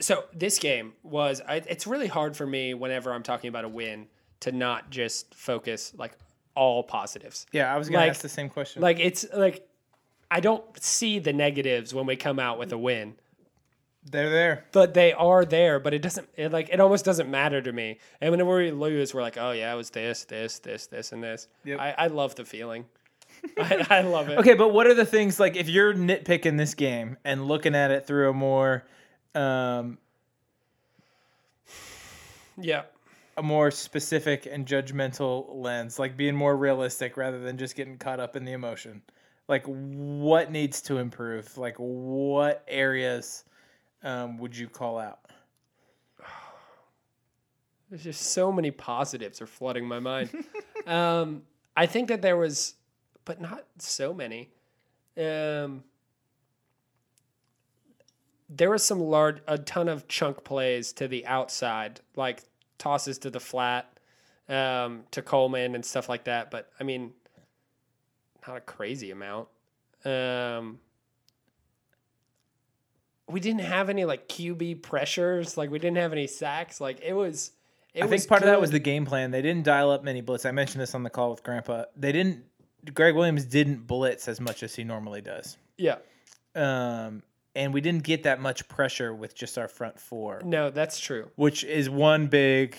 so 0.00 0.24
this 0.34 0.58
game 0.58 0.94
was. 1.02 1.42
I, 1.46 1.56
it's 1.56 1.86
really 1.86 2.06
hard 2.06 2.34
for 2.34 2.46
me 2.46 2.72
whenever 2.72 3.12
I'm 3.12 3.22
talking 3.22 3.48
about 3.48 3.64
a 3.64 3.68
win 3.68 4.06
to 4.40 4.52
not 4.52 4.88
just 4.88 5.34
focus 5.34 5.92
like 5.98 6.12
all 6.54 6.82
positives. 6.82 7.44
Yeah, 7.52 7.72
I 7.72 7.76
was 7.76 7.90
going 7.90 8.00
Like- 8.00 8.06
to 8.06 8.10
ask 8.10 8.22
the 8.22 8.28
same 8.30 8.48
question. 8.48 8.80
Like 8.80 8.98
it's 9.00 9.26
like 9.34 9.68
I 10.30 10.40
don't 10.40 10.64
see 10.82 11.18
the 11.18 11.34
negatives 11.34 11.92
when 11.92 12.06
we 12.06 12.16
come 12.16 12.38
out 12.38 12.58
with 12.58 12.72
a 12.72 12.78
win, 12.78 13.16
They're 14.04 14.30
there. 14.30 14.64
but 14.72 14.94
they 14.94 15.12
are 15.12 15.44
there. 15.44 15.78
But 15.80 15.92
it 15.94 16.00
doesn't 16.02 16.28
it 16.36 16.50
like 16.52 16.68
it 16.70 16.80
almost 16.80 17.04
doesn't 17.04 17.30
matter 17.30 17.60
to 17.60 17.72
me. 17.72 17.98
And 18.20 18.30
whenever 18.30 18.56
we 18.56 18.70
lose, 18.70 19.12
we're 19.12 19.22
like, 19.22 19.36
oh 19.36 19.50
yeah, 19.52 19.72
it 19.72 19.76
was 19.76 19.90
this, 19.90 20.24
this, 20.24 20.58
this, 20.60 20.86
this, 20.86 21.12
and 21.12 21.22
this. 21.22 21.48
Yep. 21.64 21.78
I, 21.80 21.94
I 21.98 22.06
love 22.06 22.34
the 22.34 22.44
feeling. 22.44 22.86
I, 23.58 23.86
I 23.90 24.00
love 24.02 24.28
it. 24.30 24.38
Okay, 24.38 24.54
but 24.54 24.72
what 24.72 24.86
are 24.86 24.94
the 24.94 25.04
things 25.04 25.38
like 25.38 25.56
if 25.56 25.68
you're 25.68 25.92
nitpicking 25.94 26.56
this 26.56 26.74
game 26.74 27.16
and 27.24 27.46
looking 27.46 27.74
at 27.74 27.90
it 27.90 28.06
through 28.06 28.30
a 28.30 28.32
more 28.32 28.84
um, 29.34 29.98
Yeah. 32.60 32.82
a 33.36 33.42
more 33.42 33.70
specific 33.70 34.46
and 34.50 34.66
judgmental 34.66 35.46
lens, 35.54 35.98
like 35.98 36.16
being 36.16 36.34
more 36.34 36.56
realistic 36.56 37.16
rather 37.16 37.38
than 37.38 37.56
just 37.56 37.76
getting 37.76 37.98
caught 37.98 38.20
up 38.20 38.34
in 38.36 38.44
the 38.44 38.52
emotion? 38.52 39.02
Like 39.48 39.64
what 39.66 40.50
needs 40.50 40.82
to 40.82 40.98
improve? 40.98 41.56
Like 41.56 41.76
what 41.76 42.64
areas 42.66 43.44
um, 44.02 44.38
would 44.38 44.56
you 44.56 44.68
call 44.68 44.98
out? 44.98 45.20
There's 47.90 48.04
just 48.04 48.32
so 48.32 48.52
many 48.52 48.70
positives 48.70 49.40
are 49.40 49.46
flooding 49.46 49.86
my 49.86 50.00
mind. 50.00 50.30
um, 50.86 51.42
I 51.76 51.86
think 51.86 52.08
that 52.08 52.22
there 52.22 52.36
was, 52.36 52.74
but 53.24 53.40
not 53.40 53.64
so 53.78 54.12
many. 54.12 54.50
Um, 55.16 55.84
there 58.48 58.70
was 58.70 58.82
some 58.82 59.00
large, 59.00 59.38
a 59.46 59.58
ton 59.58 59.88
of 59.88 60.08
chunk 60.08 60.44
plays 60.44 60.92
to 60.94 61.08
the 61.08 61.26
outside, 61.26 62.00
like 62.16 62.42
tosses 62.78 63.18
to 63.18 63.30
the 63.30 63.40
flat, 63.40 63.98
um, 64.48 65.04
to 65.10 65.22
Coleman 65.22 65.74
and 65.74 65.84
stuff 65.84 66.08
like 66.08 66.24
that. 66.24 66.50
But 66.50 66.70
I 66.80 66.84
mean, 66.84 67.12
not 68.46 68.56
a 68.56 68.60
crazy 68.60 69.10
amount. 69.10 69.48
Um, 70.04 70.78
we 73.28 73.40
didn't 73.40 73.60
have 73.62 73.90
any 73.90 74.04
like 74.04 74.28
QB 74.28 74.82
pressures. 74.82 75.56
Like 75.56 75.70
we 75.70 75.78
didn't 75.78 75.98
have 75.98 76.12
any 76.12 76.26
sacks. 76.26 76.80
Like 76.80 77.00
it 77.02 77.12
was. 77.12 77.52
It 77.94 78.02
I 78.02 78.06
was 78.06 78.10
think 78.20 78.28
part 78.28 78.42
of 78.42 78.46
that 78.48 78.60
was 78.60 78.70
the 78.70 78.78
game 78.78 79.06
plan. 79.06 79.30
They 79.30 79.42
didn't 79.42 79.64
dial 79.64 79.90
up 79.90 80.04
many 80.04 80.20
blitz. 80.20 80.44
I 80.46 80.50
mentioned 80.50 80.80
this 80.80 80.94
on 80.94 81.02
the 81.02 81.10
call 81.10 81.30
with 81.30 81.42
Grandpa. 81.42 81.84
They 81.96 82.12
didn't. 82.12 82.44
Gregg 82.94 83.14
Williams 83.14 83.44
didn't 83.44 83.86
blitz 83.86 84.28
as 84.28 84.40
much 84.40 84.62
as 84.62 84.74
he 84.74 84.84
normally 84.84 85.20
does, 85.20 85.56
yeah. 85.78 85.96
um, 86.54 87.22
and 87.56 87.74
we 87.74 87.80
didn't 87.80 88.04
get 88.04 88.22
that 88.22 88.40
much 88.40 88.68
pressure 88.68 89.12
with 89.14 89.34
just 89.34 89.58
our 89.58 89.66
front 89.68 89.98
four, 89.98 90.40
No, 90.44 90.70
that's 90.70 90.98
true. 91.00 91.28
which 91.34 91.64
is 91.64 91.90
one 91.90 92.28
big, 92.28 92.76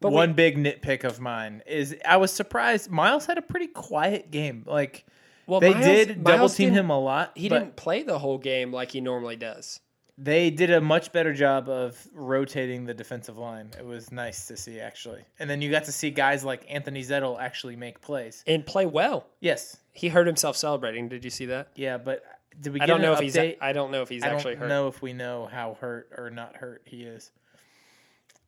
But 0.00 0.10
we- 0.10 0.14
one 0.14 0.34
big 0.34 0.56
nitpick 0.56 1.02
of 1.04 1.18
mine. 1.20 1.62
Is 1.66 1.96
I 2.06 2.18
was 2.18 2.30
surprised 2.32 2.88
Myles 2.88 3.26
had 3.26 3.36
a 3.36 3.42
pretty 3.42 3.66
quiet 3.66 4.30
game. 4.30 4.62
Like 4.64 5.04
Well, 5.46 5.60
they 5.60 5.74
Myles- 5.74 5.84
did 5.86 6.24
double 6.24 6.48
team 6.48 6.72
him 6.72 6.90
a 6.90 6.98
lot. 6.98 7.32
He 7.34 7.48
didn't 7.48 7.76
play 7.76 8.02
the 8.02 8.18
whole 8.18 8.38
game 8.38 8.72
like 8.72 8.90
he 8.92 9.00
normally 9.00 9.36
does. 9.36 9.80
They 10.18 10.50
did 10.50 10.70
a 10.70 10.80
much 10.80 11.10
better 11.10 11.32
job 11.32 11.68
of 11.70 11.98
rotating 12.14 12.84
the 12.84 12.92
defensive 12.94 13.38
line. 13.38 13.70
It 13.78 13.84
was 13.84 14.12
nice 14.12 14.46
to 14.48 14.56
see 14.56 14.78
actually, 14.78 15.24
and 15.38 15.48
then 15.48 15.62
you 15.62 15.70
got 15.70 15.84
to 15.84 15.92
see 15.92 16.10
guys 16.10 16.44
like 16.44 16.64
Anthony 16.68 17.02
Zettel 17.02 17.40
actually 17.40 17.76
make 17.76 18.00
plays. 18.00 18.44
And 18.46 18.64
play 18.64 18.84
well. 18.86 19.26
Yes, 19.40 19.78
He 19.92 20.08
hurt 20.08 20.26
himself 20.26 20.56
celebrating. 20.56 21.08
Did 21.08 21.24
you 21.24 21.30
see 21.30 21.46
that? 21.46 21.68
Yeah, 21.74 21.96
but 21.96 22.22
did 22.60 22.74
we? 22.74 22.80
I 22.80 22.86
don't 22.86 23.00
know 23.00 23.14
if 23.14 23.20
he's. 23.20 23.36
I 23.36 23.72
don't 23.72 23.90
know 23.90 24.02
if 24.02 24.10
he's 24.10 24.22
I 24.22 24.28
actually 24.28 24.52
don't 24.54 24.60
hurt. 24.62 24.68
know 24.68 24.86
if 24.88 25.00
we 25.02 25.12
know 25.14 25.48
how 25.50 25.78
hurt 25.80 26.10
or 26.16 26.30
not 26.30 26.56
hurt 26.56 26.82
he 26.84 27.04
is. 27.04 27.30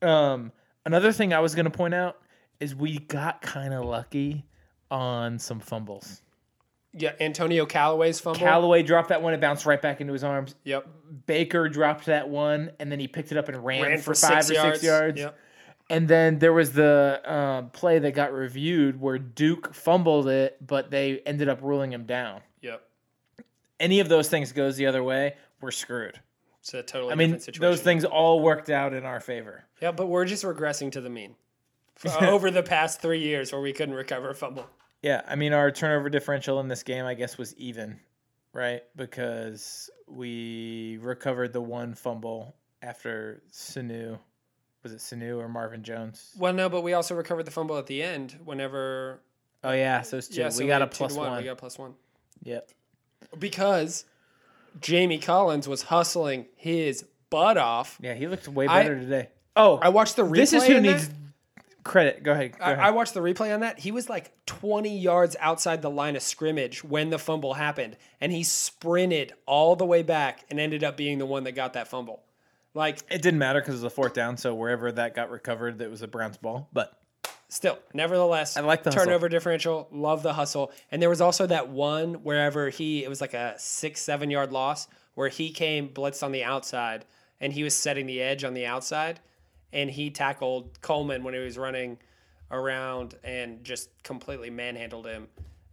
Um, 0.01 0.51
another 0.85 1.11
thing 1.11 1.33
I 1.33 1.39
was 1.39 1.55
going 1.55 1.65
to 1.65 1.71
point 1.71 1.93
out 1.93 2.17
is 2.59 2.75
we 2.75 2.99
got 2.99 3.41
kind 3.41 3.73
of 3.73 3.85
lucky 3.85 4.45
on 4.91 5.39
some 5.39 5.59
fumbles. 5.59 6.21
Yeah, 6.97 7.13
Antonio 7.19 7.65
Callaway's 7.65 8.19
fumble. 8.19 8.39
Callaway 8.39 8.81
dropped 8.83 9.09
that 9.09 9.21
one; 9.21 9.33
it 9.33 9.41
bounced 9.41 9.65
right 9.65 9.81
back 9.81 9.99
into 10.01 10.13
his 10.13 10.23
arms. 10.23 10.55
Yep. 10.63 10.87
Baker 11.25 11.67
dropped 11.67 12.05
that 12.05 12.29
one, 12.29 12.71
and 12.79 12.91
then 12.91 12.99
he 12.99 13.07
picked 13.07 13.31
it 13.31 13.37
up 13.37 13.49
and 13.49 13.63
ran, 13.63 13.83
Ran 13.83 13.97
for, 13.97 14.13
for 14.13 14.27
five 14.27 14.49
or 14.49 14.53
yards. 14.53 14.79
six 14.79 14.83
yards. 14.83 15.19
Yep. 15.19 15.37
And 15.89 16.07
then 16.07 16.39
there 16.39 16.53
was 16.53 16.71
the 16.71 17.21
um, 17.25 17.69
play 17.69 17.99
that 17.99 18.13
got 18.13 18.33
reviewed 18.33 18.99
where 18.99 19.19
Duke 19.19 19.73
fumbled 19.73 20.27
it, 20.27 20.57
but 20.65 20.89
they 20.89 21.19
ended 21.19 21.47
up 21.47 21.61
ruling 21.61 21.93
him 21.93 22.05
down. 22.05 22.41
Yep. 22.61 22.81
Any 23.79 23.99
of 23.99 24.09
those 24.09 24.29
things 24.29 24.51
goes 24.51 24.77
the 24.77 24.87
other 24.87 25.03
way, 25.03 25.35
we're 25.61 25.71
screwed. 25.71 26.19
It's 26.61 26.73
a 26.73 26.81
totally 26.81 27.11
I 27.11 27.15
mean, 27.15 27.39
situation. 27.39 27.61
those 27.61 27.81
things 27.81 28.05
all 28.05 28.39
worked 28.39 28.71
out 28.71 28.93
in 28.93 29.05
our 29.05 29.19
favor. 29.19 29.65
Yeah, 29.81 29.91
but 29.91 30.07
we're 30.07 30.25
just 30.25 30.43
regressing 30.43 30.91
to 30.93 31.01
the 31.01 31.09
mean 31.11 31.35
over 32.21 32.49
the 32.49 32.63
past 32.63 33.01
three 33.01 33.21
years 33.21 33.51
where 33.51 33.61
we 33.61 33.71
couldn't 33.71 33.93
recover 33.93 34.31
a 34.31 34.35
fumble. 34.35 34.67
Yeah, 35.05 35.21
I 35.27 35.35
mean, 35.35 35.53
our 35.53 35.69
turnover 35.69 36.09
differential 36.09 36.59
in 36.61 36.67
this 36.67 36.81
game, 36.81 37.05
I 37.05 37.13
guess, 37.13 37.37
was 37.37 37.55
even, 37.57 37.99
right? 38.53 38.81
Because 38.95 39.87
we 40.07 40.97
recovered 40.99 41.53
the 41.53 41.61
one 41.61 41.93
fumble 41.93 42.55
after 42.81 43.43
Sanu. 43.51 44.17
Was 44.81 44.93
it 44.93 44.97
Sanu 44.97 45.37
or 45.37 45.47
Marvin 45.47 45.83
Jones? 45.83 46.33
Well, 46.39 46.53
no, 46.53 46.69
but 46.69 46.81
we 46.81 46.93
also 46.93 47.13
recovered 47.13 47.43
the 47.43 47.51
fumble 47.51 47.77
at 47.77 47.85
the 47.85 48.01
end. 48.01 48.35
Whenever 48.45 49.21
Oh 49.63 49.73
yeah, 49.73 50.01
so 50.01 50.17
it's 50.17 50.27
two. 50.27 50.41
yeah, 50.41 50.49
so 50.49 50.63
we 50.63 50.67
got 50.67 50.81
a 50.81 50.87
plus 50.87 51.13
one. 51.13 51.37
We 51.37 51.43
got 51.43 51.59
plus 51.59 51.77
one 51.77 51.93
Yep. 52.41 52.71
because 53.37 54.05
Jamie 54.81 55.19
Collins 55.19 55.67
was 55.67 55.83
hustling 55.83 56.47
his 56.55 57.05
butt 57.29 57.57
off. 57.59 57.99
Yeah, 58.01 58.15
he 58.15 58.25
looked 58.27 58.47
way 58.47 58.65
I- 58.65 58.81
better 58.81 58.99
today. 58.99 59.29
Oh, 59.55 59.77
I 59.83 59.89
watched 59.89 60.15
the 60.15 60.23
replay. 60.23 60.35
this 60.35 60.53
is 60.53 60.65
who 60.65 60.81
needs. 60.81 61.09
that. 61.09 61.15
Credit. 61.85 62.23
Go 62.23 62.33
ahead. 62.33 62.57
Go 62.59 62.65
I, 62.65 62.71
ahead. 62.71 62.83
I 62.83 62.91
watched 62.91 63.13
the 63.13 63.21
replay 63.21 63.53
on 63.53 63.61
that. 63.61 63.79
He 63.79 63.91
was 63.91 64.09
like 64.09 64.33
20 64.47 64.97
yards 64.97 65.37
outside 65.39 65.81
the 65.81 65.89
line 65.89 66.17
of 66.17 66.21
scrimmage 66.21 66.83
when 66.83 67.09
the 67.11 67.19
fumble 67.19 67.53
happened, 67.53 67.95
and 68.19 68.33
he 68.33 68.43
sprinted 68.43 69.31
all 69.45 69.77
the 69.77 69.85
way 69.85 70.03
back 70.03 70.43
and 70.49 70.59
ended 70.59 70.83
up 70.83 70.97
being 70.97 71.19
the 71.19 71.25
one 71.25 71.45
that 71.45 71.53
got 71.53 71.73
that 71.73 71.87
fumble. 71.87 72.23
Like, 72.73 72.99
it 73.09 73.21
didn't 73.21 73.39
matter 73.39 73.61
because 73.61 73.75
it 73.75 73.77
was 73.77 73.83
a 73.85 73.89
fourth 73.89 74.13
down, 74.13 74.35
so 74.35 74.53
wherever 74.53 74.91
that 74.91 75.15
got 75.15 75.29
recovered, 75.29 75.77
that 75.77 75.89
was 75.89 76.01
a 76.01 76.09
Browns 76.09 76.35
ball. 76.35 76.67
But 76.73 76.99
still, 77.47 77.79
nevertheless, 77.93 78.57
I 78.57 78.61
like 78.61 78.83
the 78.83 78.89
hustle. 78.89 79.05
turnover 79.05 79.29
differential. 79.29 79.87
Love 79.91 80.23
the 80.23 80.33
hustle. 80.33 80.73
And 80.91 81.01
there 81.01 81.09
was 81.09 81.21
also 81.21 81.47
that 81.47 81.69
one 81.69 82.15
wherever 82.15 82.69
he, 82.69 83.05
it 83.05 83.09
was 83.09 83.21
like 83.21 83.33
a 83.33 83.53
six, 83.57 84.01
seven 84.01 84.29
yard 84.29 84.51
loss 84.51 84.89
where 85.13 85.29
he 85.29 85.51
came 85.51 85.87
blitzed 85.87 86.23
on 86.23 86.33
the 86.33 86.43
outside 86.43 87.05
and 87.39 87.53
he 87.53 87.63
was 87.63 87.73
setting 87.73 88.07
the 88.07 88.21
edge 88.21 88.43
on 88.43 88.53
the 88.53 88.65
outside 88.65 89.21
and 89.73 89.89
he 89.89 90.09
tackled 90.09 90.79
Coleman 90.81 91.23
when 91.23 91.33
he 91.33 91.39
was 91.39 91.57
running 91.57 91.97
around 92.51 93.15
and 93.23 93.63
just 93.63 93.89
completely 94.03 94.49
manhandled 94.49 95.05
him 95.07 95.27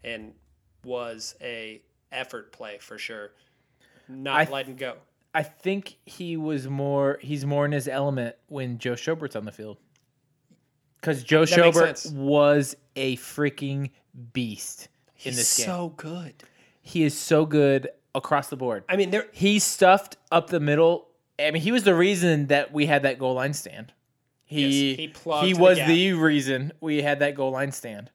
and 0.05 0.33
was 0.85 1.35
a 1.41 1.81
effort 2.11 2.53
play 2.53 2.79
for 2.81 2.99
sure. 2.99 3.31
Not 4.09 4.37
I 4.41 4.45
th- 4.45 4.53
letting 4.53 4.77
go. 4.77 4.95
I 5.35 5.43
think 5.43 5.97
he 6.05 6.37
was 6.37 6.69
more. 6.69 7.19
He's 7.23 7.47
more 7.47 7.65
in 7.65 7.73
his 7.73 7.89
element 7.89 8.37
when 8.49 8.79
Joe 8.79 8.95
Schobert's 8.97 9.37
on 9.37 9.45
the 9.45 9.53
field. 9.53 9.79
Because 11.01 11.23
Joe 11.25 11.45
That 11.45 11.59
Schobert 11.59 12.13
was 12.13 12.77
a 12.95 13.17
freaking 13.17 13.91
beast 14.33 14.89
in 15.25 15.33
He's 15.33 15.37
this 15.37 15.57
game. 15.57 15.67
so 15.67 15.89
good. 15.97 16.35
he 16.83 17.03
is 17.05 17.19
so 17.19 17.45
good 17.47 17.89
across 18.15 18.49
the 18.51 18.57
board. 18.57 18.85
I 18.89 18.97
mean, 18.97 19.11
there. 19.11 19.27
He 19.33 19.59
stuffed 19.59 20.17
up 20.31 20.49
the 20.51 20.61
middle. 20.61 21.09
I 21.39 21.51
mean, 21.51 21.63
he 21.63 21.73
was 21.73 21.85
the 21.85 21.95
reason 21.95 22.49
that 22.49 22.73
we 22.73 22.87
had 22.87 23.03
that 23.03 23.19
goal 23.19 23.35
line 23.35 23.55
stand. 23.55 23.93
He 24.45 24.91
Yes, 24.91 24.99
he 24.99 25.09
plugged 25.09 25.47
he 25.47 25.55
the 25.55 25.61
was 25.61 25.79
gap. 25.79 25.89
the 25.89 26.13
reason 26.13 26.73
we 26.81 27.03
had 27.03 27.21
that 27.21 27.35
goal 27.35 27.53
line 27.53 27.73
stand. 27.73 28.11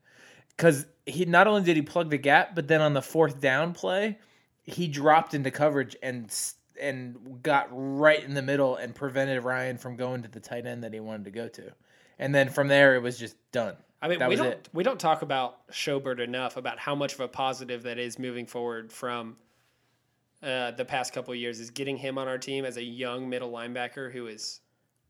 Because 0.55 0.86
he 1.05 1.26
not 1.26 1.47
only 1.47 1.63
did 1.63 1.76
he 1.76 1.82
plug 1.82 2.09
the 2.09 2.18
gap, 2.18 2.55
but 2.55 2.68
then 2.68 2.82
on 2.82 2.93
the 2.93 3.01
fourth 3.01 3.39
down 3.39 3.74
play, 3.74 4.18
he 4.63 4.88
dropped 4.88 5.34
into 5.34 5.51
coverage 5.51 5.95
and 6.03 6.34
and 6.80 7.41
got 7.41 7.68
right 7.72 8.24
in 8.24 8.36
the 8.36 8.41
middle 8.41 8.76
and 8.76 8.93
prevented 8.93 9.43
Ryan 9.43 9.78
from 9.78 9.95
going 9.95 10.22
to 10.22 10.28
the 10.28 10.39
tight 10.39 10.68
end 10.68 10.84
that 10.84 10.93
he 10.93 10.99
wanted 10.99 11.26
to 11.26 11.32
go 11.32 11.47
to. 11.47 11.72
And 12.20 12.34
then 12.34 12.49
from 12.49 12.68
there, 12.68 12.95
it 12.95 13.01
was 13.01 13.18
just 13.18 13.36
done. 13.51 13.76
I 14.01 14.07
mean, 14.07 14.20
that 14.20 14.30
we 14.30 14.36
don't 14.36 14.47
it. 14.47 14.70
we 14.74 14.84
don't 14.84 14.99
talk 14.99 15.24
about 15.24 15.68
Schobert 15.70 16.20
enough 16.20 16.55
about 16.57 16.78
how 16.78 16.93
much 16.93 17.13
of 17.15 17.20
a 17.20 17.28
positive 17.28 17.84
that 17.84 17.97
is 17.97 18.20
moving 18.20 18.45
forward 18.45 18.91
from 18.91 19.38
uh, 20.43 20.71
the 20.71 20.85
past 20.85 21.13
couple 21.13 21.33
years. 21.35 21.59
Is 21.59 21.69
getting 21.69 21.97
him 21.97 22.17
on 22.17 22.27
our 22.27 22.38
team 22.38 22.65
as 22.65 22.77
a 22.77 22.83
young 22.83 23.29
middle 23.29 23.51
linebacker 23.51 24.11
who 24.11 24.27
is 24.27 24.61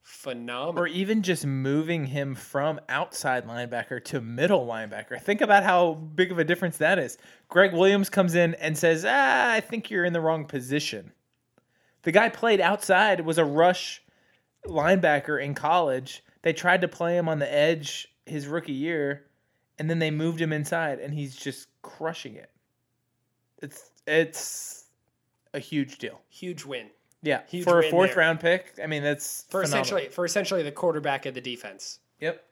phenomenal. 0.01 0.81
or 0.81 0.87
even 0.87 1.21
just 1.21 1.45
moving 1.45 2.05
him 2.05 2.33
from 2.33 2.79
outside 2.87 3.45
linebacker 3.45 4.03
to 4.05 4.21
middle 4.21 4.65
linebacker. 4.65 5.21
Think 5.21 5.41
about 5.41 5.63
how 5.63 5.95
big 5.95 6.31
of 6.31 6.39
a 6.39 6.45
difference 6.45 6.77
that 6.77 6.97
is. 6.97 7.17
Gregg 7.49 7.73
Williams 7.73 8.09
comes 8.09 8.35
in 8.35 8.55
and 8.55 8.77
says, 8.77 9.05
"Ah, 9.07 9.51
I 9.51 9.59
think 9.59 9.91
you're 9.91 10.05
in 10.05 10.13
the 10.13 10.21
wrong 10.21 10.45
position." 10.45 11.11
The 12.03 12.11
guy 12.13 12.29
played 12.29 12.61
outside, 12.61 13.21
was 13.21 13.37
a 13.37 13.43
rush 13.43 14.01
linebacker 14.65 15.43
in 15.43 15.53
college. 15.53 16.23
They 16.41 16.53
tried 16.53 16.81
to 16.81 16.87
play 16.87 17.17
him 17.17 17.27
on 17.27 17.39
the 17.39 17.53
edge 17.53 18.07
his 18.25 18.47
rookie 18.47 18.71
year, 18.73 19.25
and 19.77 19.89
then 19.89 19.99
they 19.99 20.11
moved 20.11 20.39
him 20.39 20.53
inside, 20.53 20.99
and 20.99 21.13
he's 21.13 21.35
just 21.35 21.67
crushing 21.81 22.35
it. 22.35 22.51
It's 23.61 23.91
it's 24.05 24.85
a 25.53 25.59
huge 25.59 25.97
deal. 25.97 26.21
Huge 26.29 26.65
win 26.65 26.87
Yeah, 27.21 27.41
Huge 27.47 27.63
for 27.63 27.79
a 27.79 27.89
fourth 27.89 28.11
there. 28.11 28.19
round 28.19 28.39
pick. 28.39 28.73
I 28.83 28.87
mean, 28.87 29.03
that's 29.03 29.43
for 29.49 29.63
phenomenal. 29.63 29.81
essentially 29.81 30.09
for 30.09 30.25
essentially 30.25 30.63
the 30.63 30.71
quarterback 30.71 31.25
of 31.25 31.33
the 31.33 31.41
defense. 31.41 31.99
Yep. 32.19 32.43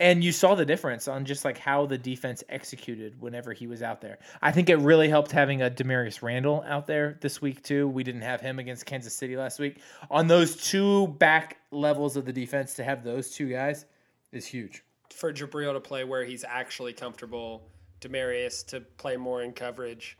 And 0.00 0.24
you 0.24 0.32
saw 0.32 0.56
the 0.56 0.64
difference 0.66 1.06
on 1.06 1.24
just 1.24 1.44
like 1.44 1.56
how 1.56 1.86
the 1.86 1.96
defense 1.96 2.42
executed 2.48 3.20
whenever 3.20 3.52
he 3.52 3.68
was 3.68 3.80
out 3.80 4.00
there. 4.00 4.18
I 4.42 4.50
think 4.50 4.68
it 4.68 4.76
really 4.78 5.08
helped 5.08 5.30
having 5.30 5.62
a 5.62 5.70
Damarious 5.70 6.20
Randall 6.20 6.64
out 6.66 6.88
there 6.88 7.16
this 7.20 7.40
week 7.40 7.62
too. 7.62 7.86
We 7.86 8.02
didn't 8.02 8.22
have 8.22 8.40
him 8.40 8.58
against 8.58 8.86
Kansas 8.86 9.14
City 9.14 9.36
last 9.36 9.60
week. 9.60 9.78
On 10.10 10.26
those 10.26 10.56
two 10.56 11.06
back 11.18 11.58
levels 11.70 12.16
of 12.16 12.24
the 12.24 12.32
defense 12.32 12.74
to 12.74 12.84
have 12.84 13.04
those 13.04 13.30
two 13.30 13.48
guys 13.48 13.84
is 14.32 14.44
huge. 14.46 14.82
for 15.10 15.32
Jabril 15.32 15.72
to 15.74 15.80
play 15.80 16.02
where 16.02 16.24
he's 16.24 16.42
actually 16.42 16.92
comfortable, 16.92 17.68
Damarious 18.00 18.66
to 18.66 18.80
play 18.80 19.16
more 19.16 19.42
in 19.44 19.52
coverage, 19.52 20.18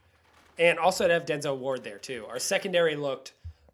and 0.58 0.78
also 0.78 1.06
to 1.08 1.12
have 1.14 1.24
Denzel 1.26 1.56
Ward 1.58 1.84
there 1.84 1.98
too. 1.98 2.26
Our 2.28 2.38
secondary 2.38 2.96
looked 2.96 3.32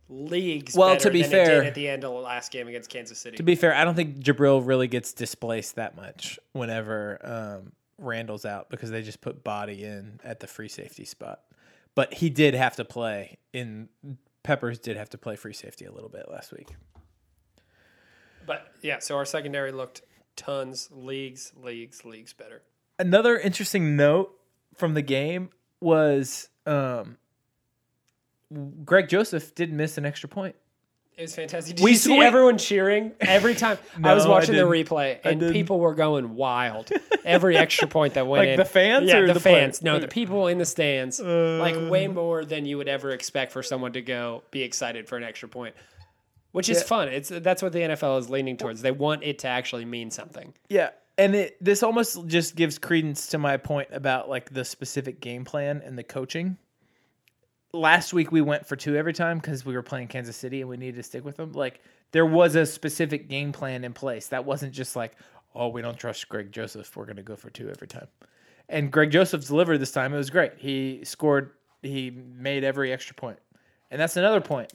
leagues 0.08 0.74
Well, 0.74 0.88
better 0.94 1.04
to 1.04 1.10
be 1.10 1.22
fair- 1.22 1.62
at 1.62 1.74
the 1.74 1.88
end 1.88 2.04
of 2.04 2.12
the 2.12 2.18
last 2.20 2.50
game 2.50 2.66
against 2.68 2.90
Kansas 2.90 3.18
City. 3.18 3.36
To 3.36 3.42
be 3.42 3.54
fair, 3.54 3.74
I 3.74 3.84
don't 3.84 3.94
think 3.94 4.18
Jabril 4.18 4.60
really 4.66 4.88
gets 4.88 5.12
displaced 5.12 5.76
that 5.76 5.94
much 5.96 6.38
whenever 6.52 7.18
um, 7.22 7.72
Randall's 8.00 8.44
out 8.44 8.70
because 8.70 8.90
they 8.90 9.02
just 9.02 9.20
put 9.20 9.44
body 9.44 9.84
in 9.84 10.18
at 10.24 10.40
the 10.40 10.46
free 10.46 10.68
safety 10.68 11.04
spot. 11.04 11.40
But 11.94 12.14
he 12.14 12.28
did 12.30 12.54
have 12.54 12.76
to 12.76 12.84
play 12.84 13.38
in 13.52 13.88
Peppers 14.42 14.78
did 14.78 14.96
have 14.96 15.10
to 15.10 15.18
play 15.18 15.36
free 15.36 15.52
safety 15.52 15.84
a 15.84 15.92
little 15.92 16.08
bit 16.08 16.30
last 16.30 16.52
week. 16.52 16.68
but 18.46 18.72
yeah, 18.82 18.98
so 18.98 19.16
our 19.16 19.24
secondary 19.26 19.70
looked 19.72 20.02
tons 20.36 20.88
leagues, 20.92 21.52
leagues, 21.62 22.04
leagues 22.04 22.32
better. 22.32 22.62
another 22.98 23.38
interesting 23.38 23.96
note 23.96 24.32
from 24.74 24.94
the 24.94 25.02
game 25.02 25.50
was 25.80 26.48
um, 26.70 27.16
Greg 28.84 29.08
Joseph 29.08 29.54
did 29.54 29.72
miss 29.72 29.96
an 29.98 30.04
extra 30.04 30.28
point. 30.28 30.56
It 31.16 31.22
was 31.24 31.34
fantastic. 31.34 31.76
Did 31.76 31.84
We 31.84 31.90
you 31.90 31.96
see 31.98 32.16
swe- 32.16 32.24
everyone 32.24 32.56
cheering 32.56 33.12
every 33.20 33.54
time? 33.54 33.76
I 34.04 34.14
was 34.14 34.24
No, 34.24 34.30
I 34.30 34.34
watching 34.36 34.54
the 34.56 34.62
replay, 34.62 35.18
and 35.22 35.52
people 35.52 35.78
were 35.78 35.94
going 35.94 36.34
wild. 36.34 36.90
Every 37.26 37.58
extra 37.58 37.86
point 37.86 38.14
that 38.14 38.26
went 38.26 38.40
Like 38.46 38.48
in, 38.50 38.56
the 38.56 38.64
fans 38.64 39.06
yeah, 39.08 39.18
or 39.18 39.26
the, 39.26 39.34
the 39.34 39.40
fans. 39.40 39.80
players? 39.80 39.82
No, 39.82 39.98
the 39.98 40.08
people 40.08 40.46
in 40.46 40.56
the 40.56 40.64
stands, 40.64 41.20
like 41.20 41.76
Uh. 41.76 41.88
way 41.90 42.08
more 42.08 42.44
than 42.46 42.64
you 42.64 42.78
would 42.78 42.88
ever 42.88 43.10
expect 43.10 43.52
for 43.52 43.62
someone 43.62 43.92
to 43.92 44.00
go 44.00 44.42
be 44.50 44.62
excited 44.62 45.08
for 45.08 45.18
an 45.18 45.22
extra 45.24 45.46
point, 45.48 45.74
which 46.52 46.70
is 46.70 46.82
fun. 46.82 47.08
It's 47.08 47.28
that's 47.28 47.62
what 47.62 47.72
the 47.72 47.80
NFL 47.80 48.18
is 48.18 48.30
leaning 48.30 48.56
towards. 48.56 48.80
They 48.80 48.90
want 48.92 49.22
it 49.22 49.40
to 49.40 49.48
actually 49.48 49.84
mean 49.84 50.10
something. 50.10 50.54
Yeah, 50.70 50.90
and 51.20 51.34
it 51.34 51.62
this 51.62 51.82
almost 51.82 52.26
just 52.26 52.56
gives 52.56 52.78
credence 52.78 53.26
to 53.26 53.36
my 53.36 53.58
point 53.58 53.88
about 53.92 54.30
like 54.30 54.48
the 54.54 54.64
specific 54.64 55.20
game 55.20 55.44
plan 55.44 55.82
and 55.84 55.98
the 55.98 56.02
coaching. 56.02 56.56
Last 57.74 58.14
week 58.14 58.32
we 58.32 58.40
went 58.40 58.66
for 58.66 58.74
two 58.74 58.96
every 58.96 59.12
time 59.12 59.38
because 59.38 59.66
we 59.66 59.74
were 59.74 59.82
playing 59.82 60.08
Kansas 60.08 60.34
City 60.34 60.62
and 60.62 60.70
we 60.70 60.78
needed 60.78 60.96
to 60.96 61.02
stick 61.02 61.22
with 61.22 61.36
them. 61.36 61.52
Like 61.52 61.82
there 62.12 62.24
was 62.24 62.54
a 62.54 62.64
specific 62.64 63.28
game 63.28 63.52
plan 63.52 63.84
in 63.84 63.92
place. 63.92 64.28
That 64.28 64.46
wasn't 64.46 64.72
just 64.72 64.96
like, 64.96 65.12
oh, 65.54 65.68
we 65.68 65.82
don't 65.82 65.98
trust 65.98 66.26
Greg 66.30 66.52
Joseph. 66.52 66.96
We're 66.96 67.04
gonna 67.04 67.22
go 67.22 67.36
for 67.36 67.50
two 67.50 67.68
every 67.68 67.86
time. 67.86 68.08
And 68.70 68.90
Greg 68.90 69.10
Joseph 69.10 69.46
delivered 69.46 69.76
this 69.76 69.92
time. 69.92 70.14
It 70.14 70.16
was 70.16 70.30
great. 70.30 70.52
He 70.56 71.04
scored. 71.04 71.50
He 71.82 72.10
made 72.10 72.64
every 72.64 72.94
extra 72.94 73.14
point. 73.14 73.38
And 73.90 74.00
that's 74.00 74.16
another 74.16 74.40
point. 74.40 74.72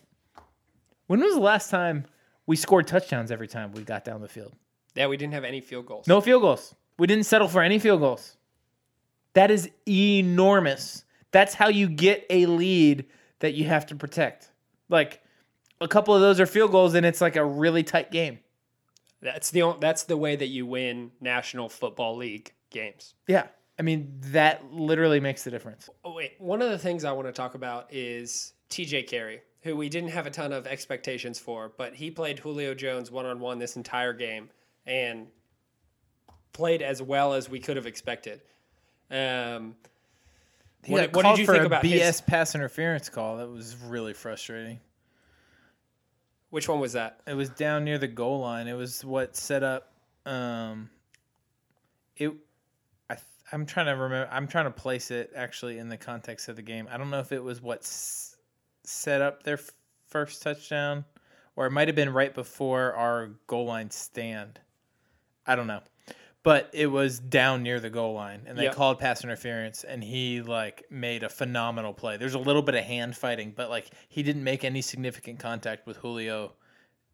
When 1.07 1.21
was 1.21 1.33
the 1.33 1.41
last 1.41 1.71
time 1.71 2.05
we 2.45 2.55
scored 2.55 2.85
touchdowns 2.85 3.31
every 3.31 3.47
time 3.47 3.71
we 3.71 3.81
got 3.81 4.05
down 4.05 4.21
the 4.21 4.27
field? 4.27 4.53
Yeah, 4.95 5.07
we 5.07 5.17
didn't 5.17 5.33
have 5.33 5.43
any 5.43 5.61
field 5.61 5.85
goals. 5.85 6.07
No 6.07 6.21
field 6.21 6.41
goals. 6.41 6.73
We 6.97 7.07
didn't 7.07 7.25
settle 7.25 7.47
for 7.47 7.61
any 7.61 7.79
field 7.79 7.99
goals. 7.99 8.37
That 9.33 9.51
is 9.51 9.69
enormous. 9.87 11.03
That's 11.31 11.53
how 11.53 11.67
you 11.67 11.89
get 11.89 12.25
a 12.29 12.45
lead 12.45 13.05
that 13.39 13.53
you 13.53 13.65
have 13.65 13.85
to 13.87 13.95
protect. 13.95 14.51
Like 14.87 15.21
a 15.81 15.87
couple 15.87 16.15
of 16.15 16.21
those 16.21 16.39
are 16.39 16.45
field 16.45 16.71
goals 16.71 16.93
and 16.93 17.05
it's 17.05 17.19
like 17.19 17.35
a 17.35 17.43
really 17.45 17.83
tight 17.83 18.11
game. 18.11 18.39
That's 19.21 19.51
the 19.51 19.63
on- 19.63 19.79
that's 19.79 20.03
the 20.03 20.15
way 20.17 20.35
that 20.35 20.47
you 20.47 20.65
win 20.65 21.11
National 21.19 21.67
Football 21.67 22.15
League 22.17 22.53
games. 22.69 23.15
Yeah. 23.27 23.47
I 23.77 23.81
mean, 23.81 24.13
that 24.31 24.71
literally 24.71 25.19
makes 25.19 25.43
the 25.43 25.51
difference. 25.51 25.89
Oh, 26.05 26.13
wait, 26.13 26.35
one 26.37 26.61
of 26.61 26.69
the 26.69 26.77
things 26.77 27.03
I 27.03 27.11
want 27.11 27.27
to 27.27 27.33
talk 27.33 27.55
about 27.55 27.87
is 27.93 28.53
TJ 28.69 29.07
Carrie, 29.07 29.41
who 29.63 29.75
we 29.75 29.89
didn't 29.89 30.11
have 30.11 30.25
a 30.25 30.29
ton 30.31 30.53
of 30.53 30.65
expectations 30.65 31.39
for, 31.39 31.73
but 31.77 31.95
he 31.95 32.09
played 32.09 32.39
Julio 32.39 32.73
Jones 32.73 33.11
one 33.11 33.25
on 33.25 33.41
one 33.41 33.59
this 33.59 33.75
entire 33.75 34.13
game 34.13 34.49
and 34.86 35.27
played 36.53 36.81
as 36.81 37.01
well 37.01 37.33
as 37.33 37.49
we 37.49 37.59
could 37.59 37.75
have 37.77 37.86
expected. 37.88 38.41
Um, 39.11 39.75
He 40.83 40.93
what, 40.93 41.13
what 41.13 41.23
did 41.25 41.38
you 41.39 41.45
for 41.45 41.53
think 41.53 41.63
a 41.63 41.67
about 41.67 41.83
BS 41.83 41.99
his? 42.05 42.21
pass 42.21 42.55
interference 42.55 43.09
call? 43.09 43.38
That 43.38 43.49
was 43.49 43.75
really 43.86 44.13
frustrating. 44.13 44.79
Which 46.49 46.69
one 46.69 46.79
was 46.79 46.93
that? 46.93 47.19
It 47.27 47.33
was 47.33 47.49
down 47.49 47.83
near 47.83 47.97
the 47.97 48.07
goal 48.07 48.39
line. 48.39 48.67
It 48.67 48.73
was 48.75 49.03
what 49.03 49.36
set 49.36 49.63
up. 49.63 49.91
Um, 50.25 50.89
it. 52.17 52.31
I. 53.09 53.15
th- 53.15 53.25
I'm 53.51 53.65
trying 53.65 53.88
to 53.88 53.91
remember. 53.91 54.29
I'm 54.31 54.47
trying 54.47 54.65
to 54.65 54.71
place 54.71 55.11
it 55.11 55.31
actually 55.36 55.77
in 55.79 55.89
the 55.89 55.97
context 55.97 56.47
of 56.47 56.55
the 56.55 56.61
game. 56.61 56.88
I 56.89 56.97
don't 56.97 57.09
know 57.09 57.19
if 57.19 57.31
it 57.31 57.43
was 57.43 57.61
what 57.61 57.79
s- 57.79 58.38
set 58.83 59.21
up 59.21 59.43
their 59.43 59.57
f- 59.57 59.69
first 60.07 60.41
touchdown, 60.41 61.03
or 61.55 61.65
it 61.67 61.71
might 61.71 61.88
have 61.89 61.95
been 61.95 62.11
right 62.13 62.33
before 62.33 62.93
our 62.93 63.31
goal 63.47 63.65
line 63.65 63.91
stand. 63.91 64.59
I 65.45 65.55
don't 65.55 65.67
know, 65.67 65.81
but 66.43 66.69
it 66.73 66.87
was 66.87 67.19
down 67.19 67.63
near 67.63 67.79
the 67.79 67.89
goal 67.89 68.13
line, 68.13 68.43
and 68.45 68.57
they 68.57 68.63
Yep. 68.63 68.75
called 68.75 68.99
pass 68.99 69.23
interference, 69.23 69.83
and 69.83 70.03
he 70.03 70.41
like 70.41 70.85
made 70.89 71.23
a 71.23 71.29
phenomenal 71.29 71.93
play. 71.93 72.17
There's 72.17 72.33
a 72.33 72.39
little 72.39 72.61
bit 72.61 72.75
of 72.75 72.83
hand 72.83 73.15
fighting, 73.15 73.53
but 73.55 73.69
like 73.69 73.89
he 74.09 74.23
didn't 74.23 74.43
make 74.43 74.63
any 74.63 74.81
significant 74.81 75.39
contact 75.39 75.85
with 75.87 75.97
Julio 75.97 76.53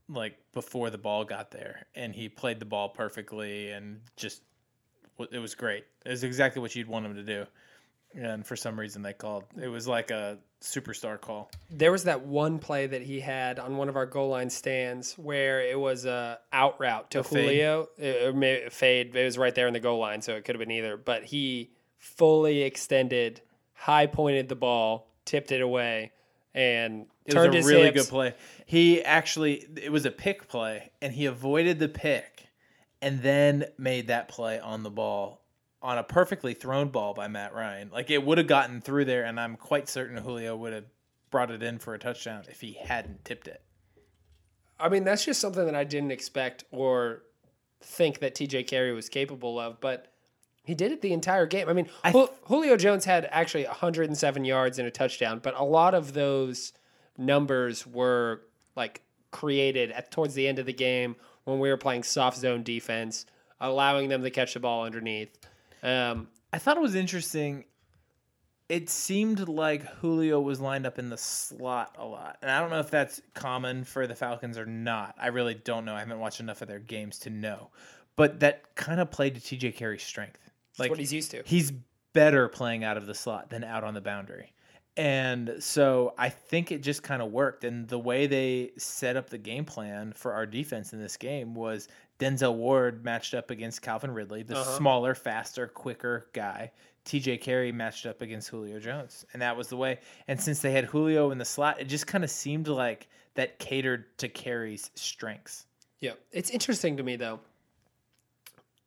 like 0.10 0.38
before 0.54 0.90
the 0.90 0.98
ball 0.98 1.24
got 1.24 1.52
there 1.52 1.86
and 1.96 2.14
he 2.14 2.28
played 2.28 2.60
the 2.60 2.66
ball 2.66 2.90
perfectly 2.90 3.72
and 3.72 4.02
just 4.18 4.42
it 5.32 5.40
was 5.40 5.56
great 5.56 5.86
it 6.06 6.10
was 6.10 6.24
exactly 6.24 6.62
what 6.62 6.76
you'd 6.76 6.88
want 6.88 7.06
him 7.06 7.16
to 7.16 7.24
do 7.24 7.46
and 8.16 8.46
for 8.46 8.56
some 8.56 8.80
reason 8.80 9.02
they 9.02 9.14
called 9.14 9.46
it 9.62 9.68
was 9.68 9.88
like 9.88 10.12
a 10.12 10.38
superstar 10.62 11.20
call 11.20 11.50
There 11.70 11.92
was 11.92 12.04
that 12.04 12.22
one 12.26 12.60
play 12.60 12.88
that 12.88 13.02
he 13.02 13.20
had 13.20 13.58
on 13.60 13.78
one 13.78 13.90
of 13.90 13.96
our 13.96 14.06
goal 14.06 14.30
line 14.30 14.50
stands 14.50 15.14
where 15.18 15.62
it 15.62 15.80
was 15.80 16.06
a 16.06 16.40
out 16.54 16.80
route 16.80 17.10
to 17.12 17.20
A 17.20 17.24
fade. 17.24 17.44
Julio, 17.46 17.90
It- 17.98 18.28
or 18.28 18.34
may- 18.34 18.70
fade. 18.70 19.16
It 19.16 19.26
was 19.26 19.38
right 19.38 19.54
there 19.56 19.68
in 19.68 19.74
the 19.74 19.80
goal 19.80 20.00
line, 20.00 20.22
so 20.22 20.36
it 20.36 20.46
could 20.46 20.56
have 20.56 20.60
been 20.60 20.72
either. 20.72 20.98
But 20.98 21.26
he 21.26 21.72
fully 21.98 22.62
extended, 22.62 23.42
high 23.74 24.06
pointed 24.06 24.50
the 24.50 24.56
ball, 24.56 25.08
tipped 25.26 25.52
it 25.52 25.62
away, 25.62 26.12
and 26.54 27.08
it 27.26 27.32
turned 27.32 27.54
was 27.56 27.66
a 27.66 27.70
really 27.70 27.84
hips. 27.86 28.04
good 28.04 28.10
play 28.10 28.34
he 28.66 29.02
actually 29.04 29.66
it 29.82 29.92
was 29.92 30.06
a 30.06 30.12
pick 30.12 30.48
play 30.50 30.92
and 31.02 31.14
he 31.14 31.26
avoided 31.26 31.80
the 31.80 31.88
pick 31.88 32.48
and 33.02 33.22
then 33.22 33.66
made 33.78 34.08
that 34.08 34.28
play 34.28 34.60
on 34.60 34.84
the 34.84 34.90
ball 34.90 35.41
on 35.82 35.98
a 35.98 36.04
perfectly 36.04 36.54
thrown 36.54 36.90
ball 36.90 37.14
by 37.14 37.28
Matt 37.28 37.54
Ryan 37.54 37.90
like 37.92 38.10
it 38.10 38.24
would 38.24 38.38
have 38.38 38.48
gotten 38.48 38.82
through 38.82 39.06
there 39.06 39.24
and 39.24 39.40
I'm 39.40 39.56
quite 39.56 39.90
certain 39.90 40.18
Julio 40.18 40.56
would 40.56 40.74
have 40.74 40.86
brought 41.32 41.50
it 41.50 41.64
in 41.64 41.80
for 41.80 41.94
a 41.94 42.00
touchdown 42.00 42.44
if 42.50 42.62
he 42.62 42.74
hadn't 42.74 43.26
tipped 43.26 43.48
it. 43.48 43.62
I 44.80 44.90
mean, 44.90 45.04
that's 45.04 45.24
just 45.24 45.40
something 45.40 45.66
that 45.66 45.76
I 45.76 45.84
didn't 45.84 46.12
expect 46.12 46.66
or 46.72 47.24
think 47.82 48.20
that 48.20 48.36
TJ 48.36 48.68
Carrie 48.68 48.94
was 48.94 49.10
capable 49.10 49.60
of, 49.60 49.80
but 49.80 50.12
he 50.64 50.76
did 50.76 50.92
it 50.92 51.02
the 51.02 51.14
entire 51.14 51.46
game. 51.46 51.70
I 51.70 51.74
mean, 51.74 51.90
Jul- 52.12 52.34
Julio 52.44 52.78
Jones 52.78 53.06
had 53.06 53.28
actually 53.32 53.66
107 53.66 54.46
yards 54.46 54.78
and 54.80 54.88
a 54.88 54.92
touchdown, 54.92 55.40
but 55.42 55.60
a 55.60 55.64
lot 55.64 55.94
of 55.94 56.14
those 56.14 56.74
numbers 57.18 57.88
were 57.88 58.42
like 58.76 59.02
created 59.32 59.92
at 59.92 60.12
towards 60.12 60.34
the 60.34 60.48
end 60.48 60.60
of 60.60 60.66
the 60.66 60.74
game 60.74 61.16
when 61.46 61.60
we 61.60 61.70
were 61.70 61.78
playing 61.78 62.04
soft 62.04 62.38
zone 62.38 62.64
defense, 62.64 63.26
allowing 63.60 64.10
them 64.10 64.22
to 64.24 64.30
catch 64.30 64.54
the 64.54 64.60
ball 64.60 64.84
underneath. 64.84 65.38
Um, 65.84 66.28
I 66.54 66.58
thought 66.58 66.78
it 66.78 66.82
was 66.82 66.96
interesting. 66.96 67.66
It 68.70 68.90
seemed 68.90 69.48
like 69.50 69.86
Julio 69.96 70.40
was 70.40 70.62
lined 70.62 70.86
up 70.86 70.98
in 70.98 71.10
the 71.10 71.18
slot 71.18 71.96
a 72.00 72.06
lot. 72.06 72.38
And 72.42 72.50
I 72.50 72.60
don't 72.60 72.70
know 72.70 72.80
if 72.80 72.90
that's 72.90 73.22
common 73.34 73.84
for 73.84 74.08
the 74.08 74.16
Falcons 74.16 74.58
or 74.58 74.66
not. 74.66 75.16
I 75.20 75.28
really 75.28 75.56
don't 75.56 75.86
know. 75.86 75.94
I 75.94 76.00
haven't 76.00 76.20
watched 76.20 76.40
enough 76.40 76.62
of 76.62 76.68
their 76.68 76.80
games 76.80 77.20
to 77.20 77.30
know. 77.30 77.70
But 78.16 78.40
that 78.42 78.76
kind 78.76 79.00
of 79.00 79.12
played 79.12 79.36
to 79.36 79.42
TJ 79.42 79.76
Carrie's 79.76 80.04
strength. 80.04 80.40
Like 80.78 80.90
what 80.90 81.00
he's 81.00 81.12
used 81.12 81.32
to. 81.32 81.44
He's 81.46 81.74
better 82.14 82.48
playing 82.48 82.84
out 82.84 82.98
of 82.98 83.06
the 83.06 83.14
slot 83.14 83.50
than 83.50 83.64
out 83.64 83.84
on 83.84 83.94
the 83.94 84.02
boundary. 84.02 84.54
And 84.98 85.56
so 85.60 86.14
I 86.18 86.30
think 86.30 86.72
it 86.72 86.84
just 86.84 87.02
kind 87.02 87.22
of 87.22 87.32
worked. 87.32 87.64
And 87.64 87.88
the 87.88 88.00
way 88.00 88.28
they 88.28 88.72
set 88.78 89.16
up 89.16 89.30
the 89.30 89.38
game 89.38 89.66
plan 89.66 90.14
for 90.14 90.34
our 90.34 90.46
defense 90.46 90.94
in 90.94 91.02
this 91.02 91.18
game 91.18 91.56
was 91.56 91.88
Denzel 92.22 92.54
Ward 92.54 93.04
matched 93.04 93.34
up 93.34 93.50
against 93.50 93.82
Calvin 93.82 94.12
Ridley, 94.12 94.44
the 94.44 94.64
smaller, 94.64 95.16
faster, 95.16 95.68
quicker 95.68 96.28
guy. 96.34 96.72
TJ 97.06 97.42
Carrie 97.42 97.72
matched 97.72 98.06
up 98.06 98.22
against 98.22 98.50
Julio 98.50 98.80
Jones. 98.80 99.26
And 99.34 99.42
that 99.42 99.58
was 99.58 99.70
the 99.70 99.78
way. 99.78 99.98
And 100.28 100.40
since 100.40 100.60
they 100.60 100.72
had 100.72 100.86
Julio 100.86 101.32
in 101.32 101.40
the 101.40 101.46
slot, 101.46 101.82
it 101.82 101.86
just 101.86 102.06
kind 102.06 102.24
of 102.24 102.30
seemed 102.30 102.68
like 102.68 103.08
that 103.34 103.58
catered 103.58 104.06
to 104.20 104.30
Carrie's 104.30 104.92
strengths. 104.94 105.66
Yeah, 106.00 106.12
it's 106.32 106.52
interesting 106.52 106.98
to 106.98 107.04
me 107.04 107.16
though. 107.16 107.40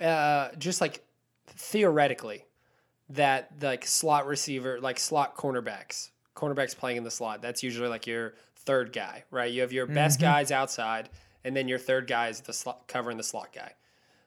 Uh, 0.01 0.51
just 0.59 0.81
like 0.81 1.05
theoretically, 1.49 2.45
that 3.11 3.51
like 3.61 3.85
slot 3.85 4.27
receiver, 4.27 4.81
like 4.81 5.01
slot 5.01 5.37
cornerbacks, 5.37 6.11
cornerbacks 6.37 6.77
playing 6.77 6.99
in 6.99 7.05
the 7.05 7.11
slot. 7.11 7.43
That's 7.43 7.65
usually 7.65 7.89
like 7.89 8.07
your 8.07 8.35
third 8.57 8.93
guy, 8.93 9.25
right? 9.31 9.53
You 9.53 9.63
have 9.63 9.73
your 9.73 9.87
best 9.87 10.21
guys 10.21 10.51
outside, 10.51 11.09
and 11.45 11.57
then 11.57 11.69
your 11.69 11.79
third 11.79 12.07
guy 12.07 12.29
is 12.29 12.41
the 12.41 12.53
slot 12.53 12.89
covering 12.89 13.17
the 13.17 13.23
slot 13.23 13.53
guy. 13.55 13.73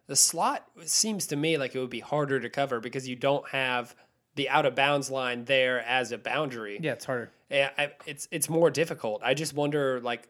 The 0.08 0.16
slot 0.16 0.66
seems 0.86 1.28
to 1.28 1.36
me 1.36 1.58
like 1.58 1.76
it 1.76 1.80
would 1.80 1.90
be 1.90 2.00
harder 2.00 2.40
to 2.40 2.50
cover 2.50 2.80
because 2.80 3.08
you 3.08 3.16
don't 3.16 3.48
have 3.50 3.96
the 4.36 4.50
out 4.50 4.66
of 4.66 4.76
bounds 4.76 5.12
line 5.12 5.44
there 5.46 5.82
as 5.82 6.12
a 6.12 6.18
boundary. 6.18 6.80
Yeah, 6.82 6.94
it's 6.94 7.06
harder. 7.06 7.32
Yeah, 7.50 7.72
I, 7.78 7.92
it's 8.06 8.28
it's 8.32 8.50
more 8.50 8.70
difficult. 8.70 9.22
I 9.24 9.34
just 9.34 9.54
wonder, 9.54 10.00
like 10.00 10.30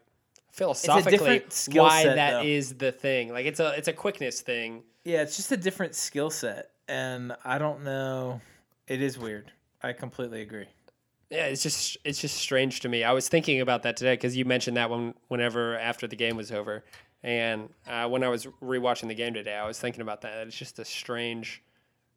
philosophically, 0.50 1.44
why 1.70 2.02
set, 2.02 2.16
that 2.16 2.30
though. 2.30 2.42
is 2.42 2.74
the 2.74 2.90
thing. 2.90 3.32
Like 3.32 3.46
it's 3.46 3.60
a 3.60 3.74
it's 3.76 3.88
a 3.88 3.92
quickness 3.92 4.40
thing. 4.40 4.82
Yeah, 5.04 5.22
it's 5.22 5.36
just 5.36 5.52
a 5.52 5.56
different 5.56 5.94
skill 5.94 6.30
set. 6.30 6.70
And 6.88 7.36
I 7.44 7.58
don't 7.58 7.84
know. 7.84 8.40
It 8.86 9.02
is 9.02 9.18
weird. 9.18 9.52
I 9.82 9.92
completely 9.92 10.40
agree. 10.40 10.66
Yeah, 11.30 11.46
it's 11.46 11.62
just 11.62 11.98
it's 12.04 12.20
just 12.20 12.36
strange 12.36 12.80
to 12.80 12.88
me. 12.88 13.04
I 13.04 13.12
was 13.12 13.28
thinking 13.28 13.60
about 13.60 13.82
that 13.82 13.96
today 13.96 14.14
because 14.14 14.36
you 14.36 14.44
mentioned 14.44 14.76
that 14.76 14.88
one 14.88 15.14
whenever 15.28 15.78
after 15.78 16.06
the 16.06 16.16
game 16.16 16.36
was 16.36 16.50
over, 16.50 16.84
and 17.22 17.68
uh, 17.86 18.08
when 18.08 18.22
I 18.24 18.28
was 18.28 18.46
rewatching 18.62 19.08
the 19.08 19.14
game 19.14 19.34
today, 19.34 19.54
I 19.54 19.66
was 19.66 19.78
thinking 19.78 20.00
about 20.00 20.22
that. 20.22 20.46
It's 20.46 20.56
just 20.56 20.78
a 20.78 20.84
strange, 20.84 21.62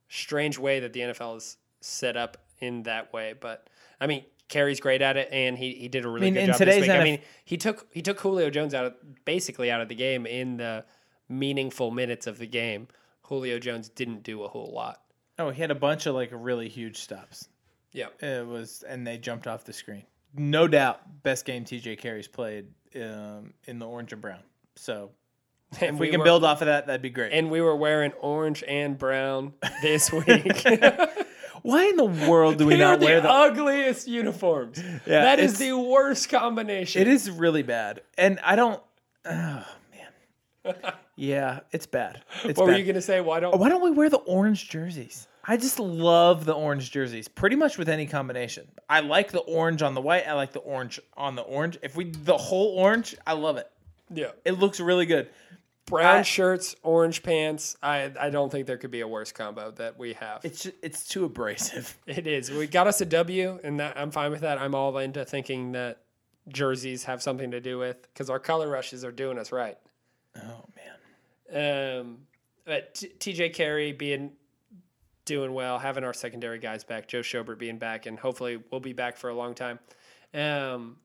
strange 0.07 0.57
way 0.57 0.79
that 0.79 0.93
the 0.93 1.01
NFL 1.01 1.37
is 1.37 1.57
set 1.81 2.15
up 2.15 2.37
in 2.59 2.83
that 2.83 3.11
way. 3.11 3.33
But 3.37 3.67
I 3.99 4.07
mean, 4.07 4.23
Carrie's 4.47 4.79
great 4.79 5.01
at 5.01 5.17
it, 5.17 5.29
and 5.31 5.57
he, 5.57 5.73
he 5.73 5.87
did 5.87 6.05
a 6.05 6.09
really 6.09 6.31
mean, 6.31 6.45
good 6.45 6.57
job 6.57 6.59
this 6.59 6.81
week. 6.81 6.89
I 6.89 7.03
mean, 7.03 7.19
he 7.43 7.57
took 7.57 7.87
he 7.91 8.01
took 8.01 8.19
Julio 8.19 8.49
Jones 8.49 8.73
out 8.73 8.85
of 8.85 8.93
basically 9.25 9.71
out 9.71 9.81
of 9.81 9.89
the 9.89 9.95
game 9.95 10.25
in 10.25 10.57
the 10.57 10.85
meaningful 11.27 11.91
minutes 11.91 12.27
of 12.27 12.37
the 12.37 12.47
game. 12.47 12.87
Julio 13.23 13.59
Jones 13.59 13.89
didn't 13.89 14.23
do 14.23 14.43
a 14.43 14.47
whole 14.47 14.71
lot. 14.73 15.01
Oh, 15.39 15.49
he 15.49 15.61
had 15.61 15.71
a 15.71 15.75
bunch 15.75 16.05
of 16.05 16.15
like 16.15 16.29
really 16.31 16.69
huge 16.69 16.97
stops. 16.97 17.47
Yeah. 17.93 18.07
It 18.21 18.45
was, 18.47 18.83
and 18.87 19.05
they 19.05 19.17
jumped 19.17 19.47
off 19.47 19.63
the 19.65 19.73
screen. 19.73 20.03
No 20.35 20.67
doubt, 20.67 21.01
best 21.23 21.45
game 21.45 21.65
TJ 21.65 21.97
Carrie's 21.99 22.27
played 22.27 22.67
um, 22.95 23.53
in 23.65 23.79
the 23.79 23.85
orange 23.87 24.13
and 24.13 24.21
brown. 24.21 24.39
So 24.75 25.11
And 25.81 25.95
if 25.95 25.99
we, 25.99 26.09
can 26.09 26.19
were- 26.19 26.23
build 26.25 26.43
off 26.45 26.61
of 26.61 26.67
that, 26.67 26.87
that'd 26.87 27.01
be 27.01 27.09
great. 27.09 27.33
and 27.33 27.51
we 27.51 27.59
were 27.61 27.75
wearing 27.75 28.13
orange 28.21 28.63
and 28.67 28.97
brown 28.97 29.53
this 29.81 30.11
week. 30.11 30.65
Why 31.63 31.83
in 31.85 31.95
the 31.97 32.05
world 32.05 32.57
do 32.57 32.65
we 32.65 32.73
They 32.75 32.79
not 32.79 32.99
the, 33.01 33.05
wear 33.05 33.21
the? 33.21 33.29
ugliest 33.29 34.07
uniforms. 34.07 34.81
Yeah, 35.05 35.21
that 35.23 35.39
is 35.39 35.59
the 35.59 35.73
worst 35.77 36.29
combination. 36.29 37.01
It 37.01 37.07
is 37.07 37.29
really 37.29 37.61
bad, 37.61 38.01
and 38.17 38.39
I 38.39 38.55
don't. 38.55 38.81
Oh 39.25 39.65
man. 40.65 40.75
Yeah, 41.15 41.59
it's 41.71 41.85
bad. 41.85 42.23
It's 42.43 42.57
What 42.57 42.65
bad. 42.65 42.71
were 42.73 42.77
you 42.79 42.85
gonna 42.85 42.99
say? 43.01 43.21
Why 43.21 43.39
don't? 43.41 43.55
Why 43.59 43.69
don't 43.69 43.83
we 43.83 43.91
wear 43.91 44.09
the 44.09 44.17
orange 44.17 44.69
jerseys? 44.69 45.27
I 45.43 45.57
just 45.57 45.79
love 45.79 46.45
the 46.45 46.53
orange 46.53 46.91
jerseys, 46.91 47.27
pretty 47.27 47.55
much 47.55 47.77
with 47.77 47.89
any 47.89 48.05
combination. 48.05 48.67
I 48.89 48.99
like 48.99 49.31
the 49.31 49.39
orange 49.39 49.81
on 49.81 49.95
the 49.95 50.01
white. 50.01 50.27
I 50.27 50.33
like 50.33 50.51
the 50.53 50.59
orange 50.59 50.99
on 51.17 51.35
the 51.35 51.41
orange. 51.41 51.77
If 51.81 51.95
we 51.95 52.11
the 52.11 52.37
whole 52.37 52.77
orange, 52.77 53.15
I 53.25 53.33
love 53.33 53.57
it. 53.57 53.69
Yeah, 54.13 54.31
It 54.45 54.53
looks 54.59 54.79
really 54.79 55.05
good. 55.05 55.29
brown 55.85 56.17
I- 56.17 56.21
shirts, 56.21 56.75
orange 56.83 57.23
pants. 57.23 57.75
I 57.81 58.11
I 58.19 58.29
don't 58.29 58.51
think 58.51 58.67
there 58.67 58.77
could 58.77 58.91
be 58.91 59.01
a 59.01 59.07
worse 59.07 59.31
combo 59.31 59.71
that 59.71 59.97
we 59.97 60.13
have. 60.13 60.41
It's 60.45 60.67
it's 60.83 61.07
too 61.07 61.25
abrasive. 61.25 61.97
It 62.07 62.27
is. 62.27 62.51
We 62.51 62.67
got 62.67 62.87
us 62.87 63.01
a 63.01 63.05
W, 63.05 63.59
and 63.63 63.79
that 63.79 63.97
I'm 63.97 64.11
fine 64.11 64.31
with 64.31 64.41
that. 64.41 64.57
I'm 64.59 64.75
all 64.75 64.97
into 64.99 65.25
thinking 65.25 65.71
that 65.71 66.01
jerseys 66.49 67.03
have 67.05 67.21
something 67.23 67.51
to 67.51 67.59
do 67.61 67.77
with 67.79 68.01
because 68.13 68.29
our 68.29 68.39
color 68.39 68.67
rushes 68.69 69.03
are 69.05 69.11
doing 69.11 69.37
us 69.39 69.51
right. 69.51 69.77
Oh 70.37 70.65
man. 70.75 71.99
Um, 71.99 72.17
but 72.65 72.95
T- 72.95 73.11
TJ 73.33 73.53
Carrie 73.53 73.91
being 73.91 74.31
doing 75.25 75.53
well, 75.53 75.79
having 75.79 76.03
our 76.03 76.13
secondary 76.13 76.59
guys 76.59 76.83
back, 76.83 77.07
Joe 77.07 77.19
Schobert 77.21 77.57
being 77.59 77.77
back, 77.77 78.05
and 78.05 78.17
hopefully 78.19 78.61
we'll 78.71 78.81
be 78.81 78.93
back 78.93 79.17
for 79.17 79.29
a 79.29 79.33
long 79.33 79.53
time. 79.53 79.79
Um, 80.33 80.97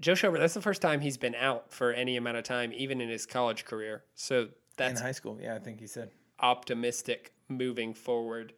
Joe 0.00 0.12
Schobert, 0.12 0.38
that's 0.38 0.54
the 0.54 0.62
first 0.62 0.82
time 0.82 1.00
he's 1.00 1.16
been 1.16 1.34
out 1.34 1.72
for 1.72 1.92
any 1.92 2.16
amount 2.16 2.36
of 2.36 2.44
time, 2.44 2.72
even 2.74 3.00
in 3.00 3.08
his 3.08 3.26
college 3.26 3.64
career. 3.64 4.02
So 4.14 4.42
In 4.42 4.48
that's 4.76 5.00
high 5.00 5.12
school, 5.12 5.38
yeah, 5.40 5.54
I 5.54 5.58
think 5.58 5.78
he 5.80 5.86
said. 5.86 6.10
optimistic 6.40 7.32
moving 7.48 7.94
forward. 7.94 8.52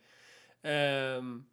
Um, 0.65 1.45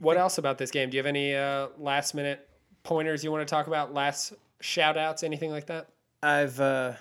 what 0.00 0.16
else 0.16 0.38
about 0.38 0.58
this 0.58 0.70
game? 0.70 0.90
Do 0.90 0.96
you 0.96 1.00
have 1.00 1.06
any 1.06 1.34
uh, 1.34 1.68
last 1.78 2.14
minute 2.14 2.48
pointers 2.84 3.24
you 3.24 3.30
want 3.32 3.46
to 3.46 3.50
talk 3.50 3.66
about? 3.66 3.92
Last 3.92 4.32
shout 4.60 4.96
outs, 4.96 5.22
anything 5.22 5.50
like 5.50 5.66
that? 5.66 5.88
I've 6.22 6.58
uh 6.60 6.92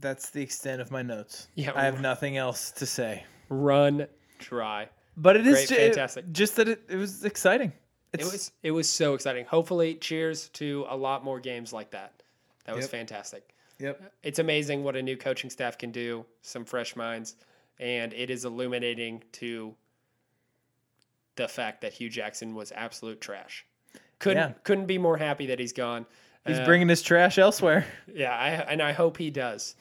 that's 0.00 0.30
the 0.30 0.42
extent 0.42 0.80
of 0.80 0.90
my 0.90 1.02
notes. 1.02 1.48
Yeah, 1.54 1.72
I 1.74 1.84
have 1.84 2.00
nothing 2.00 2.36
else 2.36 2.70
to 2.72 2.86
say. 2.86 3.24
Run 3.48 4.06
dry. 4.38 4.88
But 5.16 5.36
it 5.36 5.46
is 5.46 5.54
Great, 5.56 5.68
ju- 5.68 5.74
fantastic. 5.76 6.30
just 6.32 6.56
that 6.56 6.68
it, 6.68 6.82
it 6.88 6.96
was 6.96 7.24
exciting. 7.24 7.72
It 8.12 8.24
was 8.24 8.52
it 8.62 8.70
was 8.70 8.88
so 8.88 9.14
exciting. 9.14 9.44
Hopefully, 9.46 9.94
cheers 9.96 10.48
to 10.50 10.86
a 10.88 10.96
lot 10.96 11.24
more 11.24 11.40
games 11.40 11.72
like 11.72 11.90
that. 11.90 12.22
That 12.64 12.74
was 12.76 12.84
Yep. 12.84 12.90
fantastic. 12.90 13.54
Yep. 13.80 14.12
It's 14.22 14.38
amazing 14.38 14.82
what 14.84 14.96
a 14.96 15.02
new 15.02 15.16
coaching 15.16 15.50
staff 15.50 15.76
can 15.78 15.90
do. 15.90 16.24
Some 16.42 16.64
fresh 16.64 16.96
minds, 16.96 17.36
and 17.78 18.12
it 18.12 18.30
is 18.30 18.44
illuminating 18.44 19.22
to 19.32 19.74
the 21.36 21.48
fact 21.48 21.80
that 21.82 21.92
Hue 21.92 22.08
Jackson 22.08 22.54
was 22.54 22.72
absolute 22.72 23.20
trash. 23.20 23.64
Couldn't 24.18 24.50
Yeah. 24.50 24.54
couldn't 24.64 24.86
be 24.86 24.98
more 24.98 25.16
happy 25.16 25.46
that 25.46 25.58
he's 25.58 25.72
gone. 25.72 26.06
He's 26.46 26.58
Uh, 26.58 26.64
bringing 26.64 26.88
his 26.88 27.02
trash 27.02 27.38
elsewhere. 27.38 27.86
yeah, 28.12 28.36
I, 28.36 28.48
and 28.72 28.80
I 28.82 28.92
hope 28.92 29.16
he 29.16 29.30
does. 29.30 29.76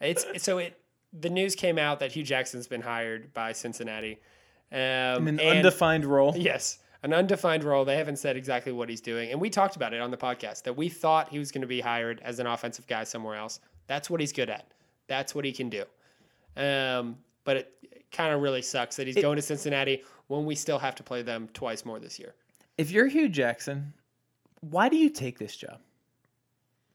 It's 0.00 0.24
so 0.42 0.58
it. 0.58 0.78
The 1.18 1.30
news 1.30 1.54
came 1.54 1.78
out 1.78 2.00
that 2.00 2.12
Hue 2.12 2.22
Jackson's 2.22 2.68
been 2.68 2.82
hired 2.82 3.32
by 3.32 3.52
Cincinnati. 3.52 4.18
Um, 4.70 4.78
In 4.78 5.28
an 5.28 5.40
and- 5.40 5.56
undefined 5.58 6.04
role. 6.04 6.34
Yes, 6.36 6.78
an 7.02 7.14
undefined 7.14 7.64
role. 7.64 7.84
They 7.86 7.96
haven't 7.96 8.16
said 8.18 8.36
exactly 8.36 8.72
what 8.72 8.88
he's 8.88 9.00
doing, 9.00 9.30
and 9.32 9.40
we 9.40 9.48
talked 9.50 9.76
about 9.76 9.94
it 9.94 10.00
on 10.00 10.10
the 10.10 10.16
podcast 10.18 10.64
that 10.64 10.76
we 10.76 10.88
thought 10.88 11.30
he 11.30 11.38
was 11.38 11.50
going 11.50 11.62
to 11.62 11.66
be 11.68 11.80
hired 11.80 12.20
as 12.22 12.38
an 12.38 12.46
offensive 12.46 12.86
guy 12.86 13.04
somewhere 13.04 13.36
else. 13.36 13.60
That's 13.86 14.10
what 14.10 14.20
he's 14.20 14.32
good 14.32 14.50
at. 14.50 14.70
That's 15.06 15.34
what 15.34 15.44
he 15.46 15.52
can 15.52 15.70
do. 15.70 15.84
Um, 16.56 17.16
but 17.44 17.56
it 17.56 17.72
kind 18.12 18.34
of 18.34 18.42
really 18.42 18.60
sucks 18.62 18.96
that 18.96 19.06
he's 19.06 19.16
going 19.16 19.36
to 19.36 19.42
Cincinnati 19.42 20.02
when 20.26 20.44
we 20.44 20.54
still 20.54 20.78
have 20.78 20.94
to 20.96 21.02
play 21.02 21.22
them 21.22 21.48
twice 21.54 21.84
more 21.86 21.98
this 21.98 22.18
year. 22.18 22.34
If 22.76 22.90
you're 22.90 23.06
Hue 23.06 23.30
Jackson, 23.30 23.94
why 24.60 24.90
do 24.90 24.96
you 24.98 25.08
take 25.08 25.38
this 25.38 25.56
job? 25.56 25.78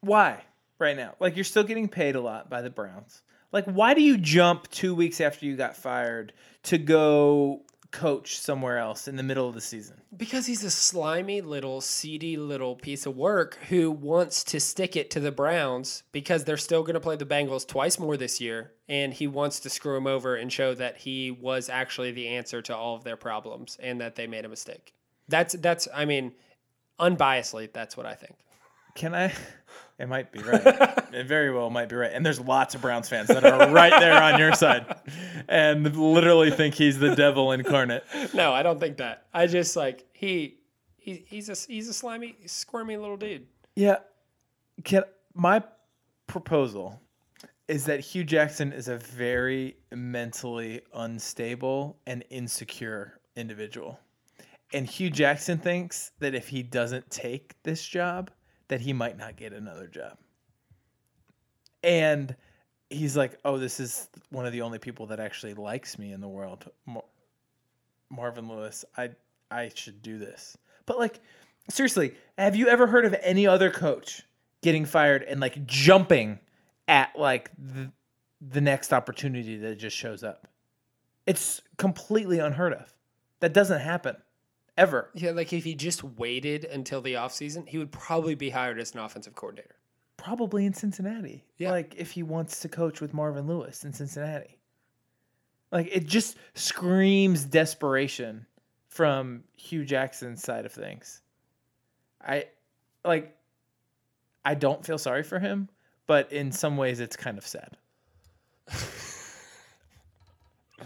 Why? 0.02 0.44
Right 0.80 0.98
now. 0.98 1.16
Like 1.20 1.36
you're 1.36 1.46
still 1.46 1.64
getting 1.64 1.88
paid 1.88 2.16
a 2.16 2.22
lot 2.22 2.50
by 2.50 2.62
the 2.62 2.70
Browns. 2.70 3.22
Like 3.52 3.66
why 3.66 3.94
do 3.94 4.02
you 4.02 4.18
jump 4.18 4.70
2 4.72 4.96
weeks 4.96 5.22
after 5.22 5.46
you 5.46 5.56
got 5.56 5.76
fired 5.76 6.34
to 6.64 6.78
go 6.78 7.62
coach 7.92 8.40
somewhere 8.40 8.80
else 8.80 9.08
in 9.08 9.16
the 9.16 9.24
middle 9.24 9.48
of 9.48 9.54
the 9.54 9.62
season? 9.62 10.02
Because 10.18 10.48
he's 10.48 10.64
a 10.64 10.72
slimy 10.72 11.42
little, 11.42 11.80
seedy 11.80 12.38
little 12.38 12.76
piece 12.76 13.06
of 13.06 13.16
work 13.16 13.60
who 13.70 13.92
wants 13.92 14.44
to 14.46 14.60
stick 14.60 14.96
it 14.96 15.12
to 15.12 15.20
the 15.20 15.32
Browns 15.32 16.02
because 16.12 16.44
they're 16.44 16.58
still 16.58 16.82
going 16.82 16.96
to 16.96 17.00
play 17.00 17.16
the 17.16 17.26
Bengals 17.26 17.68
twice 17.68 18.00
more 18.00 18.18
this 18.18 18.42
year. 18.42 18.72
And 18.90 19.14
he 19.14 19.28
wants 19.28 19.60
to 19.62 19.70
screw 19.70 19.94
them 19.94 20.08
over 20.08 20.36
and 20.36 20.52
show 20.52 20.74
that 20.74 20.98
he 20.98 21.30
was 21.30 21.70
actually 21.70 22.12
the 22.12 22.28
answer 22.30 22.64
to 22.64 22.76
all 22.76 22.96
of 22.96 23.04
their 23.04 23.16
problems 23.16 23.78
and 23.80 24.02
that 24.02 24.16
they 24.16 24.26
made 24.26 24.44
a 24.44 24.50
mistake. 24.50 24.94
That's, 25.30 25.54
that's, 25.54 25.88
I 25.94 26.06
mean, 26.06 26.34
unbiasedly, 27.00 27.74
that's 27.74 27.96
what 27.96 28.08
I 28.08 28.16
think. 28.16 28.36
Can 28.96 29.16
I? 29.16 29.32
It 30.00 30.10
might 30.10 30.32
be 30.32 30.40
right. 30.40 30.62
it 31.14 31.28
very 31.28 31.52
well 31.52 31.70
might 31.70 31.90
be 31.90 31.96
right. 31.96 32.12
And 32.12 32.26
there's 32.26 32.40
lots 32.40 32.76
of 32.76 32.82
Browns 32.82 33.10
fans 33.10 33.28
that 33.28 33.44
are 33.46 33.70
right 33.72 33.98
there 34.00 34.22
on 34.22 34.40
your 34.40 34.54
side 34.54 34.86
and 35.48 35.96
literally 35.96 36.52
think 36.52 36.76
he's 36.76 36.98
the 36.98 37.16
devil 37.16 37.52
incarnate. 37.52 38.04
No, 38.34 38.54
I 38.54 38.64
don't 38.64 38.80
think 38.80 38.98
that. 38.98 39.28
I 39.34 39.48
just 39.48 39.76
like, 39.76 40.06
he, 40.14 40.58
he 40.98 41.24
he's 41.28 41.50
a, 41.50 41.56
he's 41.72 41.88
a 41.88 41.94
slimy, 41.94 42.36
squirmy 42.46 42.98
little 42.98 43.18
dude. 43.18 43.46
Yeah. 43.76 43.98
Can 44.84 45.04
my 45.36 45.64
proposal 46.28 47.00
is 47.68 47.86
that 47.86 48.00
Hue 48.00 48.24
Jackson 48.24 48.74
is 48.74 48.88
a 48.88 48.98
very 48.98 49.78
mentally 49.92 50.82
unstable 50.94 51.98
and 52.06 52.24
insecure 52.30 53.20
individual. 53.36 54.00
And 54.74 54.88
Hue 54.88 55.10
Jackson 55.10 55.58
thinks 55.58 56.12
that 56.20 56.34
if 56.34 56.48
he 56.48 56.64
doesn't 56.64 57.10
take 57.10 57.56
this 57.64 57.86
job, 57.86 58.32
that 58.74 58.82
he 58.82 58.92
might 58.92 59.20
not 59.20 59.36
get 59.36 59.54
another 59.54 59.86
job. 59.86 60.18
And 61.84 62.36
he's 62.90 63.16
like, 63.16 63.38
"Oh, 63.46 63.60
this 63.60 63.80
is 63.80 64.10
one 64.32 64.48
of 64.48 64.52
the 64.52 64.64
only 64.64 64.80
people 64.80 65.06
that 65.08 65.20
actually 65.20 65.54
likes 65.54 66.00
me 66.00 66.12
in 66.12 66.20
the 66.20 66.28
world." 66.28 66.72
Mar- 66.88 67.06
Marvin 68.10 68.50
Lewis, 68.50 68.84
I 68.98 69.12
I 69.52 69.70
should 69.76 70.02
do 70.02 70.18
this. 70.18 70.58
But 70.88 70.98
like 70.98 71.20
seriously, 71.70 72.16
have 72.36 72.56
you 72.56 72.68
ever 72.68 72.88
heard 72.88 73.06
of 73.06 73.16
any 73.22 73.46
other 73.46 73.70
coach 73.70 74.24
getting 74.62 74.86
fired 74.86 75.22
and 75.22 75.40
like 75.40 75.68
jumping 75.68 76.40
at 76.88 77.16
like 77.16 77.52
the, 77.56 77.92
the 78.42 78.62
next 78.62 78.92
opportunity 78.92 79.56
that 79.58 79.78
just 79.78 79.96
shows 79.96 80.24
up? 80.24 80.48
It's 81.28 81.62
completely 81.78 82.40
unheard 82.40 82.74
of. 82.74 82.92
That 83.40 83.54
doesn't 83.54 83.82
happen 83.82 84.16
ever. 84.78 85.10
Yeah, 85.14 85.32
like 85.32 85.54
if 85.54 85.64
he 85.64 85.76
just 85.76 86.04
waited 86.04 86.66
until 86.66 87.02
the 87.02 87.14
offseason, 87.14 87.68
he 87.68 87.78
would 87.78 87.92
probably 87.92 88.36
be 88.36 88.50
hired 88.50 88.80
as 88.80 88.94
an 88.94 89.00
offensive 89.00 89.36
coordinator. 89.36 89.76
Probably 90.18 90.66
in 90.66 90.74
Cincinnati. 90.74 91.44
Yeah. 91.58 91.72
Like 91.72 91.96
if 91.98 92.12
he 92.12 92.24
wants 92.24 92.60
to 92.62 92.70
coach 92.70 93.02
with 93.02 93.14
Marvin 93.14 93.48
Lewis 93.48 93.84
in 93.84 93.94
Cincinnati. 93.94 94.58
Like 95.72 95.90
it 95.92 96.06
just 96.06 96.38
screams 96.54 97.46
desperation 97.46 98.46
from 98.88 99.44
Hue 99.56 99.84
Jackson's 99.84 100.44
side 100.44 100.66
of 100.66 100.72
things. 100.72 101.22
I 102.22 102.46
like 103.04 103.36
I 104.46 104.56
don't 104.56 104.86
feel 104.86 104.98
sorry 104.98 105.24
for 105.24 105.40
him, 105.40 105.68
but 106.06 106.32
in 106.32 106.52
some 106.52 106.78
ways 106.78 107.00
it's 107.00 107.16
kind 107.16 107.38
of 107.38 107.46
sad. 107.46 107.76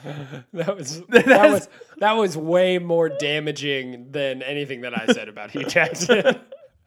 That 0.54 0.76
was 0.76 1.02
that 1.10 1.50
was 1.52 1.70
that 1.98 2.14
was 2.14 2.38
way 2.38 2.80
more 2.80 3.10
damaging 3.10 4.12
than 4.12 4.41
anything 4.41 4.82
that 4.82 4.98
I 4.98 5.06
said 5.14 5.30
about 5.30 5.52
Hue 5.52 5.66
Jackson. 5.66 6.39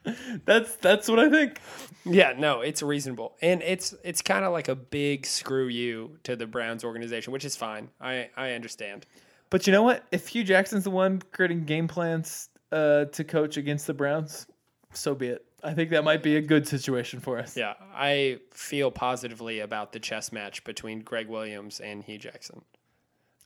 That's 0.47 0.77
that's 0.77 1.09
what 1.09 1.19
I 1.19 1.29
think. 1.29 1.61
yeah, 2.07 2.33
no, 2.37 2.63
it's 2.63 2.83
reasonable, 2.83 3.37
and 3.43 3.63
it's 3.63 3.95
it's 4.03 4.23
kind 4.23 4.47
of 4.47 4.53
like 4.53 4.69
a 4.69 4.75
big 4.75 5.27
screw 5.27 5.69
you 5.69 6.17
to 6.23 6.37
the 6.37 6.47
Browns 6.47 6.85
organization, 6.85 7.35
which 7.35 7.45
is 7.45 7.55
fine. 7.55 7.91
I 8.01 8.31
I 8.35 8.53
understand. 8.53 9.05
But 9.51 9.67
you 9.67 9.75
know 9.75 9.83
what? 9.83 10.05
If 10.11 10.29
Hue 10.29 10.43
Jackson's 10.43 10.85
the 10.85 10.91
one 10.91 11.21
creating 11.33 11.65
game 11.65 11.87
plans 11.87 12.49
uh, 12.73 13.07
to 13.07 13.25
coach 13.25 13.59
against 13.59 13.87
the 13.87 13.93
Browns, 13.93 14.47
so 14.93 15.15
be 15.15 15.29
it. 15.29 15.45
I 15.63 15.75
think 15.75 15.91
that 15.91 16.05
might 16.05 16.23
be 16.23 16.37
a 16.37 16.41
good 16.41 16.67
situation 16.67 17.21
for 17.21 17.39
us. 17.39 17.57
Yeah, 17.57 17.75
I 17.95 18.39
feel 18.53 18.91
positively 18.91 19.61
about 19.61 19.93
the 19.93 20.01
chess 20.01 20.33
match 20.33 20.65
between 20.65 21.01
Gregg 21.01 21.29
Williams 21.29 21.81
and 21.81 22.03
Hue 22.03 22.17
Jackson. 22.19 22.63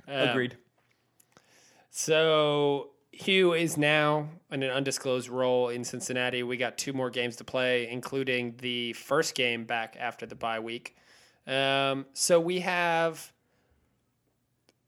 Um, 0.08 0.28
Agreed. 0.28 0.56
So 1.90 2.90
Hue 3.12 3.52
is 3.52 3.76
now 3.76 4.28
in 4.50 4.62
an 4.62 4.70
undisclosed 4.70 5.28
role 5.28 5.68
in 5.68 5.84
Cincinnati. 5.84 6.42
We 6.42 6.56
got 6.56 6.76
two 6.76 6.92
more 6.92 7.10
games 7.10 7.36
to 7.36 7.44
play, 7.44 7.88
including 7.88 8.56
the 8.58 8.92
first 8.94 9.34
game 9.34 9.64
back 9.64 9.96
after 9.98 10.26
the 10.26 10.34
bye 10.34 10.60
week. 10.60 10.96
Um, 11.46 12.06
so 12.12 12.40
we 12.40 12.60
have 12.60 13.32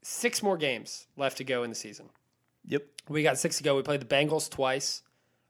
six 0.02 0.42
more 0.42 0.56
games 0.56 1.06
left 1.16 1.36
to 1.38 1.44
go 1.44 1.62
in 1.62 1.70
the 1.70 1.76
season. 1.76 2.08
Yep. 2.64 2.84
We 3.08 3.22
got 3.22 3.38
six 3.38 3.58
to 3.58 3.62
go. 3.62 3.76
We 3.76 3.82
played 3.82 4.00
the 4.00 4.06
Bengals 4.06 4.50
twice. 4.50 5.02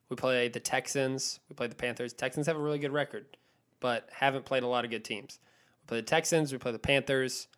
We 0.09 0.17
played 0.17 0.53
the 0.53 0.61
Texans. 0.61 1.41
We 1.49 1.55
played 1.55 1.71
the 1.71 1.77
Panthers. 1.77 2.13
Texans 2.13 2.47
have 2.47 2.57
a 2.57 2.61
really 2.61 2.79
good 2.79 2.93
record, 2.93 3.37
but 3.81 4.09
haven't 4.13 4.45
played 4.45 4.63
a 4.63 4.67
lot 4.67 4.85
of 4.85 4.91
good 4.91 5.05
teams. 5.05 5.39
We 5.83 5.87
play 5.89 5.99
the 6.01 6.07
Texans. 6.07 6.53
We 6.53 6.59
play 6.59 6.73
the 6.73 6.79
Panthers. 6.79 7.49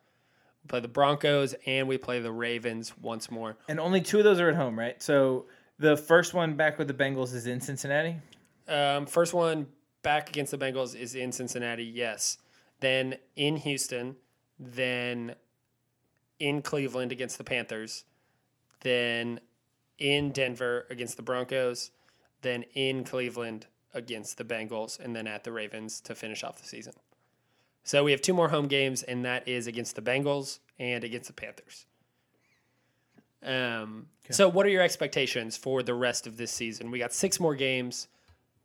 Play 0.68 0.80
the 0.80 0.88
Broncos, 0.88 1.54
and 1.66 1.88
we 1.88 1.98
play 1.98 2.20
the 2.20 2.32
Ravens 2.32 2.92
once 3.00 3.30
more. 3.30 3.56
And 3.68 3.80
only 3.80 4.00
two 4.00 4.18
of 4.18 4.24
those 4.24 4.40
are 4.40 4.48
at 4.48 4.54
home, 4.54 4.78
right? 4.78 5.02
So 5.02 5.46
the 5.78 5.96
first 5.96 6.34
one 6.34 6.54
back 6.54 6.78
with 6.78 6.88
the 6.88 6.94
Bengals 6.94 7.34
is 7.34 7.46
in 7.46 7.60
Cincinnati. 7.60 8.16
Um, 8.68 9.06
first 9.06 9.32
one 9.32 9.66
back 10.02 10.28
against 10.28 10.50
the 10.50 10.58
Bengals 10.58 10.94
is 10.94 11.14
in 11.14 11.32
Cincinnati, 11.32 11.84
yes. 11.84 12.38
Then 12.80 13.16
in 13.34 13.56
Houston, 13.56 14.16
then 14.58 15.34
in 16.38 16.62
Cleveland 16.62 17.12
against 17.12 17.38
the 17.38 17.44
Panthers, 17.44 18.04
then 18.80 19.40
in 19.98 20.30
Denver 20.30 20.86
against 20.90 21.16
the 21.16 21.22
Broncos, 21.22 21.90
then 22.42 22.64
in 22.74 23.04
Cleveland 23.04 23.66
against 23.94 24.38
the 24.38 24.44
Bengals, 24.44 25.00
and 25.00 25.16
then 25.16 25.26
at 25.26 25.44
the 25.44 25.52
Ravens 25.52 26.00
to 26.02 26.14
finish 26.14 26.44
off 26.44 26.60
the 26.60 26.68
season. 26.68 26.92
So 27.88 28.04
we 28.04 28.10
have 28.10 28.20
two 28.20 28.34
more 28.34 28.50
home 28.50 28.68
games, 28.68 29.02
and 29.02 29.24
that 29.24 29.48
is 29.48 29.66
against 29.66 29.96
the 29.96 30.02
Bengals 30.02 30.58
and 30.78 31.02
against 31.04 31.28
the 31.28 31.32
Panthers. 31.32 31.86
Um, 33.42 34.08
So, 34.28 34.46
what 34.46 34.66
are 34.66 34.68
your 34.68 34.82
expectations 34.82 35.56
for 35.56 35.82
the 35.82 35.94
rest 35.94 36.26
of 36.26 36.36
this 36.36 36.52
season? 36.52 36.90
We 36.90 36.98
got 36.98 37.14
six 37.14 37.40
more 37.40 37.54
games. 37.54 38.08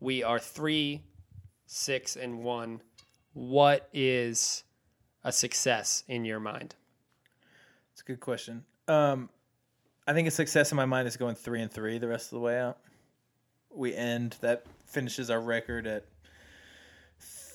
We 0.01 0.23
are 0.23 0.39
three, 0.39 1.03
six, 1.67 2.17
and 2.17 2.43
one. 2.43 2.81
What 3.31 3.87
is 3.93 4.65
a 5.23 5.31
success 5.31 6.03
in 6.09 6.25
your 6.25 6.41
mind? 6.41 6.75
It's 7.93 8.01
a 8.01 8.03
good 8.03 8.19
question. 8.19 8.65
Um, 8.89 9.29
I 10.05 10.11
think 10.11 10.27
a 10.27 10.31
success 10.31 10.73
in 10.73 10.75
my 10.75 10.83
mind 10.83 11.07
is 11.07 11.15
going 11.15 11.35
three 11.35 11.61
and 11.61 11.71
three 11.71 11.97
the 11.97 12.09
rest 12.09 12.25
of 12.25 12.31
the 12.31 12.41
way 12.41 12.59
out. 12.59 12.77
We 13.73 13.95
end 13.95 14.35
that 14.41 14.65
finishes 14.85 15.29
our 15.29 15.39
record 15.39 15.87
at 15.87 16.03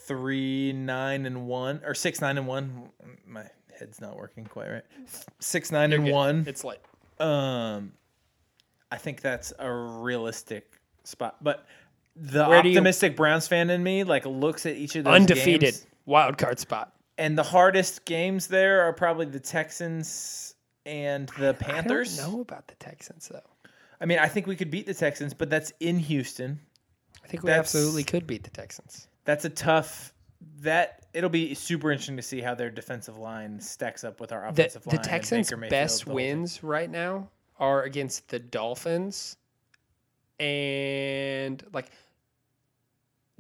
three 0.09 0.73
nine 0.73 1.27
and 1.27 1.47
one 1.47 1.81
or 1.85 1.95
six 1.95 2.21
nine 2.21 2.37
and 2.39 2.47
one. 2.47 2.89
My 3.27 3.45
head's 3.79 4.01
not 4.01 4.17
working 4.17 4.45
quite 4.47 4.69
right. 4.71 4.85
Six 5.39 5.71
nine 5.71 5.93
and 5.93 6.05
Good. 6.05 6.13
one. 6.13 6.45
It's 6.49 6.65
like 6.65 6.83
Um, 7.21 7.93
I 8.91 8.97
think 8.97 9.21
that's 9.21 9.53
a 9.59 9.71
realistic 9.73 10.73
spot, 11.05 11.37
but 11.43 11.67
the 12.17 12.47
Where 12.47 12.63
do 12.63 12.69
you- 12.69 12.75
optimistic 12.77 13.15
Browns 13.17 13.47
fan 13.47 13.71
in 13.71 13.83
me 13.83 14.03
like 14.05 14.25
looks 14.27 14.67
at 14.67 14.75
each 14.77 14.97
of 14.97 15.05
those 15.05 15.15
undefeated 15.15 15.61
games, 15.75 15.87
wild 16.07 16.39
card 16.39 16.59
spot. 16.59 16.93
and 17.19 17.37
the 17.39 17.43
hardest 17.45 18.05
games 18.05 18.47
there 18.49 18.81
are 18.83 18.93
probably 18.93 19.27
the 19.27 19.39
Texans 19.41 20.55
and 20.87 21.29
the 21.39 21.55
Panthers. 21.55 22.19
I 22.19 22.23
don't 22.23 22.33
know 22.33 22.41
about 22.41 22.67
the 22.67 22.75
Texans 22.77 23.29
though. 23.29 23.41
I 24.01 24.07
mean, 24.07 24.19
I 24.19 24.27
think 24.29 24.47
we 24.47 24.57
could 24.57 24.71
beat 24.71 24.87
the 24.87 24.95
Texans, 24.95 25.35
but 25.35 25.51
that's 25.51 25.73
in 25.81 25.99
Houston. 25.99 26.61
I 27.25 27.27
think 27.29 27.43
we 27.43 27.49
That's- 27.49 27.75
absolutely 27.75 28.05
could 28.05 28.27
beat 28.27 28.45
the 28.45 28.51
Texans. 28.51 29.07
That's 29.29 29.45
a 29.45 29.51
tough. 29.51 30.14
That 30.61 31.05
it'll 31.12 31.29
be 31.29 31.53
super 31.53 31.91
interesting 31.91 32.16
to 32.16 32.22
see 32.22 32.41
how 32.41 32.55
their 32.55 32.70
defensive 32.70 33.18
line 33.18 33.61
stacks 33.61 34.03
up 34.03 34.20
with 34.20 34.33
our 34.33 34.47
offensive 34.47 34.85
the 34.85 34.89
line. 34.89 34.97
The 34.97 35.03
Texans' 35.03 35.53
best 35.68 36.07
the 36.07 36.11
whole 36.12 36.16
thing. 36.16 36.39
wins 36.39 36.64
right 36.64 36.89
now 36.89 37.29
are 37.59 37.83
against 37.83 38.26
the 38.31 38.39
Dolphins 38.39 39.37
and 40.41 41.62
like 41.74 41.91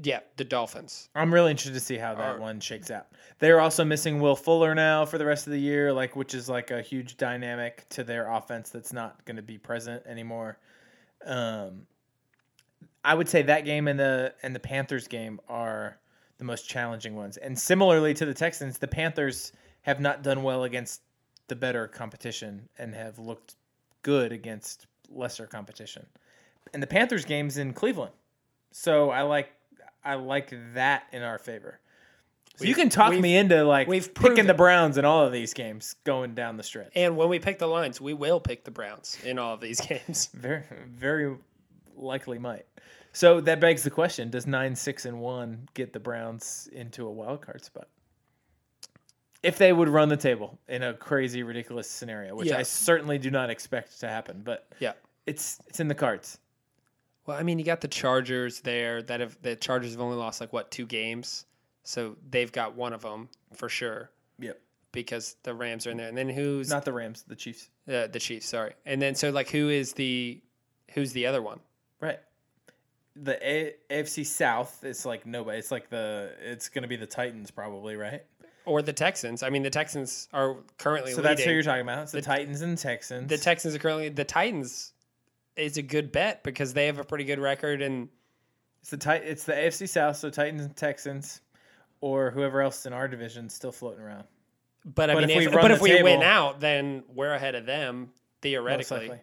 yeah, 0.02 0.20
the 0.36 0.44
Dolphins. 0.44 1.08
I'm 1.14 1.32
really 1.32 1.52
interested 1.52 1.72
to 1.72 1.80
see 1.80 1.96
how 1.96 2.14
that 2.16 2.36
Are- 2.36 2.38
one 2.38 2.60
shakes 2.60 2.90
out. 2.90 3.06
They're 3.38 3.60
also 3.60 3.82
missing 3.82 4.20
Will 4.20 4.36
Fuller 4.36 4.74
now 4.74 5.06
for 5.06 5.16
the 5.16 5.24
rest 5.24 5.46
of 5.46 5.54
the 5.54 5.58
year, 5.58 5.90
like 5.90 6.16
which 6.16 6.34
is 6.34 6.50
like 6.50 6.70
a 6.70 6.82
huge 6.82 7.16
dynamic 7.16 7.88
to 7.90 8.04
their 8.04 8.30
offense 8.30 8.68
that's 8.68 8.92
not 8.92 9.24
going 9.24 9.36
to 9.36 9.42
be 9.42 9.56
present 9.56 10.02
anymore. 10.06 10.58
Um, 11.24 11.86
I 13.04 13.14
would 13.14 13.28
say 13.28 13.42
that 13.42 13.64
game 13.64 13.88
and 13.88 13.98
the 13.98 14.34
and 14.42 14.54
the 14.54 14.60
Panthers 14.60 15.08
game 15.08 15.40
are 15.48 15.98
the 16.38 16.44
most 16.44 16.68
challenging 16.68 17.16
ones. 17.16 17.36
And 17.36 17.58
similarly 17.58 18.14
to 18.14 18.24
the 18.24 18.34
Texans, 18.34 18.78
the 18.78 18.88
Panthers 18.88 19.52
have 19.82 20.00
not 20.00 20.22
done 20.22 20.42
well 20.42 20.64
against 20.64 21.02
the 21.48 21.56
better 21.56 21.88
competition 21.88 22.68
and 22.78 22.94
have 22.94 23.18
looked 23.18 23.56
good 24.02 24.32
against 24.32 24.86
lesser 25.10 25.46
competition. 25.46 26.06
And 26.72 26.82
the 26.82 26.86
Panthers 26.86 27.24
game's 27.24 27.56
in 27.56 27.72
Cleveland. 27.72 28.12
So 28.70 29.10
I 29.10 29.22
like 29.22 29.50
I 30.04 30.14
like 30.14 30.52
that 30.74 31.04
in 31.12 31.22
our 31.22 31.38
favor. 31.38 31.80
So 32.56 32.64
you 32.64 32.74
can 32.74 32.88
talk 32.88 33.12
me 33.12 33.36
into 33.36 33.62
like 33.64 33.86
we've 33.86 34.12
picking 34.12 34.34
proven- 34.34 34.46
the 34.48 34.54
Browns 34.54 34.98
in 34.98 35.04
all 35.04 35.24
of 35.24 35.32
these 35.32 35.54
games 35.54 35.94
going 36.04 36.34
down 36.34 36.56
the 36.56 36.64
stretch. 36.64 36.90
And 36.96 37.16
when 37.16 37.28
we 37.28 37.38
pick 37.38 37.58
the 37.60 37.68
lines, 37.68 38.00
we 38.00 38.14
will 38.14 38.40
pick 38.40 38.64
the 38.64 38.72
Browns 38.72 39.16
in 39.24 39.38
all 39.38 39.54
of 39.54 39.60
these 39.60 39.80
games. 39.88 40.28
Very, 40.34 40.64
very 40.88 41.36
likely 41.98 42.38
might. 42.38 42.66
So 43.12 43.40
that 43.42 43.60
begs 43.60 43.82
the 43.82 43.90
question: 43.90 44.30
Does 44.30 44.46
nine, 44.46 44.74
six, 44.76 45.04
and 45.06 45.20
one 45.20 45.68
get 45.74 45.92
the 45.92 46.00
Browns 46.00 46.68
into 46.72 47.06
a 47.06 47.10
wild 47.10 47.42
card 47.42 47.64
spot? 47.64 47.88
If 49.42 49.56
they 49.58 49.72
would 49.72 49.88
run 49.88 50.08
the 50.08 50.16
table 50.16 50.58
in 50.68 50.82
a 50.82 50.94
crazy, 50.94 51.42
ridiculous 51.44 51.88
scenario, 51.88 52.34
which 52.34 52.50
I 52.50 52.64
certainly 52.64 53.18
do 53.18 53.30
not 53.30 53.50
expect 53.50 54.00
to 54.00 54.08
happen, 54.08 54.42
but 54.44 54.66
Yeah. 54.80 54.94
it's 55.26 55.58
it's 55.68 55.78
in 55.80 55.86
the 55.88 55.94
cards. 55.94 56.38
Well, 57.24 57.36
I 57.36 57.42
mean, 57.44 57.58
you 57.58 57.64
got 57.64 57.80
the 57.80 57.88
Chargers 57.88 58.60
there 58.62 59.02
that 59.02 59.20
have 59.20 59.40
the 59.42 59.54
Chargers 59.54 59.92
have 59.92 60.00
only 60.00 60.16
lost 60.16 60.40
like 60.40 60.52
what 60.52 60.70
two 60.72 60.86
games, 60.86 61.44
so 61.84 62.16
they've 62.30 62.50
got 62.50 62.74
one 62.74 62.92
of 62.92 63.02
them 63.02 63.28
for 63.54 63.68
sure 63.68 64.10
Yep. 64.40 64.60
because 64.92 65.36
the 65.44 65.54
Rams 65.54 65.86
are 65.86 65.90
in 65.92 65.98
there. 65.98 66.08
And 66.08 66.16
then 66.18 66.28
who's 66.30 66.68
Not 66.68 66.84
the 66.84 66.92
Rams, 66.92 67.22
the 67.28 67.36
Chiefs. 67.36 67.70
uh, 67.86 68.08
the 68.08 68.18
Chiefs? 68.18 68.46
Sorry. 68.46 68.74
And 68.86 69.00
then 69.00 69.14
so 69.14 69.30
like 69.30 69.50
who 69.50 69.68
is 69.68 69.92
the 69.92 70.40
who's 70.94 71.12
the 71.12 71.26
other 71.26 71.40
one? 71.42 71.60
Right. 72.00 72.18
The 73.16 73.36
A- 73.44 73.74
AFC 73.90 74.24
South 74.24 74.84
is 74.84 75.04
like 75.04 75.26
nobody. 75.26 75.58
It's 75.58 75.70
like 75.70 75.88
the 75.90 76.32
it's 76.40 76.68
going 76.68 76.82
to 76.82 76.88
be 76.88 76.96
the 76.96 77.06
Titans 77.06 77.50
probably, 77.50 77.96
right? 77.96 78.22
Or 78.64 78.82
the 78.82 78.92
Texans? 78.92 79.42
I 79.42 79.50
mean, 79.50 79.62
the 79.62 79.70
Texans 79.70 80.28
are 80.32 80.56
currently 80.76 81.12
So 81.12 81.22
that's 81.22 81.42
who 81.42 81.50
you're 81.50 81.62
talking 81.62 81.82
about. 81.82 82.02
It's 82.02 82.12
the, 82.12 82.20
Titans 82.22 82.60
and 82.60 82.76
Texans. 82.76 83.28
the 83.28 83.38
Texans 83.38 83.74
are 83.74 83.78
currently 83.78 84.08
the 84.10 84.24
Titans 84.24 84.92
is 85.56 85.76
a 85.78 85.82
good 85.82 86.12
bet 86.12 86.44
because 86.44 86.74
they 86.74 86.86
have 86.86 86.98
a 86.98 87.04
pretty 87.04 87.24
good 87.24 87.40
record 87.40 87.82
and 87.82 88.08
It's 88.82 88.90
the 88.90 88.98
tit- 88.98 89.22
It's 89.24 89.44
the 89.44 89.54
AFC 89.54 89.88
South, 89.88 90.16
so 90.16 90.30
Titans 90.30 90.62
and 90.62 90.76
Texans, 90.76 91.40
or 92.00 92.30
whoever 92.30 92.60
else 92.62 92.86
in 92.86 92.92
our 92.92 93.08
division 93.08 93.46
is 93.46 93.54
still 93.54 93.72
floating 93.72 94.00
around. 94.04 94.24
but 94.84 95.10
I 95.10 95.14
But 95.14 95.22
mean 95.26 95.30
if 95.30 95.36
we 95.38 95.46
if, 95.46 95.54
run 95.54 95.64
but 95.64 95.70
if 95.72 95.80
we 95.80 96.00
win 96.02 96.22
out 96.22 96.60
then 96.60 97.02
we're 97.12 97.32
ahead 97.34 97.56
of 97.56 97.66
them 97.66 98.12
theoretically. 98.42 99.18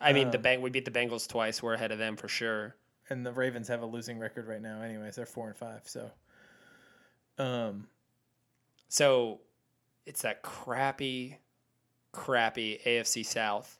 I 0.00 0.12
mean 0.12 0.30
the 0.30 0.38
Um, 0.38 0.42
bang 0.42 0.60
we 0.62 0.70
beat 0.70 0.84
the 0.84 0.90
Bengals 0.90 1.28
twice, 1.28 1.62
we're 1.62 1.74
ahead 1.74 1.92
of 1.92 1.98
them 1.98 2.16
for 2.16 2.28
sure. 2.28 2.76
And 3.10 3.24
the 3.24 3.32
Ravens 3.32 3.68
have 3.68 3.82
a 3.82 3.86
losing 3.86 4.18
record 4.18 4.46
right 4.46 4.62
now. 4.62 4.80
Anyways, 4.82 5.16
they're 5.16 5.26
four 5.26 5.48
and 5.48 5.56
five. 5.56 5.82
So, 5.86 6.10
um, 7.38 7.88
So 8.88 9.40
it's 10.06 10.22
that 10.22 10.42
crappy 10.42 11.38
crappy 12.12 12.78
AFC 12.86 13.24
South. 13.24 13.78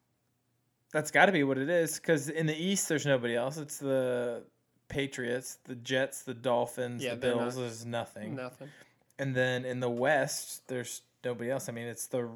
that's 0.92 1.10
got 1.10 1.26
to 1.26 1.32
be 1.32 1.42
what 1.44 1.56
it 1.58 1.68
is. 1.70 1.98
Because 1.98 2.28
in 2.28 2.46
the 2.46 2.54
East, 2.56 2.88
there's 2.88 3.06
nobody 3.06 3.34
else. 3.36 3.56
It's 3.58 3.78
the 3.78 4.44
Patriots, 4.88 5.58
the 5.64 5.74
Jets, 5.76 6.22
the 6.22 6.34
Dolphins, 6.34 7.02
Yeah, 7.02 7.10
the 7.14 7.20
Bills. 7.20 7.56
not- 7.56 7.62
There's 7.62 7.86
nothing. 7.86 8.34
Nothing. 8.36 8.70
And 9.18 9.34
then 9.36 9.64
in 9.64 9.80
the 9.80 9.88
West, 9.90 10.66
there's 10.68 11.02
nobody 11.24 11.50
else. 11.50 11.68
I 11.68 11.72
mean, 11.72 11.86
it's 11.86 12.06
the, 12.08 12.28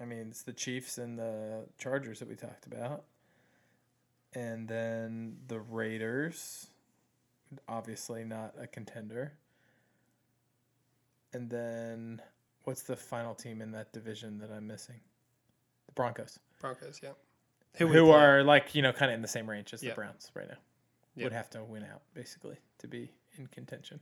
I 0.00 0.04
mean, 0.04 0.26
it's 0.30 0.42
the 0.42 0.52
Chiefs 0.52 0.98
and 0.98 1.18
the 1.18 1.66
Chargers 1.78 2.18
that 2.18 2.28
we 2.28 2.34
talked 2.34 2.66
about, 2.66 3.04
and 4.34 4.66
then 4.68 5.36
the 5.46 5.60
Raiders, 5.60 6.66
obviously 7.68 8.24
not 8.24 8.54
a 8.60 8.66
contender. 8.66 9.32
And 11.32 11.50
then 11.50 12.20
what's 12.64 12.82
the 12.82 12.96
final 12.96 13.34
team 13.34 13.60
in 13.60 13.72
that 13.72 13.92
division 13.92 14.38
that 14.38 14.50
I'm 14.50 14.66
missing? 14.66 15.00
The 15.86 15.92
Broncos, 15.92 16.38
Broncos, 16.60 17.00
yeah. 17.02 17.10
who, 17.76 17.86
we 17.86 18.00
play. 18.00 18.10
are 18.10 18.42
like 18.42 18.74
you 18.74 18.82
know 18.82 18.92
kind 18.92 19.10
of 19.10 19.16
in 19.16 19.22
the 19.22 19.28
same 19.28 19.48
range 19.48 19.72
as 19.74 19.82
Yeah. 19.82 19.90
the 19.90 19.94
Browns 19.96 20.30
right 20.34 20.48
now. 20.48 20.56
Yeah. 21.16 21.24
Would 21.24 21.32
have 21.32 21.50
to 21.50 21.62
win 21.62 21.84
out 21.84 22.02
basically 22.14 22.56
to 22.78 22.88
be 22.88 23.10
in 23.38 23.46
contention. 23.46 24.00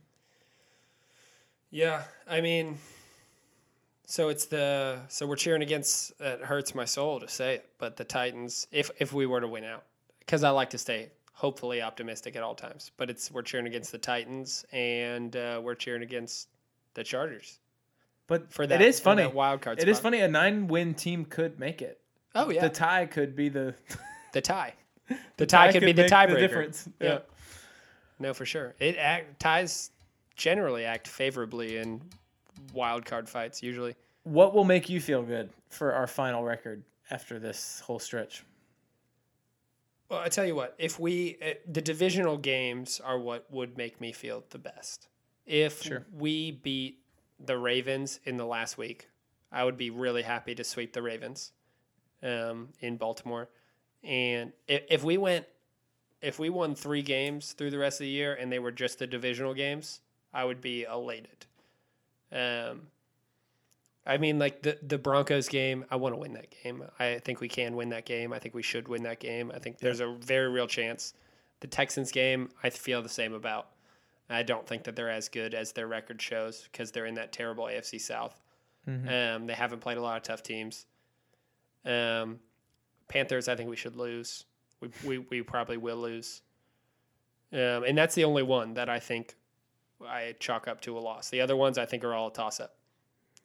Yeah, 1.69 2.03
I 2.27 2.41
mean, 2.41 2.77
so 4.05 4.29
it's 4.29 4.45
the 4.45 4.99
so 5.07 5.25
we're 5.25 5.35
cheering 5.35 5.61
against. 5.61 6.13
It 6.19 6.41
hurts 6.41 6.75
my 6.75 6.85
soul 6.85 7.19
to 7.19 7.27
say 7.27 7.55
it, 7.55 7.69
but 7.77 7.97
the 7.97 8.03
Titans. 8.03 8.67
If 8.71 8.91
if 8.99 9.13
we 9.13 9.25
were 9.25 9.41
to 9.41 9.47
win 9.47 9.63
out, 9.63 9.83
because 10.19 10.43
I 10.43 10.49
like 10.51 10.69
to 10.71 10.77
stay 10.77 11.09
hopefully 11.33 11.81
optimistic 11.81 12.35
at 12.35 12.43
all 12.43 12.55
times, 12.55 12.91
but 12.97 13.09
it's 13.09 13.31
we're 13.31 13.41
cheering 13.41 13.65
against 13.67 13.91
the 13.91 13.97
Titans 13.97 14.65
and 14.71 15.35
uh, 15.35 15.59
we're 15.63 15.75
cheering 15.75 16.03
against 16.03 16.47
the 16.93 17.03
Chargers 17.03 17.59
But 18.27 18.51
for 18.53 18.67
that. 18.67 18.81
it 18.81 18.87
is 18.87 18.99
funny. 18.99 19.25
wild 19.25 19.61
card. 19.61 19.79
It 19.81 19.89
is 19.89 19.97
spot. 19.97 20.03
funny. 20.11 20.19
A 20.21 20.27
nine-win 20.27 20.93
team 20.93 21.25
could 21.25 21.59
make 21.59 21.81
it. 21.81 21.99
Oh 22.35 22.49
yeah, 22.51 22.61
The 22.61 22.69
tie 22.69 23.05
could 23.07 23.35
be 23.35 23.49
the 23.49 23.73
the 24.33 24.41
tie. 24.41 24.73
The 25.37 25.45
tie 25.45 25.71
could 25.71 25.81
be 25.81 25.91
the 25.91 26.03
tiebreaker. 26.05 26.39
difference. 26.39 26.87
Yeah. 27.01 27.07
Yeah. 27.13 27.19
No, 28.19 28.33
for 28.33 28.45
sure. 28.45 28.73
It 28.79 28.95
act, 28.97 29.39
ties 29.39 29.91
generally 30.35 30.85
act 30.85 31.07
favorably 31.07 31.77
in 31.77 32.01
wild 32.73 33.05
card 33.05 33.27
fights. 33.29 33.61
Usually, 33.63 33.95
What 34.23 34.53
will 34.53 34.63
make 34.63 34.89
you 34.89 34.99
feel 35.01 35.23
good 35.23 35.49
for 35.69 35.93
our 35.93 36.07
final 36.07 36.43
record 36.43 36.83
after 37.11 37.39
this 37.39 37.81
whole 37.81 37.99
stretch? 37.99 38.43
well, 40.09 40.19
I 40.19 40.29
tell 40.29 40.45
you 40.45 40.55
what. 40.55 40.75
If 40.77 40.99
we 40.99 41.37
uh, 41.45 41.53
the 41.71 41.81
divisional 41.81 42.37
games 42.37 42.99
are 43.03 43.17
what 43.19 43.51
would 43.51 43.77
make 43.77 43.99
me 43.99 44.11
feel 44.11 44.43
the 44.49 44.59
best. 44.59 45.07
If 45.45 45.81
Sure. 45.83 46.05
we 46.17 46.51
beat 46.51 46.99
the 47.39 47.57
Ravens 47.57 48.19
in 48.25 48.37
the 48.37 48.45
last 48.45 48.77
week, 48.77 49.09
I 49.51 49.63
would 49.65 49.77
be 49.77 49.89
really 49.89 50.21
happy 50.21 50.55
to 50.55 50.63
sweep 50.63 50.93
the 50.93 51.01
Ravens 51.01 51.51
um, 52.21 52.69
in 52.79 52.95
Baltimore. 52.97 53.49
And 54.03 54.53
if, 54.67 54.83
if 54.89 55.03
we 55.03 55.17
went, 55.17 55.45
if 56.21 56.39
we 56.39 56.49
won 56.49 56.75
three 56.75 57.01
games 57.01 57.51
through 57.53 57.71
the 57.71 57.77
rest 57.77 57.99
of 57.99 58.05
the 58.05 58.09
year 58.11 58.35
and 58.35 58.51
they 58.51 58.59
were 58.59 58.71
just 58.71 58.99
the 58.99 59.07
divisional 59.07 59.53
games, 59.53 59.99
I 60.33 60.45
would 60.45 60.61
be 60.61 60.83
elated. 60.83 61.45
Um, 62.33 62.87
I 64.05 64.17
mean, 64.17 64.39
like 64.39 64.61
the 64.61 64.77
the 64.81 64.97
Broncos 64.97 65.47
game, 65.47 65.85
I 65.89 65.95
want 65.95 66.13
to 66.13 66.19
win 66.19 66.33
that 66.33 66.53
game. 66.63 66.83
I 66.99 67.19
think 67.19 67.39
we 67.39 67.47
can 67.47 67.75
win 67.75 67.89
that 67.89 68.05
game. 68.05 68.33
I 68.33 68.39
think 68.39 68.53
we 68.53 68.63
should 68.63 68.87
win 68.87 69.03
that 69.03 69.19
game. 69.19 69.51
I 69.53 69.59
think 69.59 69.77
there's 69.79 70.01
a 70.01 70.13
very 70.19 70.49
real 70.49 70.67
chance. 70.67 71.13
The 71.61 71.67
Texans 71.67 72.11
game, 72.11 72.49
I 72.63 72.69
feel 72.69 73.01
the 73.01 73.09
same 73.09 73.33
about. 73.33 73.67
I 74.29 74.43
don't 74.43 74.67
think 74.67 74.83
that 74.83 74.95
they're 74.95 75.09
as 75.09 75.29
good 75.29 75.53
as 75.53 75.71
their 75.71 75.87
record 75.87 76.21
shows 76.21 76.67
because 76.71 76.91
they're 76.91 77.05
in 77.05 77.15
that 77.15 77.31
terrible 77.31 77.65
AFC 77.65 78.01
South. 78.01 78.41
Um, 79.07 79.47
they 79.47 79.53
haven't 79.53 79.79
played 79.79 79.97
a 79.97 80.01
lot 80.01 80.17
of 80.17 80.23
tough 80.23 80.43
teams. 80.43 80.85
Um, 81.85 82.39
Panthers, 83.07 83.47
I 83.47 83.55
think 83.55 83.69
we 83.69 83.75
should 83.75 83.95
lose. 83.95 84.45
We, 84.81 84.89
we, 85.05 85.17
we 85.19 85.41
probably 85.41 85.77
will 85.77 85.97
lose. 85.97 86.41
Um, 87.51 87.83
and 87.83 87.97
that's 87.97 88.15
the 88.15 88.23
only 88.23 88.43
one 88.43 88.73
that 88.73 88.89
I 88.89 88.99
think 88.99 89.35
I 90.05 90.35
chalk 90.39 90.67
up 90.67 90.81
to 90.81 90.97
a 90.97 90.99
loss. 90.99 91.29
The 91.29 91.41
other 91.41 91.55
ones 91.55 91.77
I 91.77 91.85
think 91.85 92.03
are 92.03 92.13
all 92.13 92.27
a 92.27 92.33
toss 92.33 92.59
up. 92.59 92.75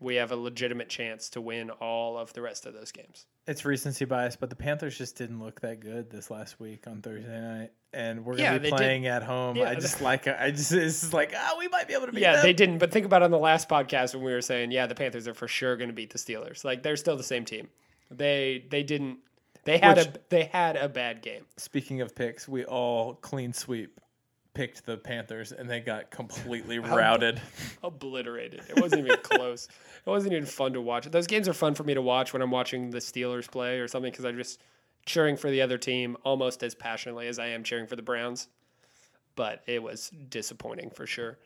We 0.00 0.14
have 0.16 0.30
a 0.30 0.36
legitimate 0.36 0.88
chance 0.88 1.28
to 1.30 1.40
win 1.40 1.70
all 1.70 2.16
of 2.18 2.32
the 2.32 2.40
rest 2.40 2.66
of 2.66 2.72
those 2.74 2.92
games. 2.92 3.26
It's 3.48 3.64
recency 3.64 4.04
bias, 4.04 4.36
but 4.36 4.48
the 4.48 4.54
Panthers 4.54 4.96
just 4.96 5.16
didn't 5.16 5.40
look 5.42 5.60
that 5.62 5.80
good 5.80 6.08
this 6.08 6.30
last 6.30 6.60
week 6.60 6.86
on 6.86 7.02
Thursday 7.02 7.40
night, 7.40 7.70
and 7.92 8.24
we're 8.24 8.34
gonna 8.36 8.44
Yeah, 8.44 8.52
be 8.58 8.58
they 8.58 8.70
did. 8.70 8.76
playing 8.76 9.06
at 9.08 9.24
home. 9.24 9.56
Yeah, 9.56 9.70
I 9.70 9.74
just 9.74 10.00
like 10.00 10.28
I 10.28 10.52
just 10.52 10.70
it's 10.70 11.00
just 11.00 11.12
like 11.12 11.32
ah, 11.36 11.56
we 11.58 11.66
might 11.68 11.88
be 11.88 11.94
able 11.94 12.06
to 12.06 12.12
beat 12.12 12.20
Yeah, 12.20 12.34
them. 12.34 12.42
they 12.44 12.52
didn't. 12.52 12.78
But 12.78 12.92
think 12.92 13.06
about 13.06 13.22
on 13.22 13.32
the 13.32 13.38
last 13.38 13.68
podcast 13.68 14.14
when 14.14 14.22
we 14.22 14.32
were 14.32 14.40
saying, 14.42 14.70
yeah, 14.70 14.86
the 14.86 14.94
Panthers 14.94 15.26
are 15.26 15.34
for 15.34 15.48
sure 15.48 15.76
going 15.76 15.88
to 15.88 15.94
beat 15.94 16.10
the 16.12 16.18
Steelers. 16.18 16.62
Like 16.64 16.82
they're 16.84 16.96
still 16.96 17.16
the 17.16 17.24
same 17.24 17.44
team. 17.44 17.68
They 18.10 18.64
they 18.70 18.82
didn't. 18.84 19.18
They 19.64 19.78
had 19.78 19.96
Which- 19.96 20.06
a 20.06 20.12
they 20.28 20.44
had 20.44 20.76
a 20.76 20.88
bad 20.88 21.22
game. 21.22 21.44
Speaking 21.56 22.02
of 22.02 22.14
picks, 22.14 22.46
we 22.46 22.64
all 22.64 23.14
clean 23.14 23.52
sweep 23.52 24.00
picked 24.58 24.84
the 24.84 24.96
Panthers, 24.96 25.52
and 25.52 25.70
they 25.70 25.78
got 25.78 26.10
completely 26.10 26.78
routed. 26.80 27.40
obliterated. 27.84 28.60
It 28.68 28.80
wasn't 28.80 29.06
even 29.06 29.16
close. 29.22 29.68
It 30.04 30.10
wasn't 30.10 30.32
even 30.32 30.46
fun 30.46 30.72
to 30.72 30.80
watch. 30.80 31.06
Those 31.06 31.28
games 31.28 31.48
are 31.48 31.52
fun 31.52 31.76
for 31.76 31.84
me 31.84 31.94
to 31.94 32.02
watch 32.02 32.32
when 32.32 32.42
I'm 32.42 32.50
watching 32.50 32.90
the 32.90 32.98
Steelers 32.98 33.48
play 33.48 33.78
or 33.78 33.86
something 33.86 34.10
because 34.10 34.24
I'm 34.24 34.36
just 34.36 34.60
cheering 35.06 35.36
for 35.36 35.48
the 35.48 35.62
other 35.62 35.78
team 35.78 36.16
almost 36.24 36.64
as 36.64 36.74
passionately 36.74 37.28
as 37.28 37.38
I 37.38 37.46
am 37.46 37.62
cheering 37.62 37.86
for 37.86 37.94
the 37.94 38.02
Browns. 38.02 38.48
But 39.36 39.62
it 39.68 39.80
was 39.80 40.10
disappointing 40.28 40.90
for 40.90 41.06
sure. 41.06 41.38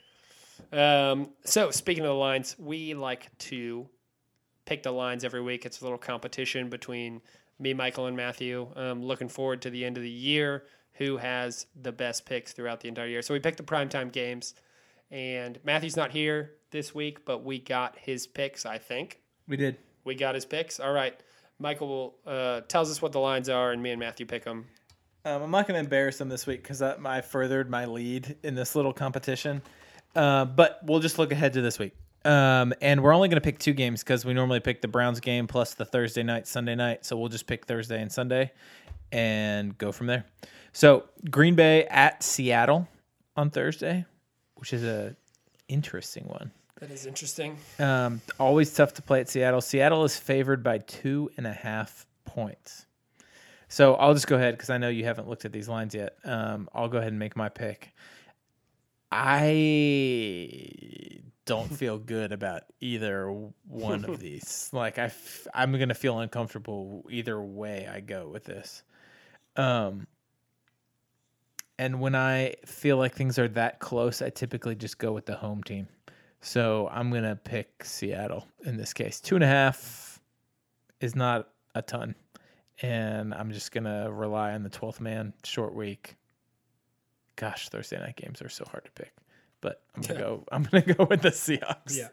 Um, 0.73 1.29
so 1.45 1.71
speaking 1.71 2.05
of 2.05 2.09
the 2.09 2.15
lines, 2.15 2.57
we 2.59 2.95
like 2.95 3.29
to 3.41 3.91
pick 4.65 4.85
the 4.85 4.91
lines 4.91 5.23
every 5.23 5.43
week. 5.43 5.67
It's 5.67 5.83
a 5.83 5.85
little 5.85 5.99
competition 5.99 6.71
between 6.71 7.21
me, 7.59 7.75
Michael, 7.75 8.07
and 8.07 8.17
Matthew. 8.17 8.69
Um, 8.75 9.03
looking 9.03 9.29
forward 9.29 9.61
to 9.63 9.71
the 9.71 9.85
end 9.85 9.99
of 9.99 10.03
the 10.03 10.09
year. 10.09 10.65
Who 10.95 11.17
has 11.17 11.67
the 11.81 11.93
best 11.93 12.27
picks 12.27 12.53
throughout 12.53 12.81
the 12.81 12.89
entire 12.89 13.07
year? 13.07 13.23
So 13.23 13.35
we 13.35 13.41
picked 13.41 13.57
the 13.57 13.63
primetime 13.63 14.13
games. 14.13 14.55
And 15.11 15.59
Matthew's 15.65 15.97
not 15.97 16.11
here 16.11 16.53
this 16.71 16.95
week, 16.95 17.25
but 17.25 17.45
we 17.45 17.59
got 17.59 17.99
his 17.99 18.27
picks, 18.27 18.65
I 18.65 18.79
think. 18.79 19.21
We 19.47 19.57
did. 19.57 19.77
We 20.05 20.15
got 20.15 20.35
his 20.35 20.45
picks. 20.45 20.81
All 20.81 20.93
right. 20.93 21.15
Michael 21.59 22.17
uh, 22.27 22.63
tells 22.63 22.91
us 22.91 23.01
what 23.01 23.13
the 23.13 23.21
lines 23.21 23.49
are, 23.49 23.73
and 23.73 23.83
me 23.83 23.91
and 23.91 24.01
Matthew 24.01 24.27
pick 24.27 24.45
them. 24.45 24.67
Um, 25.25 25.43
I'm 25.43 25.51
not 25.51 25.69
going 25.69 25.75
to 25.75 25.81
embarrass 25.81 26.19
them 26.19 26.29
this 26.29 26.47
week 26.47 26.63
because 26.63 26.83
I, 26.83 26.97
I 27.05 27.21
furthered 27.21 27.71
my 27.71 27.85
lead 27.85 28.37
in 28.43 28.55
this 28.55 28.75
little 28.75 28.93
competition. 28.93 29.63
Uh, 30.17 30.45
but 30.45 30.81
we'll 30.85 31.01
just 31.01 31.19
look 31.19 31.31
ahead 31.31 31.53
to 31.53 31.61
this 31.61 31.79
week. 31.79 31.95
Um, 32.25 32.73
and 32.81 33.03
we're 33.03 33.15
only 33.15 33.29
going 33.29 33.41
to 33.41 33.45
pick 33.45 33.59
two 33.59 33.73
games 33.73 34.03
because 34.03 34.25
we 34.25 34.35
normally 34.35 34.61
pick 34.61 34.81
the 34.81 34.89
Browns 34.89 35.21
game 35.21 35.47
plus 35.47 35.75
the 35.75 35.85
Thursday 35.85 36.23
night, 36.23 36.47
Sunday 36.47 36.75
night. 36.75 37.05
So 37.05 37.17
we'll 37.17 37.29
just 37.29 37.47
pick 37.47 37.67
Thursday 37.67 38.01
and 38.01 38.11
Sunday 38.11 38.53
and 39.11 39.77
go 39.79 39.93
from 39.93 40.07
there. 40.07 40.25
So 40.73 41.05
Green 41.31 41.55
Bay 41.55 41.85
at 41.87 42.23
Seattle 42.23 42.89
on 43.37 43.51
Thursday, 43.51 44.05
which 44.57 44.73
is 44.73 44.85
a 44.85 45.15
interesting 45.69 46.25
one. 46.25 46.51
That 46.81 46.91
is 46.91 47.07
interesting. 47.07 47.57
Um, 47.79 48.21
always 48.41 48.75
tough 48.75 48.95
to 48.95 49.03
play 49.03 49.21
at 49.21 49.29
Seattle. 49.29 49.61
Seattle 49.61 50.05
is 50.05 50.17
favored 50.17 50.65
by 50.65 50.79
two 50.79 51.31
and 51.37 51.47
a 51.47 51.53
half 51.53 52.07
points. 52.25 52.87
So 53.69 53.95
I'll 53.95 54.15
just 54.15 54.27
go 54.27 54.37
ahead 54.37 54.55
because 54.55 54.71
I 54.71 54.79
know 54.79 54.89
you 54.89 55.05
haven't 55.05 55.29
looked 55.29 55.45
at 55.45 55.53
these 55.53 55.69
lines 55.69 55.95
yet. 55.95 56.17
Um, 56.25 56.69
I'll 56.75 56.89
go 56.89 56.99
ahead 56.99 57.13
and 57.13 57.19
make 57.19 57.37
my 57.37 57.49
pick. 57.49 57.93
I 59.13 61.21
don't 61.45 61.73
feel 61.77 61.99
good 61.99 62.33
about 62.33 62.63
either 62.81 63.31
one 63.69 64.05
of 64.05 64.19
these. 64.19 64.71
Like 64.73 64.99
I, 64.99 65.05
f- 65.05 65.47
I'm 65.55 65.79
gonna 65.79 65.95
feel 65.95 66.19
uncomfortable 66.19 67.05
either 67.11 67.41
way 67.41 67.89
I 67.93 68.01
go 68.01 68.29
with 68.29 68.45
this. 68.45 68.83
Um, 69.57 70.07
and 71.83 71.99
when 71.99 72.15
I 72.15 72.55
feel 72.65 72.97
like 72.97 73.13
things 73.13 73.41
are 73.41 73.49
that 73.49 73.81
close, 73.81 74.23
I 74.23 74.31
typically 74.31 74.77
just 74.77 74.99
go 74.99 75.11
with 75.11 75.27
the 75.27 75.35
home 75.35 75.65
team. 75.65 75.89
So 76.41 76.89
I'm 76.93 77.11
gonna 77.11 77.35
pick 77.35 77.85
Seattle 77.85 78.47
in 78.65 78.77
this 78.77 78.93
case. 78.93 79.21
Two 79.21 79.35
and 79.35 79.43
a 79.43 79.49
half 79.49 80.21
is 81.01 81.17
not 81.17 81.49
a 81.75 81.83
ton, 81.83 82.15
and 82.83 83.35
I'm 83.35 83.51
just 83.51 83.73
gonna 83.73 84.13
rely 84.13 84.53
on 84.53 84.63
the 84.63 84.71
12th 84.71 85.01
man. 85.01 85.33
Short 85.43 85.75
week. 85.75 86.15
Gosh, 87.35 87.69
Thursday 87.69 87.99
night 87.99 88.15
games 88.15 88.41
are 88.43 88.49
so 88.49 88.65
hard 88.71 88.85
to 88.85 88.91
pick, 88.93 89.13
but 89.61 89.83
I'm 89.97 90.03
gonna 90.03 90.21
go. 90.21 90.45
I'm 90.53 90.63
gonna 90.63 90.95
go 90.95 91.05
with 91.11 91.23
the 91.23 91.31
Seahawks. 91.31 91.99
Yeah. 91.99 92.09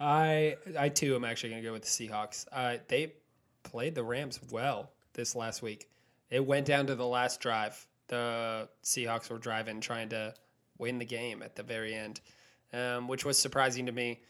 I 0.00 0.56
I 0.78 0.88
too 0.88 1.14
am 1.16 1.24
actually 1.24 1.50
going 1.50 1.62
to 1.62 1.68
go 1.68 1.72
with 1.74 1.82
the 1.82 1.88
Seahawks. 1.88 2.46
Uh, 2.50 2.78
they 2.88 3.12
played 3.62 3.94
the 3.94 4.04
Rams 4.04 4.40
well 4.50 4.90
this 5.12 5.36
last 5.36 5.60
week. 5.60 5.90
It 6.30 6.46
went 6.46 6.66
down 6.66 6.86
to 6.86 6.94
the 6.94 7.06
last 7.06 7.40
drive. 7.40 7.86
The 8.12 8.68
Seahawks 8.84 9.30
were 9.30 9.38
driving, 9.38 9.80
trying 9.80 10.10
to 10.10 10.34
win 10.76 10.98
the 10.98 11.04
game 11.06 11.42
at 11.42 11.56
the 11.56 11.62
very 11.62 11.94
end, 11.94 12.20
um, 12.74 13.08
which 13.08 13.24
was 13.24 13.38
surprising 13.38 13.86
to 13.86 13.92
me. 13.92 14.20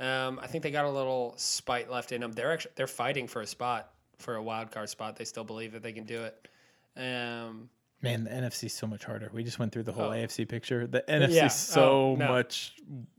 Um, 0.00 0.38
I 0.42 0.46
think 0.46 0.62
they 0.62 0.70
got 0.70 0.86
a 0.86 0.90
little 0.90 1.34
spite 1.36 1.90
left 1.90 2.10
in 2.12 2.22
them. 2.22 2.32
They're 2.32 2.50
actually 2.52 2.70
they're 2.76 2.86
fighting 2.86 3.26
for 3.28 3.42
a 3.42 3.46
spot 3.46 3.90
for 4.16 4.36
a 4.36 4.42
wild 4.42 4.70
card 4.70 4.88
spot. 4.88 5.16
They 5.16 5.26
still 5.26 5.44
believe 5.44 5.72
that 5.72 5.82
they 5.82 5.92
can 5.92 6.04
do 6.04 6.22
it. 6.22 6.48
Um, 6.96 7.68
Man, 8.00 8.24
the 8.24 8.30
NFC's 8.30 8.72
so 8.72 8.86
much 8.86 9.04
harder. 9.04 9.30
We 9.34 9.44
just 9.44 9.58
went 9.58 9.72
through 9.72 9.82
the 9.82 9.92
whole 9.92 10.06
Oh. 10.08 10.12
AFC 10.12 10.46
picture. 10.48 10.86
The 10.86 11.04
NFC's 11.06 11.34
Yeah. 11.34 11.48
so 11.48 11.82
Oh, 12.12 12.16
no. 12.16 12.28
much 12.28 12.72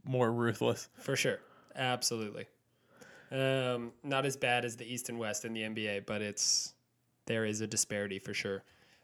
more 0.05 0.31
ruthless. 0.31 0.89
For 0.97 1.15
sure. 1.15 1.39
Absolutely. 1.75 2.47
Um, 3.29 3.91
not 4.03 4.25
as 4.25 4.35
bad 4.37 4.65
as 4.65 4.75
the 4.77 4.91
East 4.91 5.09
and 5.09 5.19
West 5.19 5.45
in 5.45 5.53
the 5.53 5.61
NBA, 5.61 5.99
but 6.07 6.23
it's 6.23 6.73
there 7.27 7.45
is 7.45 7.61
a 7.61 7.67
disparity 7.67 8.17
for 8.17 8.33
sure. 8.33 8.63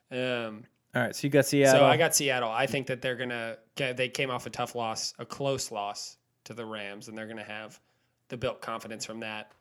Um, 0.10 0.64
All 0.96 1.02
right, 1.02 1.16
so 1.16 1.28
you 1.28 1.30
got 1.30 1.46
Seattle. 1.46 1.80
so 1.82 1.86
I 1.86 1.98
got 1.98 2.16
Seattle. 2.16 2.50
I 2.50 2.68
think 2.68 2.88
that 2.88 3.02
they're 3.02 3.18
gonna 3.18 3.58
they 3.76 4.08
came 4.10 4.32
off 4.32 4.46
a 4.46 4.50
tough 4.50 4.76
loss, 4.76 5.14
a 5.20 5.26
close 5.26 5.72
loss 5.72 6.18
to 6.46 6.54
the 6.54 6.66
Rams, 6.66 7.10
and 7.10 7.18
they're 7.18 7.28
gonna 7.28 7.44
have 7.44 7.80
the 8.30 8.38
built 8.38 8.62
confidence 8.62 9.06
from 9.06 9.20
that, 9.20 9.52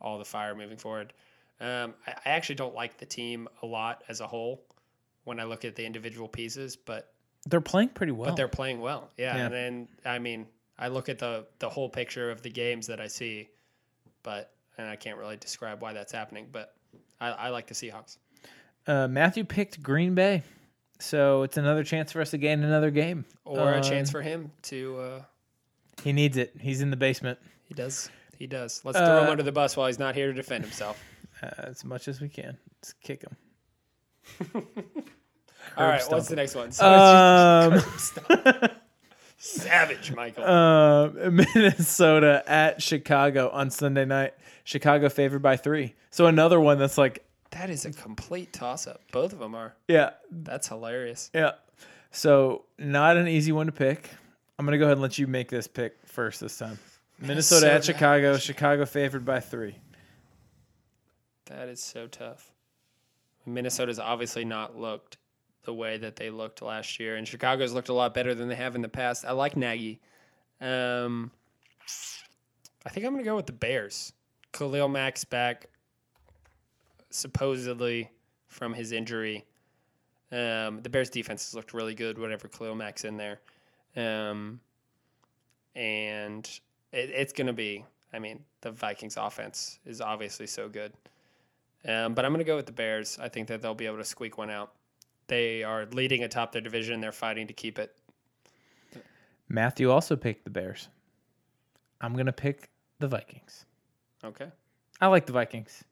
all 0.00 0.18
the 0.18 0.24
fire 0.24 0.54
moving 0.54 0.76
forward. 0.78 1.12
Um, 1.60 1.94
I, 2.06 2.12
I 2.26 2.30
actually 2.30 2.54
don't 2.54 2.74
like 2.74 2.96
the 2.98 3.06
team 3.06 3.48
a 3.62 3.66
lot 3.66 4.04
as 4.08 4.20
a 4.20 4.26
whole 4.26 4.62
when 5.24 5.40
I 5.40 5.44
look 5.44 5.64
at 5.64 5.74
the 5.74 5.84
individual 5.84 6.28
pieces, 6.28 6.76
but 6.76 7.12
they're 7.46 7.60
playing 7.60 7.88
pretty 7.90 8.12
well. 8.12 8.30
but 8.30 8.36
they're 8.36 8.46
playing 8.46 8.80
well. 8.80 9.10
Yeah. 9.16 9.36
Yeah. 9.36 9.44
And 9.46 9.54
then 9.54 9.88
I 10.04 10.20
mean, 10.20 10.46
I 10.78 10.86
look 10.88 11.08
at 11.08 11.18
the 11.18 11.46
the 11.58 11.68
whole 11.68 11.88
picture 11.88 12.30
of 12.30 12.42
the 12.42 12.50
games 12.50 12.86
that 12.86 13.00
I 13.00 13.08
see, 13.08 13.48
but 14.22 14.52
and 14.78 14.88
I 14.88 14.94
can't 14.94 15.18
really 15.18 15.36
describe 15.36 15.82
why 15.82 15.92
that's 15.92 16.12
happening, 16.12 16.46
but 16.52 16.74
I, 17.20 17.30
I 17.30 17.48
like 17.48 17.66
the 17.66 17.74
Seahawks. 17.74 18.18
uh, 18.86 19.08
Matthew 19.08 19.42
picked 19.42 19.82
Green 19.82 20.14
Bay, 20.14 20.44
so 20.98 21.42
it's 21.42 21.56
another 21.56 21.84
chance 21.84 22.12
for 22.12 22.20
us 22.20 22.30
to 22.30 22.38
gain 22.38 22.62
another 22.62 22.90
game. 22.90 23.24
Or 23.44 23.72
a 23.72 23.76
Um, 23.76 23.82
chance 23.82 24.10
for 24.10 24.22
him 24.22 24.50
to 24.62 24.98
uh 24.98 25.22
He 26.02 26.12
needs 26.12 26.36
it. 26.36 26.54
He's 26.60 26.80
in 26.80 26.90
the 26.90 26.96
basement 26.96 27.38
he 27.66 27.74
does 27.74 28.10
he 28.38 28.46
does. 28.46 28.82
Let's 28.84 28.98
throw 28.98 29.18
him 29.22 29.28
Uh, 29.28 29.30
under 29.32 29.42
the 29.42 29.52
bus 29.52 29.76
while 29.76 29.86
he's 29.88 29.98
not 29.98 30.14
here 30.14 30.28
to 30.28 30.32
defend 30.32 30.62
himself. 30.64 31.02
uh, 31.42 31.50
as 31.58 31.84
much 31.84 32.06
as 32.08 32.20
we 32.20 32.28
can. 32.28 32.56
Let's 32.78 32.92
kick 32.94 33.22
him. 33.22 33.36
All 35.76 35.86
right, 35.86 36.00
stomp 36.00 36.12
what's 36.14 36.28
the 36.28 36.36
next 36.36 36.54
one? 36.54 36.70
So 36.72 36.86
Um, 36.86 37.82
savage, 39.38 40.12
Michael. 40.14 40.44
uh, 40.44 41.08
Minnesota 41.30 42.42
at 42.46 42.82
Chicago 42.82 43.50
on 43.50 43.70
Sunday 43.70 44.04
night. 44.04 44.34
Chicago 44.64 45.08
favored 45.08 45.42
by 45.42 45.56
three. 45.56 45.94
So 46.10 46.26
another 46.26 46.60
one 46.60 46.78
that's 46.78 46.98
like, 46.98 47.24
that 47.50 47.70
is 47.70 47.84
a 47.84 47.92
complete 47.92 48.52
toss 48.52 48.86
up. 48.86 49.00
Both 49.12 49.32
of 49.32 49.38
them 49.38 49.54
are. 49.54 49.74
yeah, 49.88 50.10
That's 50.30 50.68
hilarious. 50.68 51.30
yeah. 51.34 51.52
So 52.10 52.64
not 52.78 53.16
an 53.16 53.28
easy 53.28 53.52
one 53.52 53.66
to 53.66 53.72
pick. 53.72 54.10
I'm 54.58 54.64
gonna 54.66 54.78
go 54.78 54.84
ahead 54.84 54.92
and 54.94 55.02
let 55.02 55.18
you 55.18 55.26
make 55.26 55.48
this 55.50 55.66
pick 55.66 55.96
first 56.06 56.40
this 56.40 56.56
time. 56.58 56.78
Minnesota 57.20 57.66
at 57.66 57.72
Minnesota. 57.72 57.92
Chicago. 57.92 58.36
Chicago 58.38 58.86
favored 58.86 59.24
by 59.24 59.40
three. 59.40 59.76
That 61.46 61.68
is 61.68 61.82
so 61.82 62.06
tough. 62.06 62.52
Minnesota's 63.46 63.98
obviously 63.98 64.44
not 64.44 64.76
looked 64.78 65.16
the 65.64 65.72
way 65.74 65.96
that 65.98 66.16
they 66.16 66.30
looked 66.30 66.62
last 66.62 66.98
year, 67.00 67.16
and 67.16 67.26
Chicago's 67.26 67.72
looked 67.72 67.88
a 67.88 67.92
lot 67.94 68.14
better 68.14 68.34
than 68.34 68.48
they 68.48 68.54
have 68.54 68.74
in 68.74 68.82
the 68.82 68.88
past. 68.88 69.24
I 69.24 69.32
like 69.32 69.56
Nagy. 69.56 70.00
Um, 70.60 71.30
I 72.86 72.90
think 72.90 73.06
I'm 73.06 73.12
going 73.12 73.24
to 73.24 73.28
go 73.30 73.36
with 73.36 73.46
the 73.46 73.52
Bears. 73.52 74.12
Khalil 74.52 74.88
Mack's 74.88 75.24
back, 75.24 75.66
supposedly 77.10 78.10
from 78.48 78.74
his 78.74 78.92
injury. 78.92 79.44
Um, 80.30 80.80
the 80.82 80.90
Bears' 80.90 81.10
defense 81.10 81.46
has 81.46 81.54
looked 81.54 81.72
really 81.72 81.94
good 81.94 82.18
whenever 82.18 82.48
Khalil 82.48 82.74
Mack's 82.74 83.04
in 83.04 83.16
there. 83.16 83.40
Um, 83.96 84.60
and 85.74 86.46
it, 86.92 87.10
it's 87.10 87.32
going 87.32 87.46
to 87.46 87.52
be, 87.52 87.84
I 88.12 88.18
mean, 88.18 88.44
the 88.60 88.70
Vikings' 88.70 89.16
offense 89.16 89.78
is 89.86 90.00
obviously 90.00 90.46
so 90.46 90.68
good. 90.68 90.92
Um, 91.86 92.14
but 92.14 92.24
I'm 92.24 92.32
going 92.32 92.44
to 92.44 92.44
go 92.44 92.56
with 92.56 92.66
the 92.66 92.72
Bears. 92.72 93.18
I 93.20 93.28
think 93.28 93.48
that 93.48 93.62
they'll 93.62 93.74
be 93.74 93.86
able 93.86 93.98
to 93.98 94.04
squeak 94.04 94.36
one 94.36 94.50
out. 94.50 94.72
They 95.28 95.62
are 95.62 95.86
leading 95.92 96.24
atop 96.24 96.52
their 96.52 96.62
division. 96.62 97.00
They're 97.00 97.12
fighting 97.12 97.46
to 97.46 97.52
keep 97.52 97.78
it. 97.78 97.94
Matthew 99.48 99.90
also 99.90 100.16
picked 100.16 100.44
the 100.44 100.50
Bears. 100.50 100.88
I'm 102.00 102.14
gonna 102.14 102.32
pick 102.32 102.70
the 102.98 103.08
Vikings. 103.08 103.64
Okay. 104.24 104.48
I 105.00 105.06
like 105.06 105.26
the 105.26 105.32
Vikings. 105.32 105.84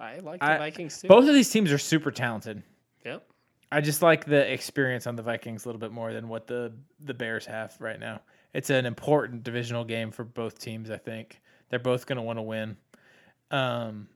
I 0.00 0.18
like 0.18 0.40
the 0.40 0.46
I- 0.46 0.58
Vikings 0.58 1.00
too. 1.00 1.08
Both 1.08 1.28
of 1.28 1.34
these 1.34 1.50
teams 1.50 1.70
are 1.72 1.78
super 1.78 2.10
talented. 2.10 2.62
Yep. 3.04 3.26
I 3.72 3.80
just 3.80 4.02
like 4.02 4.24
the 4.24 4.52
experience 4.52 5.06
on 5.06 5.16
the 5.16 5.22
Vikings 5.22 5.64
a 5.64 5.68
little 5.68 5.80
bit 5.80 5.90
more 5.92 6.12
than 6.12 6.28
what 6.28 6.46
the 6.46 6.72
the 7.00 7.14
Bears 7.14 7.44
have 7.46 7.74
right 7.80 7.98
now. 7.98 8.20
It's 8.52 8.70
an 8.70 8.86
important 8.86 9.42
divisional 9.42 9.84
game 9.84 10.12
for 10.12 10.22
both 10.24 10.60
teams. 10.60 10.90
I 10.90 10.96
think 10.96 11.40
they're 11.70 11.80
both 11.80 12.06
going 12.06 12.16
to 12.16 12.22
want 12.22 12.38
to 12.38 12.42
win. 12.42 12.76
Um, 13.50 14.08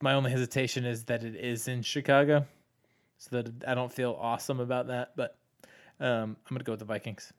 my 0.00 0.14
only 0.14 0.30
hesitation 0.32 0.84
is 0.84 1.04
that 1.04 1.22
it 1.22 1.36
is 1.36 1.68
in 1.68 1.82
Chicago, 1.82 2.44
so 3.18 3.42
that 3.42 3.52
I 3.68 3.74
don't 3.74 3.92
feel 3.92 4.18
awesome 4.20 4.58
about 4.58 4.88
that. 4.88 5.12
But 5.16 5.36
um, 6.00 6.36
I'm 6.46 6.50
going 6.50 6.58
to 6.58 6.64
go 6.64 6.72
with 6.72 6.80
the 6.80 6.84
Vikings. 6.86 7.32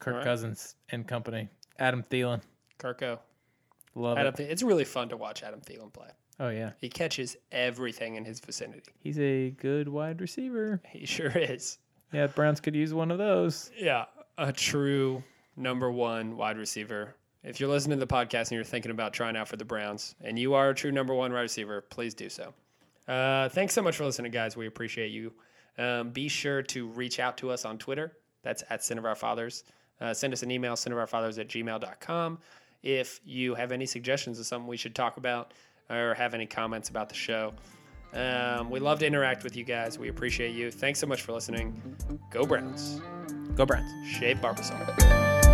Kirk 0.00 0.16
right. 0.16 0.24
Cousins 0.24 0.74
and 0.90 1.06
company. 1.08 1.48
Adam 1.78 2.02
Thielen, 2.02 2.42
Kirko. 2.78 3.18
love 3.94 4.18
Adam 4.18 4.34
it. 4.34 4.40
Thielen. 4.40 4.50
It's 4.50 4.62
really 4.62 4.84
fun 4.84 5.08
to 5.08 5.16
watch 5.16 5.42
Adam 5.42 5.60
Thielen 5.60 5.92
play. 5.92 6.08
Oh 6.38 6.50
yeah, 6.50 6.72
He 6.80 6.88
catches 6.88 7.36
everything 7.50 8.16
in 8.16 8.24
his 8.24 8.40
vicinity. 8.40 8.82
he's 8.98 9.18
a 9.18 9.50
good 9.50 9.88
wide 9.88 10.20
receiver. 10.20 10.80
He 10.90 11.06
sure 11.06 11.32
is. 11.36 11.78
Yeah, 12.12 12.26
Browns 12.26 12.60
could 12.60 12.74
use 12.76 12.92
one 12.94 13.10
of 13.10 13.18
those. 13.18 13.70
Yeah, 13.76 14.04
a 14.38 14.52
true 14.52 15.22
number 15.56 15.90
one 15.90 16.36
wide 16.36 16.58
receiver. 16.58 17.14
If 17.42 17.58
you're 17.60 17.68
listening 17.68 17.98
to 17.98 18.04
the 18.04 18.12
podcast 18.12 18.42
and 18.42 18.52
you're 18.52 18.64
thinking 18.64 18.90
about 18.90 19.12
trying 19.12 19.36
out 19.36 19.48
for 19.48 19.56
the 19.56 19.64
Browns, 19.64 20.14
and 20.20 20.38
you 20.38 20.54
are 20.54 20.70
a 20.70 20.74
true 20.74 20.92
number 20.92 21.14
one 21.14 21.32
wide 21.32 21.40
receiver, 21.40 21.80
please 21.80 22.12
do 22.12 22.28
so. 22.28 22.52
Uh, 23.08 23.48
thanks 23.48 23.72
so 23.72 23.80
much 23.82 23.96
for 23.96 24.04
listening, 24.04 24.32
guys. 24.32 24.56
We 24.56 24.66
appreciate 24.66 25.12
you. 25.12 25.32
Um, 25.78 26.10
be 26.10 26.28
sure 26.28 26.62
to 26.62 26.88
reach 26.88 27.20
out 27.20 27.36
to 27.38 27.50
us 27.50 27.64
on 27.64 27.78
Twitter. 27.78 28.12
That's 28.42 28.62
at 28.68 28.82
Sin 28.84 28.98
of 28.98 29.04
Our 29.04 29.14
Fathers. 29.14 29.64
Uh, 30.00 30.12
send 30.12 30.32
us 30.32 30.42
an 30.42 30.50
email, 30.50 30.74
sinofourfathers 30.74 31.38
at 31.38 31.48
gmail.com. 31.48 32.38
If 32.82 33.20
you 33.24 33.54
have 33.54 33.72
any 33.72 33.86
suggestions 33.86 34.38
of 34.38 34.46
something 34.46 34.66
we 34.68 34.76
should 34.76 34.94
talk 34.94 35.16
about 35.16 35.52
or 35.90 36.14
have 36.14 36.34
any 36.34 36.46
comments 36.46 36.88
about 36.88 37.08
the 37.08 37.14
show, 37.14 37.52
um, 38.12 38.70
we 38.70 38.80
love 38.80 38.98
to 39.00 39.06
interact 39.06 39.44
with 39.44 39.56
you 39.56 39.64
guys. 39.64 39.98
We 39.98 40.08
appreciate 40.08 40.54
you. 40.54 40.70
Thanks 40.70 40.98
so 40.98 41.06
much 41.06 41.22
for 41.22 41.32
listening. 41.32 41.80
Go 42.30 42.44
Browns. 42.44 43.00
Go 43.54 43.66
Browns. 43.66 43.90
Shave 44.08 44.38
Barbasol. 44.38 45.46